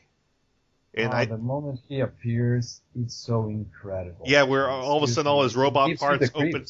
And 0.96 1.12
oh, 1.12 1.16
I, 1.16 1.24
the 1.24 1.38
moment 1.38 1.80
he 1.88 2.00
appears, 2.00 2.80
it's 2.94 3.14
so 3.14 3.46
incredible. 3.46 4.24
yeah, 4.26 4.44
where 4.44 4.68
all 4.68 4.96
of 4.96 5.02
a 5.02 5.08
sudden 5.08 5.28
all 5.28 5.42
his 5.42 5.56
robot 5.56 5.96
parts 5.98 6.30
open. 6.34 6.66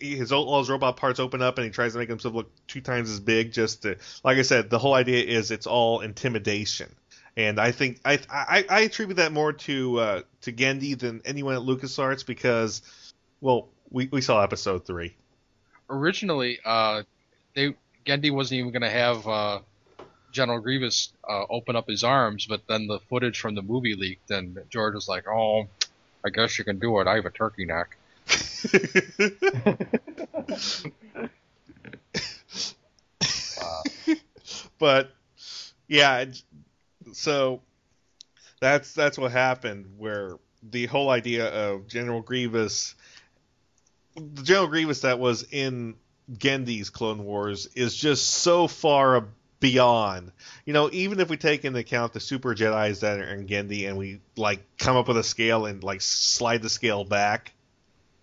His 0.00 0.32
all 0.32 0.58
his 0.58 0.68
robot 0.68 0.96
parts 0.96 1.20
open 1.20 1.42
up, 1.42 1.58
and 1.58 1.64
he 1.64 1.70
tries 1.70 1.92
to 1.92 1.98
make 1.98 2.08
himself 2.08 2.34
look 2.34 2.50
two 2.66 2.80
times 2.80 3.10
as 3.10 3.20
big. 3.20 3.52
Just 3.52 3.82
to, 3.82 3.96
like 4.24 4.38
I 4.38 4.42
said, 4.42 4.68
the 4.68 4.78
whole 4.78 4.94
idea 4.94 5.22
is 5.22 5.50
it's 5.50 5.66
all 5.66 6.00
intimidation, 6.00 6.92
and 7.36 7.60
I 7.60 7.72
think 7.72 8.00
I 8.04 8.18
I, 8.30 8.64
I 8.68 8.80
attribute 8.80 9.16
that 9.16 9.32
more 9.32 9.52
to 9.52 9.98
uh, 9.98 10.22
to 10.42 10.52
Genndy 10.52 10.98
than 10.98 11.20
anyone 11.24 11.54
at 11.54 11.62
LucasArts 11.62 12.24
because, 12.24 12.82
well, 13.40 13.68
we 13.90 14.08
we 14.10 14.20
saw 14.20 14.42
episode 14.42 14.86
three. 14.86 15.14
originally, 15.90 16.58
uh, 16.64 17.02
they 17.54 17.74
Genndy 18.06 18.32
wasn't 18.32 18.60
even 18.60 18.72
going 18.72 18.82
to 18.82 18.90
have 18.90 19.26
uh, 19.26 19.60
General 20.32 20.60
Grievous 20.60 21.12
uh, 21.28 21.44
open 21.50 21.76
up 21.76 21.86
his 21.88 22.04
arms, 22.04 22.46
but 22.46 22.62
then 22.68 22.86
the 22.86 23.00
footage 23.10 23.38
from 23.38 23.54
the 23.54 23.62
movie 23.62 23.94
leaked, 23.94 24.30
and 24.30 24.58
George 24.70 24.94
was 24.94 25.08
like, 25.08 25.26
"Oh, 25.28 25.66
I 26.24 26.30
guess 26.30 26.58
you 26.58 26.64
can 26.64 26.78
do 26.78 27.00
it. 27.00 27.06
I 27.06 27.16
have 27.16 27.26
a 27.26 27.30
turkey 27.30 27.66
neck." 27.66 27.96
but 34.78 35.10
yeah, 35.88 36.24
so 37.16 37.62
that's 38.60 38.92
that's 38.92 39.18
what 39.18 39.32
happened. 39.32 39.94
Where 39.96 40.36
the 40.62 40.86
whole 40.86 41.10
idea 41.10 41.46
of 41.48 41.86
General 41.88 42.20
Grievous, 42.20 42.94
the 44.14 44.42
General 44.42 44.68
Grievous 44.68 45.00
that 45.00 45.18
was 45.18 45.44
in 45.50 45.94
Genndy's 46.32 46.90
Clone 46.90 47.24
Wars 47.24 47.68
is 47.74 47.96
just 47.96 48.26
so 48.26 48.66
far 48.68 49.28
beyond. 49.60 50.32
You 50.64 50.72
know, 50.72 50.90
even 50.92 51.20
if 51.20 51.30
we 51.30 51.36
take 51.36 51.64
into 51.64 51.78
account 51.78 52.12
the 52.12 52.20
super 52.20 52.54
Jedi's 52.54 53.00
that 53.00 53.18
are 53.18 53.34
in 53.34 53.46
Genndy 53.46 53.88
and 53.88 53.96
we 53.96 54.20
like 54.36 54.60
come 54.78 54.96
up 54.96 55.08
with 55.08 55.16
a 55.16 55.24
scale 55.24 55.66
and 55.66 55.82
like 55.82 56.02
slide 56.02 56.62
the 56.62 56.68
scale 56.70 57.04
back, 57.04 57.52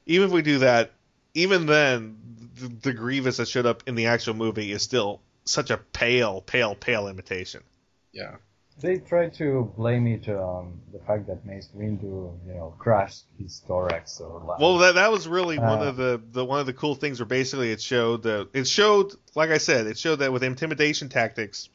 even 0.06 0.28
if 0.28 0.34
we 0.34 0.42
do 0.42 0.60
that, 0.60 0.92
even 1.34 1.66
then, 1.66 2.18
the, 2.56 2.68
the 2.68 2.94
Grievous 2.94 3.38
that 3.38 3.48
showed 3.48 3.66
up 3.66 3.84
in 3.88 3.96
the 3.96 4.08
actual 4.08 4.36
movie 4.36 4.72
is 4.72 4.84
still 4.84 5.22
such 5.46 5.72
a 5.72 5.78
pale, 5.78 6.42
pale, 6.42 6.76
pale 6.76 7.08
imitation. 7.08 7.64
Yeah. 8.12 8.36
They 8.82 8.98
try 8.98 9.30
to 9.30 9.72
blame 9.78 10.08
it 10.08 10.28
on 10.28 10.80
the 10.92 11.00
fact 11.00 11.28
that 11.28 11.46
Mace 11.46 11.70
Windu, 11.76 12.38
you 12.48 12.54
know, 12.54 12.74
crashed 12.80 13.26
his 13.38 13.64
thorax 13.68 14.20
or 14.20 14.42
like. 14.46 14.60
Well, 14.60 14.80
that 14.80 14.96
that 14.96 15.12
was 15.12 15.28
really 15.28 15.58
one 15.60 15.80
Uh, 15.80 15.86
of 15.86 15.96
the, 15.98 16.22
the 16.32 16.44
one 16.44 16.60
of 16.60 16.66
the 16.66 16.74
cool 16.74 16.96
things 16.96 17.20
where 17.20 17.26
basically 17.28 17.72
it 17.72 17.82
showed 17.82 18.24
that 18.24 18.50
it 18.54 18.68
showed, 18.68 19.14
like 19.36 19.52
I 19.52 19.58
said, 19.60 19.88
it 19.88 19.98
showed 19.98 20.18
that 20.18 20.34
with 20.34 20.44
intimidation 20.44 21.08
tactics, 21.08 21.70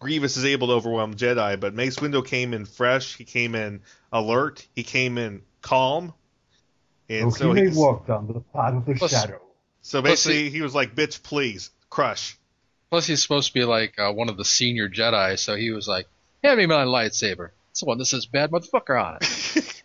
Grievous 0.00 0.36
is 0.36 0.44
able 0.44 0.68
to 0.68 0.74
overwhelm 0.74 1.14
Jedi, 1.14 1.58
but 1.60 1.74
Mace 1.74 1.96
Windu 1.96 2.24
came 2.26 2.54
in 2.54 2.64
fresh, 2.64 3.16
he 3.16 3.24
came 3.24 3.54
in 3.54 3.80
alert, 4.12 4.66
he 4.74 4.82
came 4.84 5.18
in 5.18 5.42
calm, 5.60 6.14
and 7.08 7.26
Oh, 7.26 7.30
so 7.30 7.44
he 7.44 7.48
walked 7.48 7.58
he's- 7.60 7.76
walk 7.76 8.06
down 8.06 8.26
the 8.28 8.40
path 8.40 8.74
of 8.74 8.86
the 8.86 8.94
Plus- 8.94 9.10
shadow. 9.10 9.40
so 9.82 10.00
Plus 10.00 10.24
basically 10.24 10.50
he 10.50 10.62
was 10.62 10.74
like, 10.74 10.94
"Bitch, 10.94 11.22
please, 11.22 11.70
crush." 11.90 12.38
Plus, 12.90 13.06
he's 13.06 13.22
supposed 13.22 13.48
to 13.48 13.54
be 13.54 13.64
like 13.64 13.98
uh, 13.98 14.12
one 14.12 14.28
of 14.28 14.36
the 14.36 14.44
senior 14.44 14.88
Jedi, 14.88 15.38
so 15.38 15.54
he 15.56 15.70
was 15.70 15.86
like, 15.86 16.08
"Hand 16.42 16.58
me 16.58 16.66
my 16.66 16.84
lightsaber. 16.84 17.50
It's 17.70 17.80
the 17.80 17.86
one 17.86 17.98
that 17.98 18.06
says 18.06 18.26
bad 18.26 18.50
motherfucker 18.50 19.02
on 19.02 19.18
it." 19.20 19.82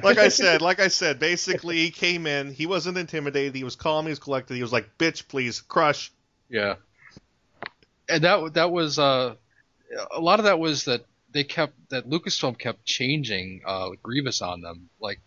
like 0.02 0.18
I 0.18 0.28
said, 0.28 0.60
like 0.60 0.80
I 0.80 0.88
said, 0.88 1.18
basically 1.18 1.78
he 1.78 1.90
came 1.90 2.26
in, 2.26 2.52
he 2.52 2.66
wasn't 2.66 2.98
intimidated, 2.98 3.54
he 3.54 3.64
was 3.64 3.76
calm, 3.76 4.04
he 4.04 4.10
was 4.10 4.18
collected, 4.18 4.54
he 4.54 4.62
was 4.62 4.72
like, 4.72 4.98
"Bitch, 4.98 5.26
please, 5.28 5.60
crush." 5.60 6.12
Yeah. 6.48 6.74
And 8.08 8.24
that 8.24 8.54
that 8.54 8.70
was 8.70 8.98
uh, 8.98 9.34
a 10.10 10.20
lot 10.20 10.38
of 10.38 10.44
that 10.44 10.58
was 10.58 10.84
that 10.84 11.06
they 11.32 11.44
kept 11.44 11.74
that 11.88 12.08
Lucasfilm 12.08 12.58
kept 12.58 12.84
changing 12.84 13.62
uh, 13.66 13.90
Grievous 14.02 14.42
on 14.42 14.60
them. 14.60 14.90
Like 15.00 15.20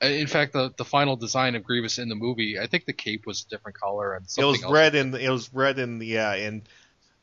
In 0.00 0.26
fact, 0.28 0.52
the 0.52 0.72
the 0.76 0.84
final 0.84 1.16
design 1.16 1.54
of 1.56 1.64
Grievous 1.64 1.98
in 1.98 2.08
the 2.08 2.14
movie, 2.14 2.58
I 2.58 2.66
think 2.66 2.84
the 2.86 2.92
cape 2.92 3.26
was 3.26 3.44
a 3.44 3.48
different 3.48 3.78
color 3.78 4.14
and 4.14 4.26
It 4.38 4.44
was 4.44 4.62
else. 4.62 4.72
red 4.72 4.94
in 4.94 5.14
it 5.14 5.28
was 5.28 5.52
red 5.52 5.78
in 5.78 5.98
the 5.98 6.06
yeah 6.06 6.32
and 6.32 6.66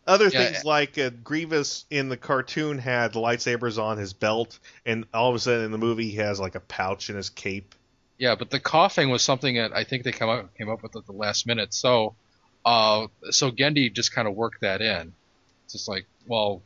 other 0.08 0.30
Yeah, 0.32 0.40
things 0.50 0.64
like 0.64 0.98
uh, 1.00 1.10
Grievous 1.10 1.86
in 1.90 2.10
the 2.10 2.18
cartoon 2.18 2.78
had 2.78 3.14
lightsabers 3.14 3.82
on 3.82 3.98
his 3.98 4.14
belt, 4.14 4.60
and 4.86 5.06
all 5.14 5.30
of 5.30 5.36
a 5.36 5.40
sudden 5.40 5.66
in 5.66 5.72
the 5.72 5.78
movie 5.80 6.12
he 6.12 6.18
has 6.18 6.40
like 6.40 6.56
a 6.56 6.60
pouch 6.60 7.10
in 7.10 7.16
his 7.16 7.30
cape. 7.30 7.76
Yeah, 8.18 8.36
but 8.36 8.50
the 8.50 8.60
coughing 8.60 9.10
was 9.10 9.24
something 9.24 9.56
that 9.56 9.74
I 9.74 9.84
think 9.84 10.04
they 10.04 10.12
come 10.12 10.30
up 10.30 10.56
came 10.56 10.70
up 10.70 10.84
with 10.84 10.96
at 10.96 11.06
the 11.06 11.12
last 11.12 11.46
minute. 11.46 11.74
So, 11.74 12.16
uh, 12.64 13.08
so 13.32 13.52
Genndy 13.52 13.94
just 13.94 14.14
kind 14.14 14.28
of 14.28 14.36
worked 14.36 14.62
that 14.62 14.82
in. 14.82 15.16
It's 15.66 15.74
just 15.74 15.88
like, 15.90 16.08
well, 16.26 16.64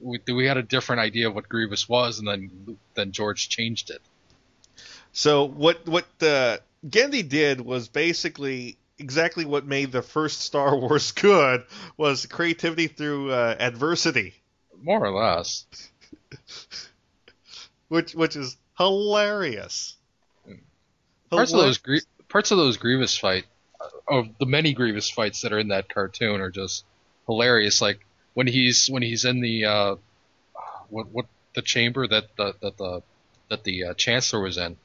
we, 0.00 0.20
we 0.32 0.46
had 0.46 0.56
a 0.56 0.62
different 0.62 1.00
idea 1.00 1.28
of 1.28 1.34
what 1.34 1.48
Grievous 1.48 1.88
was, 1.88 2.18
and 2.18 2.26
then 2.28 2.78
then 2.94 3.12
George 3.12 3.48
changed 3.48 3.90
it. 3.90 4.02
So 5.16 5.44
what 5.44 5.88
what 5.88 6.04
uh, 6.20 6.58
Genndy 6.86 7.26
did 7.26 7.62
was 7.62 7.88
basically 7.88 8.76
exactly 8.98 9.46
what 9.46 9.66
made 9.66 9.90
the 9.90 10.02
first 10.02 10.42
Star 10.42 10.76
Wars 10.78 11.12
good 11.12 11.64
was 11.96 12.26
creativity 12.26 12.86
through 12.86 13.32
uh, 13.32 13.56
adversity, 13.58 14.34
More 14.82 15.02
or 15.02 15.10
less. 15.10 15.64
which 17.88 18.14
which 18.14 18.36
is 18.36 18.58
hilarious. 18.76 19.96
Parts 21.30 21.54
of 21.54 21.60
those 21.60 21.78
Grie- 21.78 22.02
parts 22.28 22.50
of 22.50 22.58
those 22.58 22.76
Grievous 22.76 23.16
fight, 23.16 23.46
of 24.06 24.28
the 24.38 24.44
many 24.44 24.74
Grievous 24.74 25.08
fights 25.08 25.40
that 25.40 25.52
are 25.54 25.58
in 25.58 25.68
that 25.68 25.88
cartoon, 25.88 26.42
are 26.42 26.50
just 26.50 26.84
hilarious. 27.26 27.80
Like 27.80 28.04
when 28.34 28.46
he's 28.46 28.86
when 28.88 29.02
he's 29.02 29.24
in 29.24 29.40
the 29.40 29.64
uh, 29.64 29.96
what 30.90 31.08
what 31.08 31.24
the 31.54 31.62
chamber 31.62 32.06
that 32.06 32.36
the 32.36 32.54
that 32.60 32.76
the 32.76 33.02
that 33.48 33.64
the 33.64 33.84
uh, 33.84 33.94
Chancellor 33.94 34.42
was 34.42 34.58
in. 34.58 34.76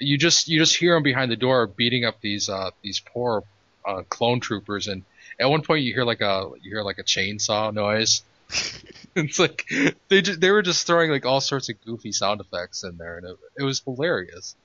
You 0.00 0.18
just 0.18 0.48
you 0.48 0.58
just 0.58 0.76
hear 0.76 0.96
him 0.96 1.02
behind 1.02 1.30
the 1.30 1.36
door 1.36 1.66
beating 1.66 2.04
up 2.04 2.20
these 2.20 2.48
uh, 2.48 2.70
these 2.82 3.00
poor 3.00 3.44
uh, 3.86 4.02
clone 4.08 4.40
troopers, 4.40 4.88
and 4.88 5.04
at 5.38 5.50
one 5.50 5.62
point 5.62 5.84
you 5.84 5.92
hear 5.92 6.04
like 6.04 6.20
a 6.20 6.50
you 6.62 6.70
hear 6.70 6.82
like 6.82 6.98
a 6.98 7.04
chainsaw 7.04 7.72
noise. 7.72 8.22
it's 9.14 9.38
like 9.38 9.70
they 10.08 10.22
just, 10.22 10.40
they 10.40 10.50
were 10.50 10.62
just 10.62 10.86
throwing 10.86 11.10
like 11.10 11.26
all 11.26 11.40
sorts 11.40 11.68
of 11.68 11.80
goofy 11.84 12.12
sound 12.12 12.40
effects 12.40 12.82
in 12.82 12.96
there, 12.96 13.18
and 13.18 13.26
it, 13.26 13.36
it 13.58 13.62
was 13.62 13.80
hilarious. 13.80 14.56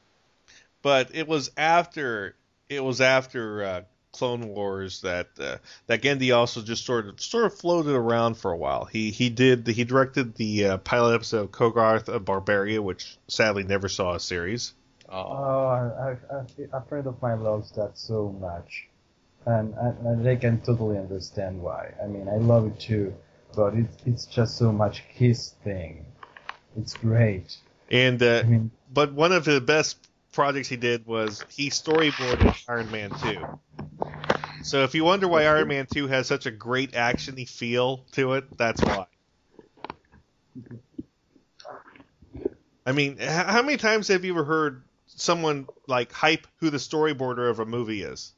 but 0.81 1.11
it 1.13 1.27
was 1.27 1.51
after 1.57 2.35
it 2.69 2.83
was 2.83 3.01
after 3.01 3.63
uh, 3.63 3.81
Clone 4.11 4.47
Wars 4.47 5.01
that 5.01 5.27
uh, 5.39 5.57
that 5.87 6.01
Genndy 6.01 6.35
also 6.35 6.61
just 6.61 6.85
sort 6.85 7.07
of 7.07 7.19
sort 7.19 7.45
of 7.45 7.53
floated 7.53 7.93
around 7.93 8.35
for 8.35 8.51
a 8.51 8.57
while. 8.57 8.85
He 8.85 9.11
he 9.11 9.29
did 9.29 9.67
he 9.67 9.83
directed 9.83 10.35
the 10.35 10.65
uh, 10.65 10.77
pilot 10.77 11.15
episode 11.15 11.41
of 11.41 11.51
Kogarth 11.51 12.07
of 12.07 12.23
Barbaria, 12.23 12.81
which 12.81 13.17
sadly 13.27 13.63
never 13.63 13.89
saw 13.89 14.15
a 14.15 14.19
series. 14.19 14.73
Oh, 15.09 15.67
I, 15.67 16.17
I, 16.33 16.77
a 16.77 16.81
friend 16.81 17.05
of 17.07 17.21
mine 17.21 17.41
loves 17.41 17.71
that 17.73 17.97
so 17.97 18.35
much, 18.39 18.87
and, 19.45 19.73
and, 19.75 20.07
and 20.07 20.27
I 20.27 20.35
can 20.35 20.59
totally 20.61 20.97
understand 20.97 21.61
why. 21.61 21.93
I 22.03 22.07
mean, 22.07 22.27
I 22.27 22.37
love 22.37 22.67
it 22.67 22.79
too, 22.79 23.13
but 23.55 23.75
it, 23.75 23.87
it's 24.05 24.25
just 24.25 24.57
so 24.57 24.71
much 24.71 24.99
his 25.07 25.51
thing. 25.63 26.05
It's 26.75 26.95
great. 26.95 27.57
And 27.89 28.21
uh, 28.21 28.43
but 28.91 29.13
one 29.13 29.31
of 29.31 29.45
the 29.45 29.61
best 29.61 30.07
projects 30.33 30.67
he 30.67 30.75
did 30.75 31.05
was 31.05 31.45
he 31.49 31.69
storyboarded 31.69 32.55
Iron 32.67 32.91
Man 32.91 33.11
2. 33.21 33.45
So 34.63 34.83
if 34.83 34.95
you 34.95 35.03
wonder 35.03 35.27
why 35.27 35.45
Iron 35.45 35.67
Man 35.67 35.85
2 35.93 36.07
has 36.07 36.27
such 36.27 36.47
a 36.47 36.51
great 36.51 36.93
actiony 36.93 37.47
feel 37.47 38.05
to 38.13 38.33
it, 38.33 38.57
that's 38.57 38.81
why. 38.83 39.05
I 42.87 42.91
mean, 42.91 43.17
how 43.17 43.61
many 43.61 43.77
times 43.77 44.07
have 44.07 44.25
you 44.25 44.33
ever 44.33 44.43
heard 44.43 44.84
someone 45.15 45.67
like 45.87 46.11
hype 46.11 46.47
who 46.57 46.69
the 46.69 46.77
storyboarder 46.77 47.49
of 47.49 47.59
a 47.59 47.65
movie 47.65 48.03
is? 48.03 48.33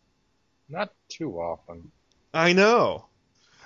Not 0.69 0.93
too 1.09 1.39
often. 1.39 1.91
I 2.34 2.53
know. 2.53 3.05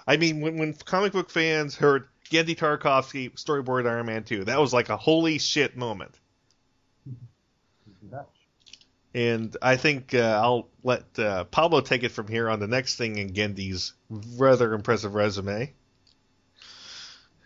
I 0.07 0.17
mean, 0.17 0.41
when, 0.41 0.57
when 0.57 0.73
comic 0.73 1.13
book 1.13 1.29
fans 1.29 1.75
heard 1.75 2.07
Genndy 2.29 2.55
Tarkovsky 2.55 3.31
storyboard 3.33 3.87
Iron 3.87 4.05
Man 4.05 4.23
2, 4.23 4.45
that 4.45 4.59
was 4.59 4.73
like 4.73 4.89
a 4.89 4.97
holy 4.97 5.37
shit 5.37 5.75
moment. 5.75 6.17
And 9.13 9.57
I 9.61 9.75
think 9.75 10.13
uh, 10.13 10.39
I'll 10.41 10.69
let 10.83 11.19
uh, 11.19 11.43
Pablo 11.45 11.81
take 11.81 12.03
it 12.03 12.09
from 12.13 12.27
here 12.27 12.49
on 12.49 12.59
the 12.59 12.67
next 12.67 12.95
thing 12.95 13.17
in 13.17 13.33
Genndy's 13.33 13.93
rather 14.09 14.73
impressive 14.73 15.15
resume. 15.15 15.73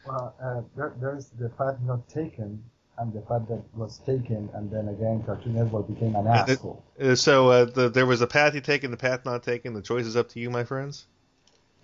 Well, 0.05 0.35
uh, 0.39 0.61
there, 0.75 0.93
there's 1.01 1.25
the 1.29 1.49
path 1.49 1.77
not 1.83 2.07
taken, 2.07 2.63
and 2.97 3.13
the 3.13 3.21
path 3.21 3.43
that 3.49 3.61
was 3.73 3.97
taken, 3.99 4.49
and 4.53 4.71
then 4.71 4.87
again, 4.87 5.23
Cartoon 5.25 5.55
Network 5.55 5.87
became 5.87 6.15
an 6.15 6.27
asshole. 6.27 6.83
uh, 6.99 7.15
so 7.15 7.49
uh, 7.49 7.65
the, 7.65 7.89
there 7.89 8.05
was 8.05 8.21
a 8.21 8.27
path 8.27 8.55
you 8.55 8.61
taken, 8.61 8.91
the 8.91 8.97
path 8.97 9.25
not 9.25 9.43
taken. 9.43 9.73
The 9.73 9.81
choice 9.81 10.05
is 10.05 10.15
up 10.15 10.29
to 10.29 10.39
you, 10.39 10.49
my 10.49 10.63
friends. 10.63 11.07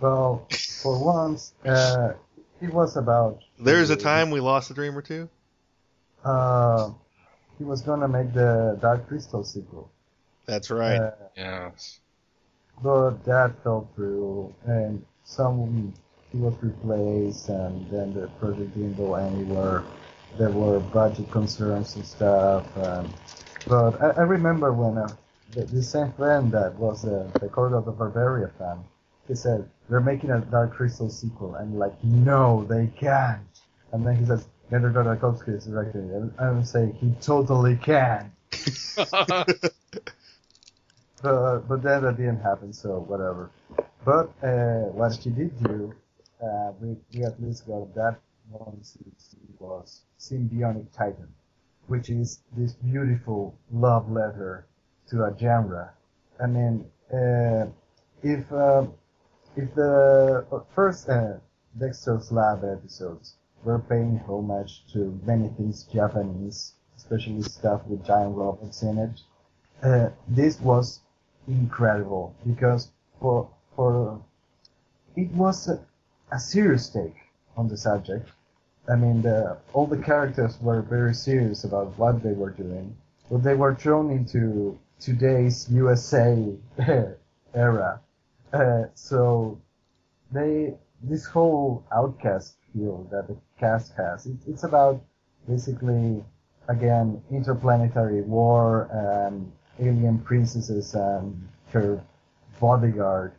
Well, 0.00 0.46
for 0.82 0.98
once, 0.98 1.52
uh, 1.66 2.14
it 2.62 2.72
was 2.72 2.96
about. 2.96 3.40
There's 3.58 3.90
a 3.90 3.96
time 3.96 4.30
we 4.30 4.40
lost 4.40 4.70
a 4.70 4.74
dream 4.74 4.96
or 4.96 5.02
two. 5.02 5.28
Uh, 6.24 6.90
he 7.58 7.64
was 7.64 7.82
gonna 7.82 8.08
make 8.08 8.32
the 8.32 8.78
Dark 8.80 9.06
Crystal 9.08 9.44
sequel. 9.44 9.90
That's 10.46 10.70
right. 10.70 11.00
Uh, 11.00 11.10
yes. 11.36 12.00
But 12.82 13.22
that 13.26 13.62
fell 13.62 13.90
through, 13.94 14.54
and 14.64 15.04
some 15.24 15.92
he 16.32 16.38
was 16.38 16.54
replaced, 16.62 17.48
and 17.48 17.90
then 17.90 18.14
the 18.14 18.28
project 18.38 18.74
didn't 18.74 18.94
go 18.94 19.16
anywhere. 19.16 19.84
There 20.38 20.50
were 20.50 20.80
budget 20.80 21.30
concerns 21.30 21.96
and 21.96 22.04
stuff. 22.04 22.66
And, 22.76 23.12
but 23.66 24.00
I, 24.02 24.10
I 24.10 24.22
remember 24.22 24.72
when 24.72 24.98
uh, 24.98 25.08
the, 25.52 25.64
the 25.64 25.82
same 25.82 26.12
friend 26.12 26.50
that 26.52 26.74
was 26.76 27.04
uh, 27.04 27.30
the 27.40 27.48
Court 27.48 27.72
of 27.72 27.84
the 27.84 27.92
Barbaria 27.92 28.50
fan, 28.58 28.78
he 29.28 29.34
said 29.34 29.68
they're 29.88 30.00
making 30.00 30.30
a 30.30 30.40
Dark 30.40 30.74
Crystal 30.74 31.10
sequel, 31.10 31.56
and 31.56 31.78
like 31.78 31.92
no, 32.02 32.64
they 32.68 32.88
can't. 32.98 33.40
And 33.92 34.06
then 34.06 34.16
he 34.16 34.24
says, 34.24 34.46
Leonard 34.70 34.94
Tarkovsky 34.94 35.56
is 35.56 35.66
directing 35.66 36.10
it. 36.10 36.14
And 36.14 36.32
I 36.38 36.52
would 36.52 36.66
say 36.66 36.92
he 37.00 37.12
totally 37.20 37.76
can. 37.76 38.32
but 38.96 39.72
but 41.22 41.82
then 41.82 42.02
that 42.02 42.16
didn't 42.16 42.40
happen, 42.40 42.72
so 42.72 43.00
whatever. 43.00 43.50
But 44.04 44.30
uh, 44.42 44.90
what 44.94 45.14
he 45.14 45.30
did 45.30 45.62
do, 45.62 45.94
uh, 46.42 46.72
we 46.80 46.96
we 47.14 47.24
at 47.24 47.40
least 47.42 47.66
got 47.66 47.94
that 47.94 48.20
one 48.50 48.82
was 49.58 50.02
Symbionic 50.18 50.90
Titan, 50.92 51.28
which 51.86 52.10
is 52.10 52.40
this 52.56 52.72
beautiful 52.72 53.54
love 53.72 54.10
letter 54.10 54.66
to 55.08 55.24
a 55.24 55.36
genre. 55.38 55.92
I 56.42 56.46
mean, 56.46 56.90
uh, 57.12 57.66
if 58.22 58.52
uh, 58.52 58.86
if 59.56 59.74
the 59.74 60.64
first 60.74 61.08
uh, 61.08 61.34
Dexter's 61.78 62.32
Lab 62.32 62.64
episodes 62.64 63.36
were 63.64 63.78
paying 63.78 64.18
homage 64.26 64.84
to 64.92 65.20
many 65.24 65.48
things 65.50 65.84
Japanese, 65.84 66.74
especially 66.96 67.42
stuff 67.42 67.86
with 67.86 68.04
giant 68.04 68.36
robots 68.36 68.82
in 68.82 68.98
it, 68.98 69.20
uh, 69.82 70.10
this 70.28 70.60
was 70.60 71.00
incredible 71.46 72.34
because 72.46 72.90
for 73.20 73.48
for 73.76 74.20
it 75.16 75.30
was 75.32 75.68
a, 75.68 75.80
a 76.32 76.38
serious 76.40 76.88
take 76.88 77.16
on 77.56 77.68
the 77.68 77.76
subject. 77.76 78.28
I 78.90 78.96
mean, 78.96 79.22
the, 79.22 79.56
all 79.72 79.86
the 79.86 79.98
characters 79.98 80.58
were 80.60 80.82
very 80.82 81.14
serious 81.14 81.64
about 81.64 81.96
what 81.96 82.22
they 82.22 82.32
were 82.32 82.50
doing, 82.50 82.96
but 83.30 83.42
they 83.42 83.54
were 83.54 83.74
thrown 83.74 84.10
into 84.10 84.78
today's 84.98 85.68
USA 85.70 86.52
era. 87.54 88.00
Uh, 88.52 88.84
so 88.94 89.60
they 90.32 90.74
this 91.02 91.24
whole 91.24 91.84
outcast 91.94 92.56
feel 92.72 93.06
that 93.10 93.28
the 93.28 93.36
cast 93.58 93.92
has. 93.96 94.26
It, 94.26 94.36
it's 94.46 94.64
about 94.64 95.00
basically 95.48 96.22
again 96.68 97.22
interplanetary 97.30 98.22
war 98.22 98.88
and 98.92 99.50
alien 99.78 100.18
princesses 100.18 100.94
and 100.94 101.48
her 101.72 102.02
bodyguard, 102.60 103.32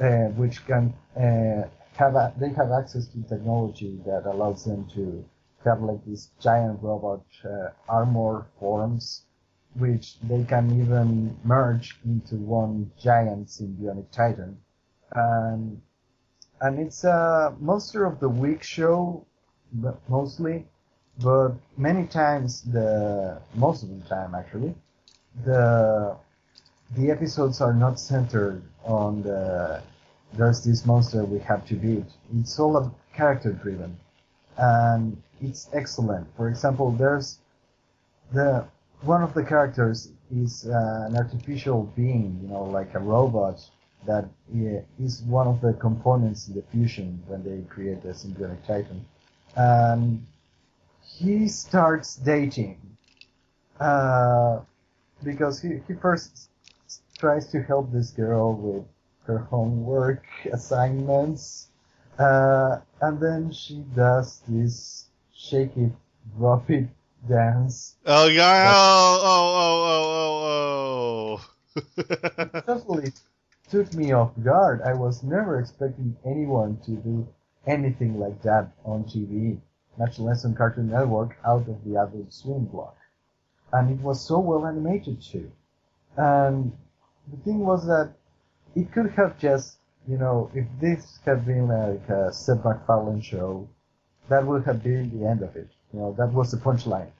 uh, 0.00 0.26
which 0.36 0.66
can 0.66 0.92
uh, 1.16 1.68
have 1.96 2.14
a, 2.14 2.32
they 2.38 2.50
have 2.50 2.70
access 2.72 3.06
to 3.08 3.22
technology 3.22 3.98
that 4.06 4.26
allows 4.26 4.64
them 4.64 4.86
to 4.94 5.24
have 5.64 5.82
like 5.82 6.04
these 6.04 6.30
giant 6.40 6.78
robot 6.82 7.24
uh, 7.44 7.68
armor 7.88 8.46
forms, 8.60 9.22
which 9.74 10.18
they 10.20 10.44
can 10.44 10.80
even 10.80 11.36
merge 11.44 11.98
into 12.04 12.36
one 12.36 12.90
giant 12.98 13.48
symbiotic 13.48 14.10
titan, 14.12 14.56
and 15.12 15.80
and 16.60 16.78
it's 16.78 17.04
a 17.04 17.54
monster 17.60 18.04
of 18.04 18.20
the 18.20 18.28
week 18.28 18.62
show, 18.62 19.24
but 19.72 19.98
mostly, 20.08 20.66
but 21.18 21.52
many 21.76 22.06
times 22.06 22.62
the 22.62 23.38
most 23.54 23.82
of 23.82 23.88
the 23.90 24.08
time 24.08 24.34
actually, 24.34 24.74
the 25.44 26.16
the 26.96 27.10
episodes 27.10 27.60
are 27.60 27.74
not 27.74 27.98
centered 27.98 28.62
on 28.84 29.22
the 29.22 29.82
there's 30.36 30.64
this 30.64 30.86
monster 30.86 31.24
we 31.24 31.38
have 31.40 31.66
to 31.66 31.74
beat. 31.74 32.06
It's 32.38 32.58
all 32.58 32.94
character 33.14 33.52
driven, 33.52 33.96
and 34.58 35.22
it's 35.40 35.68
excellent. 35.72 36.26
For 36.36 36.48
example, 36.48 36.92
there's 36.92 37.38
the 38.32 38.66
one 39.02 39.22
of 39.22 39.34
the 39.34 39.44
characters 39.44 40.10
is 40.34 40.66
uh, 40.66 41.06
an 41.08 41.16
artificial 41.16 41.84
being, 41.96 42.38
you 42.42 42.48
know, 42.48 42.64
like 42.64 42.94
a 42.94 42.98
robot 43.00 43.60
that 44.06 44.24
i- 44.54 44.84
is 44.98 45.22
one 45.22 45.46
of 45.46 45.60
the 45.60 45.72
components 45.74 46.48
in 46.48 46.54
the 46.54 46.62
fusion 46.72 47.22
when 47.26 47.42
they 47.44 47.62
create 47.68 48.02
the 48.02 48.10
symbiotic 48.10 48.64
titan. 48.66 49.04
And 49.56 50.26
he 51.02 51.48
starts 51.48 52.16
dating 52.16 52.78
uh, 53.80 54.60
because 55.24 55.60
he, 55.60 55.80
he 55.88 55.94
first 55.94 56.50
tries 57.18 57.48
to 57.48 57.62
help 57.62 57.92
this 57.92 58.10
girl 58.10 58.54
with 58.54 58.84
her 59.26 59.38
homework 59.38 60.24
assignments, 60.52 61.68
uh, 62.18 62.78
and 63.00 63.20
then 63.20 63.52
she 63.52 63.84
does 63.94 64.42
this 64.48 65.06
shake 65.34 65.76
it, 65.76 65.92
drop 66.38 66.70
it 66.70 66.88
dance. 67.28 67.96
Oh 68.06 68.28
yeah! 68.28 68.72
Oh 68.74 69.20
oh 69.22 69.56
oh 69.64 71.40
oh 71.40 71.40
oh 72.06 72.60
totally 72.66 73.12
took 73.68 73.92
me 73.94 74.12
off 74.12 74.32
guard. 74.42 74.80
I 74.82 74.94
was 74.94 75.22
never 75.22 75.58
expecting 75.58 76.16
anyone 76.24 76.78
to 76.84 76.92
do 76.92 77.28
anything 77.66 78.18
like 78.18 78.42
that 78.42 78.70
on 78.84 79.04
TV, 79.04 79.58
much 79.98 80.18
less 80.18 80.44
on 80.44 80.54
Cartoon 80.54 80.90
Network 80.90 81.36
out 81.44 81.68
of 81.68 81.84
the 81.84 82.00
Adult 82.00 82.32
Swim 82.32 82.64
block. 82.66 82.96
And 83.72 83.90
it 83.90 84.02
was 84.02 84.20
so 84.20 84.38
well 84.38 84.66
animated 84.66 85.20
too. 85.20 85.50
And 86.16 86.72
the 87.30 87.36
thing 87.38 87.60
was 87.60 87.86
that 87.86 88.12
it 88.76 88.92
could 88.92 89.10
have 89.12 89.38
just, 89.38 89.78
you 90.06 90.18
know, 90.18 90.50
if 90.54 90.66
this 90.80 91.18
had 91.24 91.46
been 91.46 91.66
like 91.66 92.08
a 92.08 92.32
Seth 92.32 92.64
MacFarlane 92.64 93.22
show, 93.22 93.68
that 94.28 94.46
would 94.46 94.64
have 94.64 94.82
been 94.82 95.18
the 95.18 95.26
end 95.26 95.42
of 95.42 95.56
it. 95.56 95.68
You 95.92 96.00
know, 96.00 96.14
that 96.18 96.32
was 96.32 96.50
the 96.50 96.58
punchline. 96.58 97.10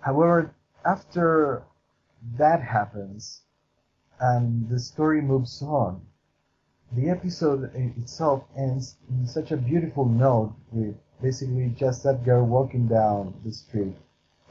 However, 0.00 0.54
after 0.86 1.62
that 2.38 2.62
happens, 2.62 3.42
and 4.20 4.68
the 4.68 4.78
story 4.78 5.20
moves 5.20 5.60
on. 5.62 6.00
The 6.92 7.10
episode 7.10 7.74
itself 7.74 8.44
ends 8.56 8.96
in 9.10 9.26
such 9.26 9.50
a 9.50 9.56
beautiful 9.56 10.04
note 10.04 10.54
with 10.70 10.94
basically 11.20 11.74
just 11.76 12.04
that 12.04 12.24
girl 12.24 12.44
walking 12.46 12.86
down 12.86 13.34
the 13.44 13.52
street, 13.52 13.96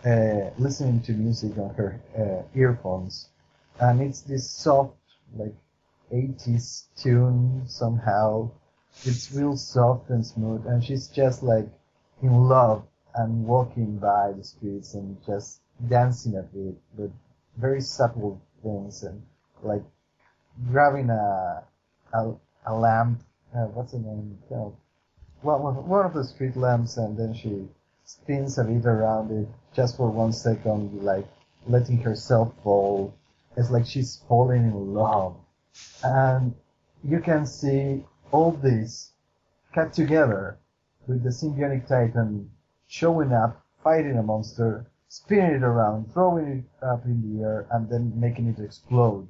uh, 0.05 0.49
listening 0.57 1.01
to 1.03 1.13
music 1.13 1.57
on 1.57 1.73
her 1.75 2.01
uh, 2.17 2.57
earphones. 2.57 3.29
And 3.79 4.01
it's 4.01 4.21
this 4.21 4.49
soft, 4.49 4.97
like, 5.35 5.55
80s 6.13 6.85
tune 6.95 7.63
somehow. 7.65 8.51
It's 9.03 9.31
real 9.31 9.57
soft 9.57 10.09
and 10.09 10.25
smooth, 10.25 10.67
and 10.67 10.83
she's 10.83 11.07
just 11.07 11.41
like 11.41 11.67
in 12.21 12.47
love 12.47 12.85
and 13.15 13.45
walking 13.45 13.97
by 13.97 14.31
the 14.31 14.43
streets 14.43 14.93
and 14.93 15.17
just 15.25 15.61
dancing 15.89 16.35
a 16.37 16.43
bit 16.43 16.75
with 16.95 17.11
very 17.57 17.81
subtle 17.81 18.41
things 18.61 19.03
and 19.03 19.21
like 19.63 19.83
grabbing 20.71 21.09
a 21.09 21.63
a, 22.13 22.33
a 22.67 22.73
lamp. 22.73 23.21
Uh, 23.55 23.65
what's 23.65 23.91
the 23.91 23.99
name? 23.99 24.37
Well, 24.49 24.77
one 25.41 25.87
one 25.87 26.05
of 26.05 26.13
the 26.13 26.23
street 26.23 26.55
lamps, 26.55 26.97
and 26.97 27.17
then 27.17 27.33
she 27.33 27.67
spins 28.05 28.57
a 28.57 28.63
bit 28.63 28.85
around 28.85 29.31
it 29.31 29.47
just 29.75 29.97
for 29.97 30.09
one 30.09 30.33
second, 30.33 31.03
like 31.03 31.27
letting 31.67 31.97
herself 31.97 32.53
fall. 32.63 33.13
It's 33.57 33.69
like 33.69 33.85
she's 33.85 34.21
falling 34.27 34.63
in 34.63 34.93
love, 34.93 35.35
and 36.03 36.53
you 37.03 37.19
can 37.19 37.45
see 37.45 38.03
all 38.31 38.51
this 38.51 39.11
cut 39.73 39.93
together 39.93 40.57
with 41.07 41.23
the 41.23 41.29
symbiotic 41.29 41.87
titan 41.87 42.49
showing 42.87 43.33
up, 43.33 43.61
fighting 43.83 44.17
a 44.17 44.23
monster, 44.23 44.85
spinning 45.09 45.55
it 45.55 45.63
around, 45.63 46.11
throwing 46.13 46.47
it 46.47 46.85
up 46.85 47.05
in 47.05 47.37
the 47.37 47.43
air, 47.43 47.67
and 47.71 47.89
then 47.89 48.11
making 48.19 48.47
it 48.47 48.59
explode 48.63 49.27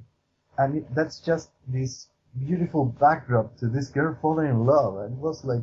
and 0.58 0.76
it, 0.76 0.94
that's 0.94 1.20
just 1.20 1.50
this 1.68 2.08
beautiful 2.38 2.84
backdrop 2.84 3.56
to 3.58 3.68
this 3.68 3.88
girl 3.88 4.16
falling 4.20 4.48
in 4.48 4.66
love. 4.66 4.96
And 4.98 5.14
it 5.14 5.18
was 5.18 5.44
like, 5.44 5.62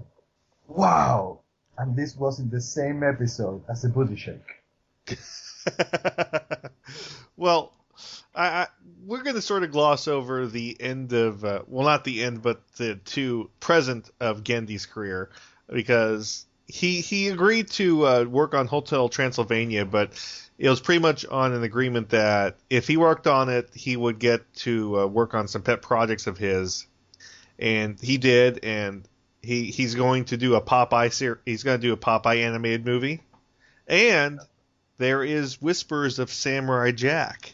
wow! 0.67 1.39
And 1.77 1.95
this 1.95 2.15
was 2.15 2.39
in 2.39 2.49
the 2.49 2.61
same 2.61 3.03
episode 3.03 3.63
as 3.69 3.81
the 3.81 3.89
booty 3.89 4.15
shake. 4.15 4.61
well, 7.37 7.73
I, 8.35 8.47
I, 8.47 8.67
we're 9.05 9.23
going 9.23 9.35
to 9.35 9.41
sort 9.41 9.63
of 9.63 9.71
gloss 9.71 10.07
over 10.07 10.47
the 10.47 10.77
end 10.79 11.13
of, 11.13 11.43
uh, 11.43 11.61
well, 11.67 11.85
not 11.85 12.03
the 12.03 12.23
end, 12.23 12.41
but 12.41 12.61
the 12.77 12.95
two 12.95 13.49
present 13.59 14.09
of 14.19 14.43
Genndy's 14.43 14.85
career 14.85 15.29
because 15.67 16.45
he 16.67 17.01
he 17.01 17.27
agreed 17.27 17.69
to 17.69 18.07
uh, 18.07 18.23
work 18.23 18.53
on 18.53 18.67
Hotel 18.67 19.09
Transylvania, 19.09 19.85
but 19.85 20.11
it 20.57 20.69
was 20.69 20.79
pretty 20.79 21.01
much 21.01 21.25
on 21.25 21.53
an 21.53 21.63
agreement 21.63 22.09
that 22.09 22.57
if 22.69 22.87
he 22.87 22.97
worked 22.97 23.27
on 23.27 23.49
it, 23.49 23.69
he 23.73 23.97
would 23.97 24.19
get 24.19 24.53
to 24.55 25.01
uh, 25.01 25.05
work 25.05 25.33
on 25.33 25.47
some 25.47 25.61
pet 25.61 25.81
projects 25.81 26.27
of 26.27 26.37
his, 26.37 26.87
and 27.59 27.99
he 27.99 28.17
did, 28.17 28.63
and 28.63 29.07
he 29.41 29.65
he's 29.65 29.95
going 29.95 30.25
to 30.25 30.37
do 30.37 30.55
a 30.55 30.61
Popeye 30.61 31.11
ser- 31.11 31.41
he's 31.45 31.63
going 31.63 31.79
to 31.79 31.87
do 31.87 31.93
a 31.93 31.97
Popeye 31.97 32.37
animated 32.37 32.85
movie, 32.85 33.21
and 33.87 34.39
there 34.97 35.23
is 35.23 35.61
whispers 35.61 36.19
of 36.19 36.31
Samurai 36.31 36.91
Jack. 36.91 37.53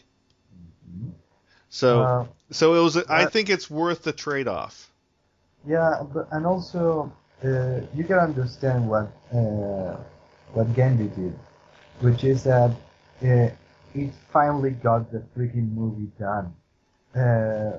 So 1.70 2.02
Uh, 2.02 2.26
so 2.50 2.74
it 2.74 2.80
was. 2.80 2.96
I 2.96 3.26
think 3.26 3.50
it's 3.50 3.70
worth 3.70 4.02
the 4.02 4.12
trade 4.12 4.48
off. 4.48 4.90
Yeah, 5.66 6.02
but 6.12 6.28
and 6.32 6.46
also 6.46 7.12
uh, 7.44 7.80
you 7.94 8.04
can 8.04 8.18
understand 8.18 8.88
what 8.88 9.12
uh, 9.32 9.96
what 10.54 10.72
Genndy 10.74 11.14
did, 11.14 11.38
which 12.00 12.24
is 12.24 12.44
that 12.44 12.70
uh, 13.22 13.50
it 13.94 14.12
finally 14.32 14.70
got 14.70 15.12
the 15.12 15.22
freaking 15.36 15.72
movie 15.74 16.10
done. 16.18 16.54
Uh, 17.14 17.78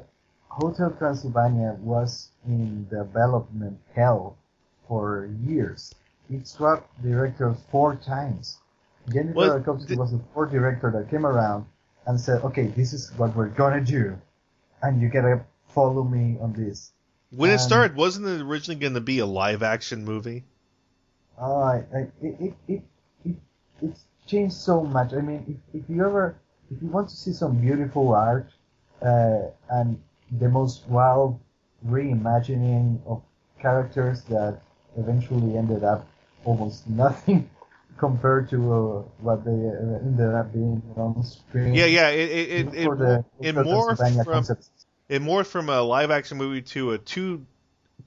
Hotel 0.50 0.92
Transylvania 0.92 1.78
was 1.80 2.30
in 2.46 2.88
development 2.90 3.80
hell 3.96 4.38
for 4.88 5.30
years. 5.46 5.94
It 6.30 6.48
swapped 6.48 7.02
directors 7.02 7.58
four 7.72 7.96
times. 7.96 8.60
Genndy 9.10 9.34
Well, 9.34 9.60
was 9.98 10.12
the 10.12 10.22
fourth 10.34 10.52
director 10.52 10.92
that 10.92 11.10
came 11.10 11.26
around 11.26 11.66
and 12.06 12.20
said, 12.20 12.44
"Okay, 12.44 12.68
this 12.68 12.94
is 12.94 13.12
what 13.18 13.36
we're 13.36 13.48
gonna 13.50 13.82
do, 13.82 14.18
and 14.82 15.02
you 15.02 15.10
gotta 15.10 15.42
follow 15.68 16.04
me 16.04 16.38
on 16.42 16.54
this." 16.54 16.92
When 17.32 17.52
it 17.52 17.54
Um, 17.54 17.60
started, 17.60 17.96
wasn't 17.96 18.28
it 18.28 18.42
originally 18.42 18.80
going 18.80 18.96
to 18.96 19.02
be 19.02 19.20
a 19.20 19.26
live 19.26 19.62
action 19.62 20.04
movie? 20.04 20.46
I, 21.40 21.84
I, 21.94 22.08
it, 22.22 22.36
it, 22.42 22.54
it, 22.68 22.84
it, 23.24 23.36
it's 23.82 24.04
changed 24.26 24.56
so 24.56 24.84
much. 24.84 25.14
I 25.14 25.22
mean, 25.22 25.60
if, 25.74 25.82
if 25.84 25.90
you 25.90 26.04
ever, 26.06 26.36
if 26.72 26.82
you 26.82 26.88
want 26.90 27.08
to 27.10 27.16
see 27.16 27.32
some 27.32 27.56
beautiful 27.62 28.14
art, 28.16 28.50
uh, 29.02 29.42
and 29.70 30.02
the 30.40 30.50
most 30.50 30.88
wild 30.88 31.40
reimagining 31.88 33.00
of 33.06 33.22
characters 33.62 34.24
that 34.24 34.62
eventually 34.98 35.58
ended 35.58 35.84
up 35.84 36.08
almost 36.46 36.90
nothing 37.04 37.50
compared 38.00 38.50
to 38.50 38.74
uh, 38.74 39.02
what 39.20 39.44
they 39.46 39.52
uh, 39.52 40.00
ended 40.00 40.34
up 40.34 40.52
being 40.54 40.82
on 40.96 41.22
screen. 41.24 41.74
Yeah, 41.76 41.86
yeah. 41.86 42.10
It 42.10 42.30
it 42.32 42.74
it, 42.74 42.98
the- 42.98 43.26
it 43.42 43.56
morphed 43.56 44.24
from 44.24 44.46
it 45.10 45.22
morphed 45.22 45.48
from 45.48 45.70
a 45.70 45.82
live 45.82 46.12
action 46.12 46.38
movie 46.38 46.62
to 46.64 46.92
a 46.92 46.98
two 46.98 47.46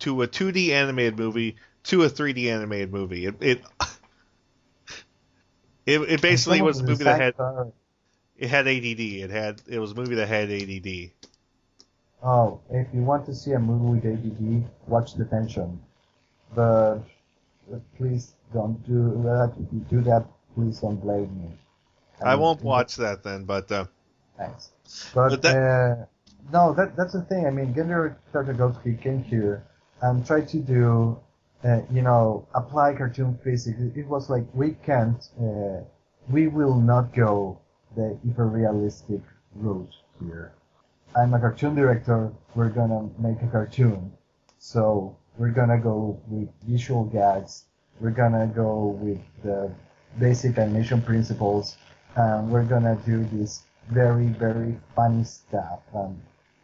to 0.00 0.22
a 0.22 0.26
two 0.26 0.52
D 0.52 0.72
animated 0.74 1.18
movie 1.18 1.56
to 1.84 2.02
a 2.04 2.08
three 2.08 2.32
D 2.32 2.50
animated 2.50 2.92
movie. 2.92 3.26
It 3.26 3.36
it 3.40 3.62
it, 5.86 6.00
it 6.00 6.20
basically 6.20 6.62
was 6.62 6.80
a 6.80 6.84
movie 6.84 7.04
that 7.04 7.16
had 7.16 7.34
it 8.36 8.48
had 8.48 8.68
ADD. 8.68 9.22
It 9.22 9.30
had 9.30 9.62
it 9.66 9.78
was 9.78 9.92
a 9.92 9.94
movie 9.94 10.16
that 10.16 10.28
had 10.28 10.50
ADD. 10.50 11.12
Oh, 12.22 12.60
if 12.70 12.86
you 12.94 13.02
want 13.02 13.26
to 13.26 13.34
see 13.34 13.52
a 13.52 13.58
movie 13.60 14.00
with 14.00 14.06
ADD, 14.06 14.64
watch 14.88 15.14
Detention. 15.14 15.78
But 16.54 17.00
uh, 17.72 17.78
please 17.96 18.34
don't 18.52 18.82
do 18.86 19.22
that. 19.24 19.52
If 19.60 19.72
you 19.72 19.80
do 19.90 20.00
that, 20.02 20.26
please 20.54 20.80
don't 20.80 20.96
blame 20.96 21.30
me. 21.38 21.50
I 22.24 22.36
won't 22.36 22.62
watch 22.62 22.96
that 22.96 23.22
then, 23.22 23.44
but 23.44 23.70
uh, 23.72 23.86
Thanks. 24.38 24.70
But, 25.14 25.30
But 25.30 25.42
that- 25.42 25.56
uh, 25.56 26.04
no, 26.52 26.72
that 26.74 26.96
that's 26.96 27.12
the 27.12 27.22
thing. 27.22 27.46
I 27.46 27.50
mean, 27.50 27.72
Genndy 27.74 28.14
Tartakovsky 28.32 29.00
came 29.00 29.22
here 29.22 29.64
and 30.00 30.26
tried 30.26 30.48
to 30.48 30.58
do, 30.58 31.18
uh, 31.64 31.82
you 31.90 32.02
know, 32.02 32.46
apply 32.54 32.94
cartoon 32.94 33.38
physics. 33.44 33.78
It, 33.80 33.96
it 33.96 34.06
was 34.06 34.28
like 34.28 34.44
we 34.52 34.72
can't, 34.84 35.22
uh, 35.40 35.82
we 36.28 36.48
will 36.48 36.74
not 36.74 37.14
go 37.14 37.58
the 37.96 38.18
hyper-realistic 38.26 39.20
route 39.54 39.94
here. 40.20 40.52
I'm 41.14 41.34
a 41.34 41.38
cartoon 41.38 41.74
director. 41.74 42.32
We're 42.54 42.70
gonna 42.70 43.08
make 43.18 43.40
a 43.42 43.46
cartoon, 43.46 44.12
so 44.58 45.16
we're 45.38 45.50
gonna 45.50 45.78
go 45.78 46.18
with 46.28 46.48
visual 46.66 47.04
gags. 47.04 47.64
We're 48.00 48.10
gonna 48.10 48.46
go 48.46 48.88
with 49.00 49.20
the 49.42 49.70
basic 50.18 50.58
animation 50.58 51.00
principles, 51.02 51.76
and 52.16 52.50
we're 52.50 52.64
gonna 52.64 52.96
do 53.06 53.24
this 53.32 53.62
very 53.88 54.26
very 54.26 54.78
funny 54.94 55.24
stuff 55.24 55.80
and 55.94 56.20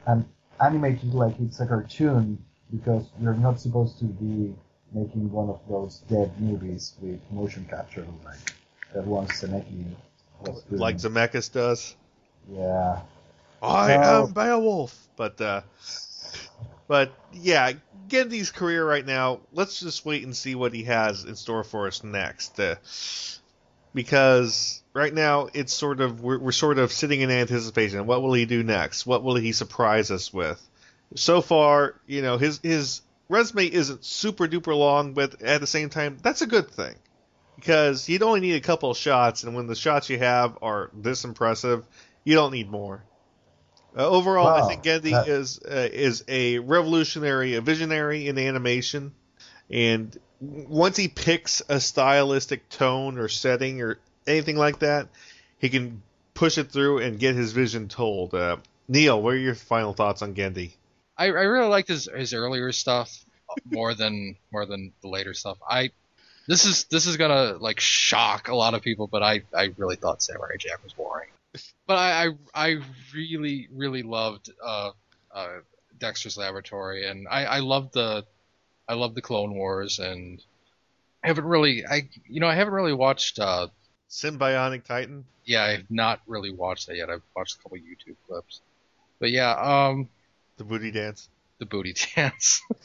and 0.07 0.25
animate 0.61 1.03
it 1.03 1.13
like 1.15 1.35
it's 1.41 1.61
a 1.61 1.67
cartoon 1.67 2.39
because 2.71 3.05
we're 3.19 3.35
not 3.35 3.61
supposed 3.61 3.99
to 3.99 4.05
be 4.05 4.55
making 4.93 5.31
one 5.33 5.49
of 5.49 5.61
those 5.69 5.99
dead 6.09 6.31
movies 6.41 6.95
with 7.01 7.21
motion 7.31 7.65
capture 7.69 8.07
like 8.25 8.39
that 8.95 9.05
one 9.07 9.27
Seneki 9.27 9.85
was 10.41 10.63
doing. 10.71 10.81
like 10.81 10.97
Zemeckis 10.97 11.53
does. 11.53 11.97
Yeah. 12.51 13.01
I 13.63 13.93
No. 13.93 13.99
am 14.03 14.33
Beowulf. 14.33 15.09
But 15.17 15.41
uh, 15.41 15.63
but 16.89 17.13
yeah, 17.33 17.73
Genndy's 18.09 18.51
career 18.51 18.85
right 18.85 19.07
now. 19.07 19.41
Let's 19.53 19.79
just 19.81 20.05
wait 20.05 20.25
and 20.25 20.37
see 20.37 20.55
what 20.55 20.75
he 20.75 20.85
has 20.85 21.25
in 21.25 21.37
store 21.37 21.63
for 21.63 21.87
us 21.87 22.03
next. 22.03 22.59
Uh, 22.59 22.77
because 23.95 24.83
right 24.95 25.13
now 25.13 25.49
it's 25.55 25.73
sort 25.73 26.01
of 26.01 26.21
we're, 26.21 26.39
we're 26.39 26.53
sort 26.53 26.79
of 26.79 26.93
sitting 26.93 27.21
in 27.21 27.31
anticipation. 27.31 28.07
What 28.07 28.23
will 28.23 28.33
he 28.33 28.47
do 28.47 28.63
next? 28.63 29.07
What 29.07 29.23
will 29.23 29.37
he 29.37 29.53
surprise 29.53 30.11
us 30.11 30.33
with? 30.33 30.61
So 31.15 31.41
far, 31.41 31.95
you 32.07 32.23
know, 32.23 32.39
his 32.39 32.61
his 32.63 33.03
resume 33.29 33.67
isn't 33.67 34.05
super 34.05 34.49
duper 34.49 34.77
long, 34.77 35.15
but 35.15 35.43
at 35.43 35.61
the 35.61 35.67
same 35.67 35.91
time, 35.91 36.19
that's 36.23 36.43
a 36.43 36.47
good 36.47 36.71
thing 36.71 36.95
because 37.57 38.09
you'd 38.09 38.23
only 38.23 38.41
need 38.41 38.55
a 38.55 38.61
couple 38.61 38.91
of 38.91 38.97
shots, 38.97 39.43
and 39.43 39.55
when 39.55 39.67
the 39.67 39.75
shots 39.75 40.09
you 40.09 40.19
have 40.19 40.57
are 40.63 40.91
this 40.95 41.25
impressive, 41.25 41.85
you 42.25 42.35
don't 42.35 42.53
need 42.53 42.71
more. 42.71 43.03
Uh, 43.99 44.09
overall, 44.09 44.47
I 44.47 44.69
think 44.69 44.85
Genndy 44.85 45.11
that- 45.11 45.27
is 45.27 45.59
uh, 45.59 45.89
is 45.93 46.25
a 46.29 46.61
revolutionary, 46.61 47.57
a 47.57 47.61
visionary 47.61 48.29
in 48.29 48.39
animation, 48.39 49.13
and 49.71 50.17
once 50.41 50.97
he 50.97 51.09
picks 51.09 51.63
a 51.69 51.81
stylistic 51.81 52.69
tone 52.69 53.19
or 53.19 53.29
setting 53.29 53.83
or 53.83 53.99
anything 54.27 54.57
like 54.57 54.79
that, 54.81 55.09
he 55.59 55.69
can 55.69 56.01
push 56.35 56.59
it 56.59 56.71
through 56.71 56.99
and 56.99 57.19
get 57.19 57.35
his 57.35 57.53
vision 57.53 57.89
told. 57.89 58.35
Uh, 58.35 58.59
Neil, 58.87 59.21
what 59.21 59.35
are 59.35 59.39
your 59.39 59.57
final 59.57 59.93
thoughts 59.93 60.23
on 60.23 60.35
Genndy? 60.35 60.71
I, 61.17 61.25
I 61.25 61.29
really 61.29 61.69
liked 61.69 61.89
his 61.89 62.09
his 62.15 62.33
earlier 62.33 62.71
stuff 62.71 63.25
more 63.67 63.95
than 63.95 64.37
more 64.53 64.65
than 64.65 64.93
the 65.03 65.09
later 65.09 65.35
stuff. 65.35 65.59
I 65.69 65.91
this 66.47 66.65
is 66.65 66.85
this 66.85 67.07
is 67.07 67.17
gonna 67.17 67.57
like 67.59 67.81
shock 67.81 68.47
a 68.47 68.55
lot 68.55 68.75
of 68.75 68.83
people, 68.83 69.09
but 69.09 69.25
I 69.25 69.43
I 69.53 69.73
really 69.77 69.97
thought 69.97 70.23
Samurai 70.23 70.55
Jack 70.57 70.85
was 70.85 70.93
boring. 70.93 71.29
But 71.89 71.97
I 71.99 72.27
I, 72.27 72.31
I 72.69 72.81
really 73.15 73.69
really 73.75 74.05
loved 74.05 74.53
uh, 74.65 74.93
uh, 75.35 75.49
Dexter's 75.99 76.39
Laboratory, 76.39 77.07
and 77.09 77.27
I 77.29 77.47
I 77.47 77.61
loved 77.61 77.95
the 77.95 78.27
I 78.89 78.95
loved 78.95 79.17
the 79.17 79.23
Clone 79.23 79.55
Wars, 79.55 79.99
and 79.99 80.41
I 81.25 81.29
haven't 81.29 81.47
really 81.47 81.85
I 81.87 82.09
you 82.29 82.41
know 82.41 82.49
I 82.49 82.55
haven't 82.55 82.75
really 82.75 82.95
watched 82.95 83.41
uh 83.41 83.69
Sym-Bionic 84.09 84.85
Titan. 84.85 85.25
yeah 85.45 85.65
I've 85.65 85.91
not 85.91 86.21
really 86.29 86.53
watched 86.53 86.89
that 86.89 86.97
yet. 86.97 87.11
I've 87.11 87.23
watched 87.37 87.57
a 87.59 87.63
couple 87.63 87.79
YouTube 87.79 88.17
clips, 88.29 88.61
but 89.21 89.31
yeah 89.31 89.53
um 89.53 90.09
The 90.59 90.65
booty 90.65 90.91
dance. 90.91 91.31
the 91.59 91.67
booty 91.67 91.95
dance. 92.17 92.63
but 92.69 92.79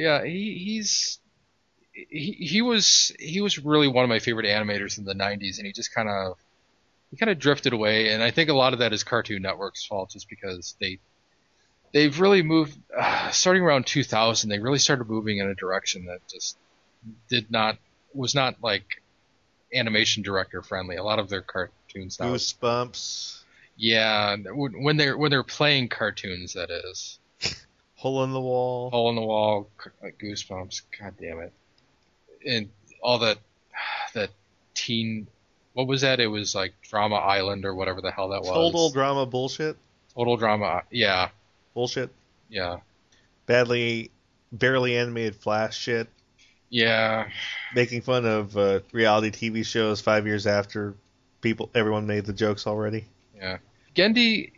yeah, 0.00 0.24
he, 0.24 0.58
he's 0.58 1.20
he, 1.92 2.32
he 2.32 2.62
was 2.62 3.12
he 3.18 3.40
was 3.40 3.58
really 3.58 3.88
one 3.88 4.04
of 4.04 4.08
my 4.08 4.18
favorite 4.20 4.46
animators 4.46 4.98
in 4.98 5.04
the 5.04 5.14
'90s, 5.14 5.58
and 5.58 5.66
he 5.66 5.72
just 5.72 5.94
kind 5.94 6.08
of 6.08 6.36
he 7.10 7.16
kind 7.16 7.30
of 7.30 7.38
drifted 7.38 7.72
away. 7.72 8.12
And 8.12 8.22
I 8.22 8.30
think 8.30 8.50
a 8.50 8.54
lot 8.54 8.72
of 8.72 8.78
that 8.80 8.92
is 8.92 9.04
Cartoon 9.04 9.42
Network's 9.42 9.84
fault, 9.84 10.10
just 10.10 10.28
because 10.28 10.76
they 10.80 10.98
they've 11.92 12.20
really 12.20 12.42
moved 12.42 12.78
uh, 12.96 13.30
starting 13.30 13.62
around 13.62 13.86
2000. 13.86 14.48
They 14.48 14.58
really 14.58 14.78
started 14.78 15.08
moving 15.08 15.38
in 15.38 15.48
a 15.48 15.54
direction 15.54 16.06
that 16.06 16.26
just 16.28 16.56
did 17.28 17.50
not 17.50 17.78
was 18.14 18.34
not 18.34 18.56
like 18.62 19.02
animation 19.74 20.22
director 20.22 20.62
friendly. 20.62 20.96
A 20.96 21.02
lot 21.02 21.18
of 21.18 21.28
their 21.28 21.42
cartoons 21.42 22.18
now 22.20 22.34
Goosebumps. 22.34 23.42
yeah, 23.76 24.36
when 24.54 24.96
they're 24.96 25.16
when 25.16 25.30
they're 25.30 25.42
playing 25.42 25.88
cartoons, 25.88 26.54
that 26.54 26.70
is. 26.70 27.18
Hole 27.96 28.24
in 28.24 28.32
the 28.32 28.40
wall. 28.40 28.90
Hole 28.90 29.10
in 29.10 29.16
the 29.16 29.22
wall, 29.22 29.68
Goosebumps. 30.02 30.82
God 30.98 31.14
damn 31.20 31.40
it! 31.40 31.52
And 32.46 32.70
all 33.02 33.18
that 33.18 33.38
that 34.14 34.30
teen. 34.74 35.26
What 35.80 35.88
was 35.88 36.02
that? 36.02 36.20
It 36.20 36.26
was 36.26 36.54
like 36.54 36.74
Drama 36.82 37.14
Island 37.14 37.64
or 37.64 37.74
whatever 37.74 38.02
the 38.02 38.10
hell 38.10 38.28
that 38.28 38.42
was. 38.42 38.50
Total 38.50 38.90
drama 38.90 39.24
bullshit. 39.24 39.78
Total 40.14 40.36
drama. 40.36 40.82
Yeah, 40.90 41.30
Bullshit. 41.72 42.10
yeah, 42.50 42.80
Badly, 43.46 44.10
barely 44.52 44.94
animated 44.98 45.36
Flash 45.36 45.78
shit. 45.78 46.06
yeah. 46.68 47.28
Making 47.74 48.02
fun 48.02 48.26
of 48.26 48.54
uh, 48.58 48.80
reality 48.92 49.30
TV 49.30 49.64
shows 49.64 50.02
five 50.02 50.26
years 50.26 50.46
after 50.46 50.94
people, 51.40 51.70
everyone 51.74 52.06
made 52.06 52.26
the 52.26 52.34
jokes 52.34 52.66
already. 52.66 53.06
Yeah. 53.34 53.56
Genndy 53.94 54.52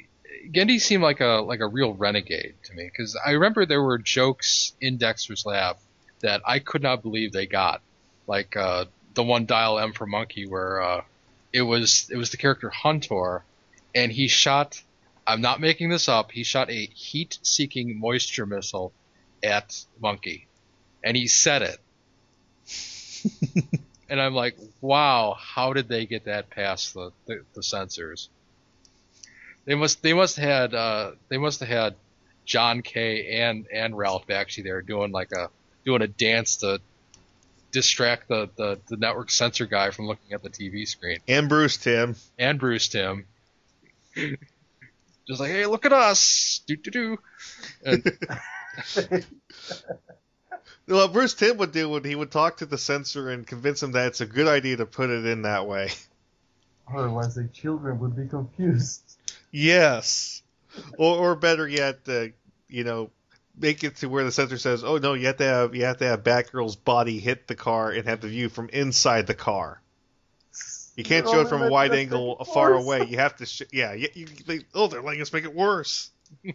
Genndy 0.50 0.80
seemed 0.80 1.04
like 1.04 1.20
a 1.20 1.40
like 1.46 1.60
a 1.60 1.68
real 1.68 1.94
renegade 1.94 2.54
to 2.64 2.74
me 2.74 2.86
because 2.86 3.16
I 3.24 3.30
remember 3.30 3.64
there 3.64 3.80
were 3.84 3.98
jokes 3.98 4.72
in 4.80 4.96
Dexter's 4.96 5.46
Lab 5.46 5.76
that 6.18 6.40
I 6.44 6.58
could 6.58 6.82
not 6.82 7.00
believe 7.00 7.30
they 7.30 7.46
got, 7.46 7.80
like 8.26 8.56
uh, 8.56 8.86
the 9.14 9.22
one 9.22 9.46
Dial 9.46 9.78
M 9.78 9.92
for 9.92 10.04
Monkey 10.06 10.46
where 10.48 10.82
uh, 10.82 11.02
it 11.53 11.62
was 11.62 12.09
it 12.11 12.16
was 12.16 12.30
the 12.30 12.36
character 12.36 12.70
Huntor, 12.70 13.42
and 13.94 14.11
he 14.11 14.28
shot. 14.28 14.82
I'm 15.26 15.40
not 15.40 15.61
making 15.61 15.90
this 15.90 16.09
up. 16.09 16.32
He 16.32 16.42
shot 16.42 16.68
a 16.70 16.86
heat-seeking 16.86 17.98
moisture 18.00 18.44
missile 18.44 18.92
at 19.42 19.84
Monkey, 20.00 20.48
and 21.05 21.16
he 21.16 21.28
said 21.28 21.62
it. 21.62 21.78
and 24.09 24.20
I'm 24.20 24.34
like, 24.34 24.57
wow, 24.80 25.36
how 25.38 25.72
did 25.72 25.88
they 25.88 26.07
get 26.07 26.24
that 26.24 26.50
past 26.50 26.94
the, 26.94 27.12
the, 27.26 27.44
the 27.55 27.62
censors? 27.62 28.28
They 29.64 29.76
must 29.76 30.03
they 30.03 30.12
must 30.12 30.36
have 30.36 30.48
had 30.48 30.74
uh, 30.74 31.12
they 31.28 31.38
must 31.38 31.61
have 31.61 31.68
had 31.68 31.94
John 32.44 32.82
Kay 32.82 33.40
and 33.42 33.66
and 33.72 33.96
Ralph 33.96 34.28
actually 34.30 34.64
there 34.64 34.82
doing 34.82 35.12
like 35.12 35.30
a 35.32 35.50
doing 35.84 36.03
a 36.03 36.09
dance 36.09 36.57
to 36.59 36.80
distract 37.72 38.28
the, 38.28 38.48
the, 38.56 38.78
the 38.88 38.96
network 38.96 39.30
censor 39.30 39.66
guy 39.66 39.90
from 39.90 40.06
looking 40.06 40.32
at 40.32 40.42
the 40.42 40.50
TV 40.50 40.86
screen. 40.86 41.18
And 41.26 41.48
Bruce 41.48 41.76
Timm. 41.76 42.16
And 42.38 42.58
Bruce 42.58 42.88
Timm. 42.88 43.26
Just 44.14 45.40
like, 45.40 45.50
hey, 45.50 45.66
look 45.66 45.86
at 45.86 45.92
us. 45.92 46.60
Do 46.66 46.76
do 46.76 46.90
do. 46.90 47.18
And 47.84 48.18
Well, 50.88 51.08
Bruce 51.08 51.34
Timm 51.34 51.58
would 51.58 51.72
do 51.72 51.88
when 51.88 52.04
he 52.04 52.14
would 52.14 52.30
talk 52.30 52.58
to 52.58 52.66
the 52.66 52.78
censor 52.78 53.30
and 53.30 53.46
convince 53.46 53.82
him 53.82 53.92
that 53.92 54.08
it's 54.08 54.20
a 54.20 54.26
good 54.26 54.48
idea 54.48 54.76
to 54.78 54.86
put 54.86 55.10
it 55.10 55.24
in 55.24 55.42
that 55.42 55.66
way. 55.66 55.90
Otherwise, 56.92 57.36
the 57.36 57.44
children 57.44 58.00
would 58.00 58.16
be 58.16 58.26
confused. 58.26 59.16
Yes. 59.50 60.42
Or, 60.98 61.16
or 61.18 61.34
better 61.36 61.68
yet, 61.68 62.00
uh, 62.08 62.26
you 62.68 62.84
know, 62.84 63.10
make 63.59 63.84
it 63.84 63.96
to 63.96 64.09
where 64.09 64.24
the 64.24 64.32
censor 64.32 64.59
says, 64.59 64.84
"Oh 64.84 64.98
no, 64.98 65.14
you 65.14 65.26
have 65.26 65.36
to 65.38 65.44
have 65.44 65.74
you 65.74 65.84
have 65.84 65.98
to 65.98 66.07
have 66.07 66.22
Batgirl's 66.22 66.76
body 66.76 67.18
hit 67.18 67.46
the 67.46 67.55
car 67.55 67.90
and 67.90 68.07
have 68.07 68.20
the 68.20 68.28
view 68.28 68.48
from 68.48 68.68
inside 68.70 69.26
the 69.26 69.34
car. 69.34 69.80
You 70.96 71.05
can't 71.05 71.24
You're 71.24 71.34
show 71.34 71.40
it 71.42 71.48
from 71.48 71.62
a 71.62 71.70
wide 71.70 71.94
angle 71.94 72.44
far 72.44 72.72
worse. 72.72 72.84
away. 72.84 73.07
You 73.09 73.16
have 73.16 73.36
to, 73.36 73.46
sh- 73.46 73.62
yeah. 73.72 73.94
You, 73.94 74.09
you, 74.12 74.26
they, 74.46 74.61
oh, 74.74 74.88
they're 74.88 75.00
letting 75.00 75.22
us 75.22 75.32
make 75.32 75.44
it 75.44 75.55
worse. 75.55 76.11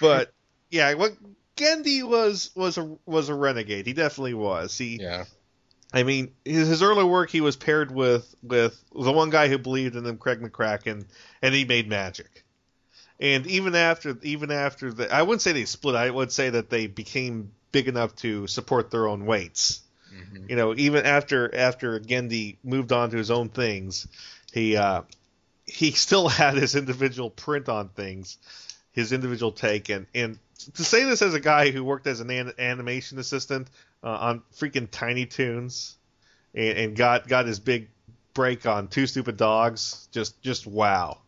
But 0.00 0.32
yeah, 0.70 0.94
what 0.94 1.12
Genndy 1.56 2.02
was 2.02 2.50
was 2.54 2.78
a 2.78 2.96
was 3.06 3.28
a 3.28 3.34
renegade. 3.34 3.86
He 3.86 3.92
definitely 3.92 4.34
was. 4.34 4.76
He 4.76 4.98
yeah. 5.00 5.24
I 5.94 6.04
mean, 6.04 6.32
his, 6.44 6.68
his 6.68 6.82
early 6.82 7.04
work, 7.04 7.30
he 7.30 7.40
was 7.40 7.56
paired 7.56 7.90
with 7.90 8.34
with 8.42 8.82
the 8.94 9.12
one 9.12 9.30
guy 9.30 9.48
who 9.48 9.58
believed 9.58 9.96
in 9.96 10.06
him, 10.06 10.18
Craig 10.18 10.40
McCracken, 10.40 11.04
and 11.42 11.54
he 11.54 11.64
made 11.64 11.88
magic. 11.88 12.41
And 13.22 13.46
even 13.46 13.76
after, 13.76 14.18
even 14.22 14.50
after 14.50 14.92
the, 14.92 15.14
I 15.14 15.22
wouldn't 15.22 15.42
say 15.42 15.52
they 15.52 15.64
split. 15.64 15.94
I 15.94 16.10
would 16.10 16.32
say 16.32 16.50
that 16.50 16.70
they 16.70 16.88
became 16.88 17.52
big 17.70 17.86
enough 17.86 18.16
to 18.16 18.48
support 18.48 18.90
their 18.90 19.06
own 19.06 19.26
weights. 19.26 19.80
You 20.48 20.56
know, 20.56 20.74
even 20.76 21.06
after 21.06 21.54
after 21.54 22.00
Genndy 22.00 22.56
moved 22.64 22.90
on 22.92 23.10
to 23.10 23.16
his 23.16 23.30
own 23.30 23.48
things, 23.48 24.08
he 24.52 24.76
uh, 24.76 25.02
he 25.64 25.90
still 26.06 26.28
had 26.28 26.56
his 26.56 26.74
individual 26.74 27.30
print 27.30 27.68
on 27.68 27.90
things, 27.90 28.38
his 28.90 29.12
individual 29.12 29.52
take, 29.52 29.88
and 29.88 30.06
and 30.14 30.38
to 30.74 30.84
say 30.84 31.04
this 31.04 31.22
as 31.22 31.34
a 31.34 31.40
guy 31.40 31.70
who 31.70 31.84
worked 31.84 32.08
as 32.08 32.18
an, 32.18 32.28
an 32.30 32.52
animation 32.58 33.20
assistant 33.20 33.68
uh, 34.02 34.08
on 34.08 34.42
freaking 34.56 34.88
Tiny 34.90 35.26
Toons, 35.26 35.96
and, 36.54 36.76
and 36.76 36.96
got 36.96 37.28
got 37.28 37.46
his 37.46 37.60
big 37.60 37.88
break 38.34 38.66
on 38.66 38.88
Two 38.88 39.06
Stupid 39.06 39.36
Dogs, 39.36 40.08
just 40.10 40.42
just 40.42 40.66
wow. 40.66 41.18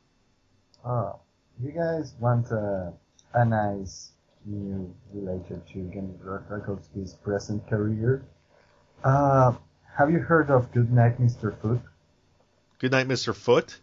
Oh, 0.85 1.21
you 1.63 1.71
guys 1.71 2.15
want 2.21 2.51
uh, 2.51 2.91
a 3.35 3.45
nice 3.45 4.11
new 4.45 4.95
related 5.13 5.67
to 5.69 5.79
Genndy 5.79 6.19
Rakowski's 6.19 7.15
present 7.15 7.67
career? 7.69 8.25
Uh, 9.03 9.55
have 9.97 10.11
you 10.11 10.19
heard 10.19 10.51
of 10.51 10.73
Goodnight, 10.73 11.21
Mr. 11.21 11.57
Foot? 11.61 11.81
Good 12.79 12.93
night, 12.93 13.09
Mr. 13.09 13.35
Foot. 13.35 13.79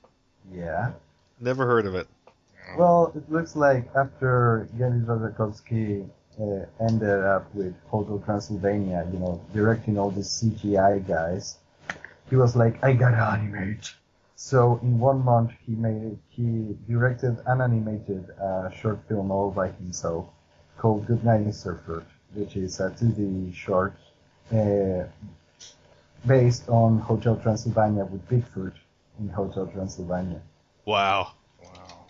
Yeah. 0.53 0.91
Never 1.39 1.65
heard 1.65 1.85
of 1.85 1.95
it. 1.95 2.07
Well, 2.77 3.11
it 3.15 3.29
looks 3.31 3.55
like 3.55 3.87
after 3.95 4.67
Genndy 4.77 5.05
Rakowski 5.05 6.07
uh, 6.39 6.65
ended 6.83 7.23
up 7.23 7.53
with 7.53 7.73
Hotel 7.87 8.21
Transylvania, 8.23 9.07
you 9.11 9.19
know, 9.19 9.41
directing 9.53 9.97
all 9.97 10.11
these 10.11 10.27
CGI 10.27 11.05
guys, 11.07 11.57
he 12.29 12.35
was 12.35 12.55
like, 12.55 12.83
I 12.83 12.93
gotta 12.93 13.17
animate. 13.17 13.93
So 14.43 14.79
in 14.81 14.99
one 14.99 15.23
month, 15.23 15.51
he 15.67 15.75
made 15.75 16.17
he 16.29 16.75
directed 16.89 17.37
and 17.45 17.61
animated 17.61 18.27
a 18.31 18.71
short 18.75 18.99
film 19.07 19.29
all 19.29 19.51
by 19.51 19.67
himself 19.69 20.25
called 20.79 21.05
Goodnight, 21.05 21.45
Mr. 21.45 21.79
Foot, 21.85 22.05
which 22.33 22.55
is 22.55 22.79
a 22.79 22.89
2D 22.89 23.53
short 23.53 23.93
uh, 24.51 25.03
based 26.25 26.67
on 26.69 26.97
Hotel 26.99 27.35
Transylvania 27.37 28.03
with 28.05 28.27
Bigfoot 28.27 28.73
in 29.19 29.29
Hotel 29.29 29.67
Transylvania. 29.67 30.41
Wow. 30.85 31.33
Wow. 31.61 32.07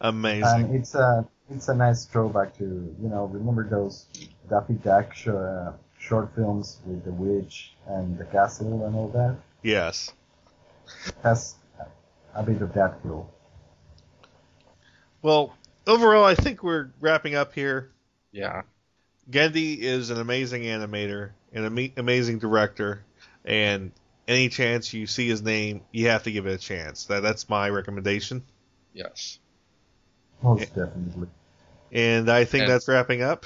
Amazing. 0.00 0.48
And 0.48 0.74
it's 0.74 0.94
a 0.94 1.28
it's 1.50 1.68
a 1.68 1.74
nice 1.74 2.06
throwback 2.06 2.56
to 2.56 2.64
you 2.64 3.08
know 3.10 3.26
remember 3.26 3.68
those 3.68 4.06
Daffy 4.48 4.74
Duck 4.74 5.14
sh- 5.14 5.28
uh, 5.28 5.72
short 5.98 6.34
films 6.34 6.78
with 6.86 7.04
the 7.04 7.12
witch 7.12 7.74
and 7.86 8.16
the 8.16 8.24
castle 8.24 8.86
and 8.86 8.96
all 8.96 9.08
that. 9.08 9.36
Yes. 9.68 10.10
It 11.06 11.14
has 11.22 11.56
a 12.34 12.42
bit 12.42 12.62
of 12.62 12.72
that 12.72 13.02
feel. 13.02 13.30
Well, 15.20 15.54
overall, 15.86 16.24
I 16.24 16.34
think 16.34 16.62
we're 16.62 16.88
wrapping 17.00 17.34
up 17.34 17.52
here. 17.52 17.90
Yeah. 18.32 18.62
Genndy 19.30 19.76
is 19.78 20.08
an 20.08 20.20
amazing 20.20 20.62
animator, 20.62 21.32
an 21.52 21.66
ama- 21.66 21.90
amazing 21.98 22.38
director, 22.38 23.04
and 23.44 23.92
any 24.26 24.48
chance 24.48 24.94
you 24.94 25.06
see 25.06 25.28
his 25.28 25.42
name, 25.42 25.82
you 25.92 26.08
have 26.08 26.22
to 26.22 26.32
give 26.32 26.46
it 26.46 26.54
a 26.54 26.58
chance. 26.58 27.04
That 27.04 27.20
that's 27.20 27.50
my 27.50 27.68
recommendation. 27.68 28.42
Yes. 28.94 29.38
Most 30.42 30.74
definitely. 30.74 31.28
And 31.92 32.30
I 32.30 32.46
think 32.46 32.62
And- 32.62 32.72
that's 32.72 32.88
wrapping 32.88 33.20
up. 33.20 33.44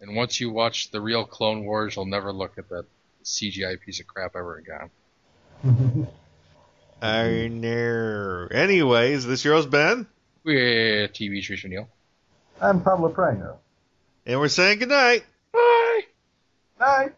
And 0.00 0.14
once 0.14 0.38
you 0.38 0.50
watch 0.50 0.92
the 0.92 1.00
real 1.00 1.24
Clone 1.24 1.64
Wars, 1.64 1.96
you'll 1.96 2.04
never 2.06 2.32
look 2.32 2.58
at 2.58 2.68
that 2.68 2.84
CGI 3.24 3.80
piece 3.80 3.98
of 3.98 4.06
crap 4.06 4.36
ever 4.36 4.58
again. 4.58 4.90
I 7.02 7.48
know. 7.48 8.48
Anyways, 8.50 9.24
this 9.26 9.44
year's 9.44 9.66
Ben. 9.66 10.06
We're 10.42 11.08
TV 11.08 11.38
Trish 11.38 11.68
Neal. 11.68 11.88
I'm 12.60 12.82
Pablo 12.82 13.10
Prano. 13.10 13.56
And 14.26 14.40
we're 14.40 14.48
saying 14.48 14.78
goodnight. 14.78 15.24
Bye. 15.52 16.00
Bye. 16.78 17.10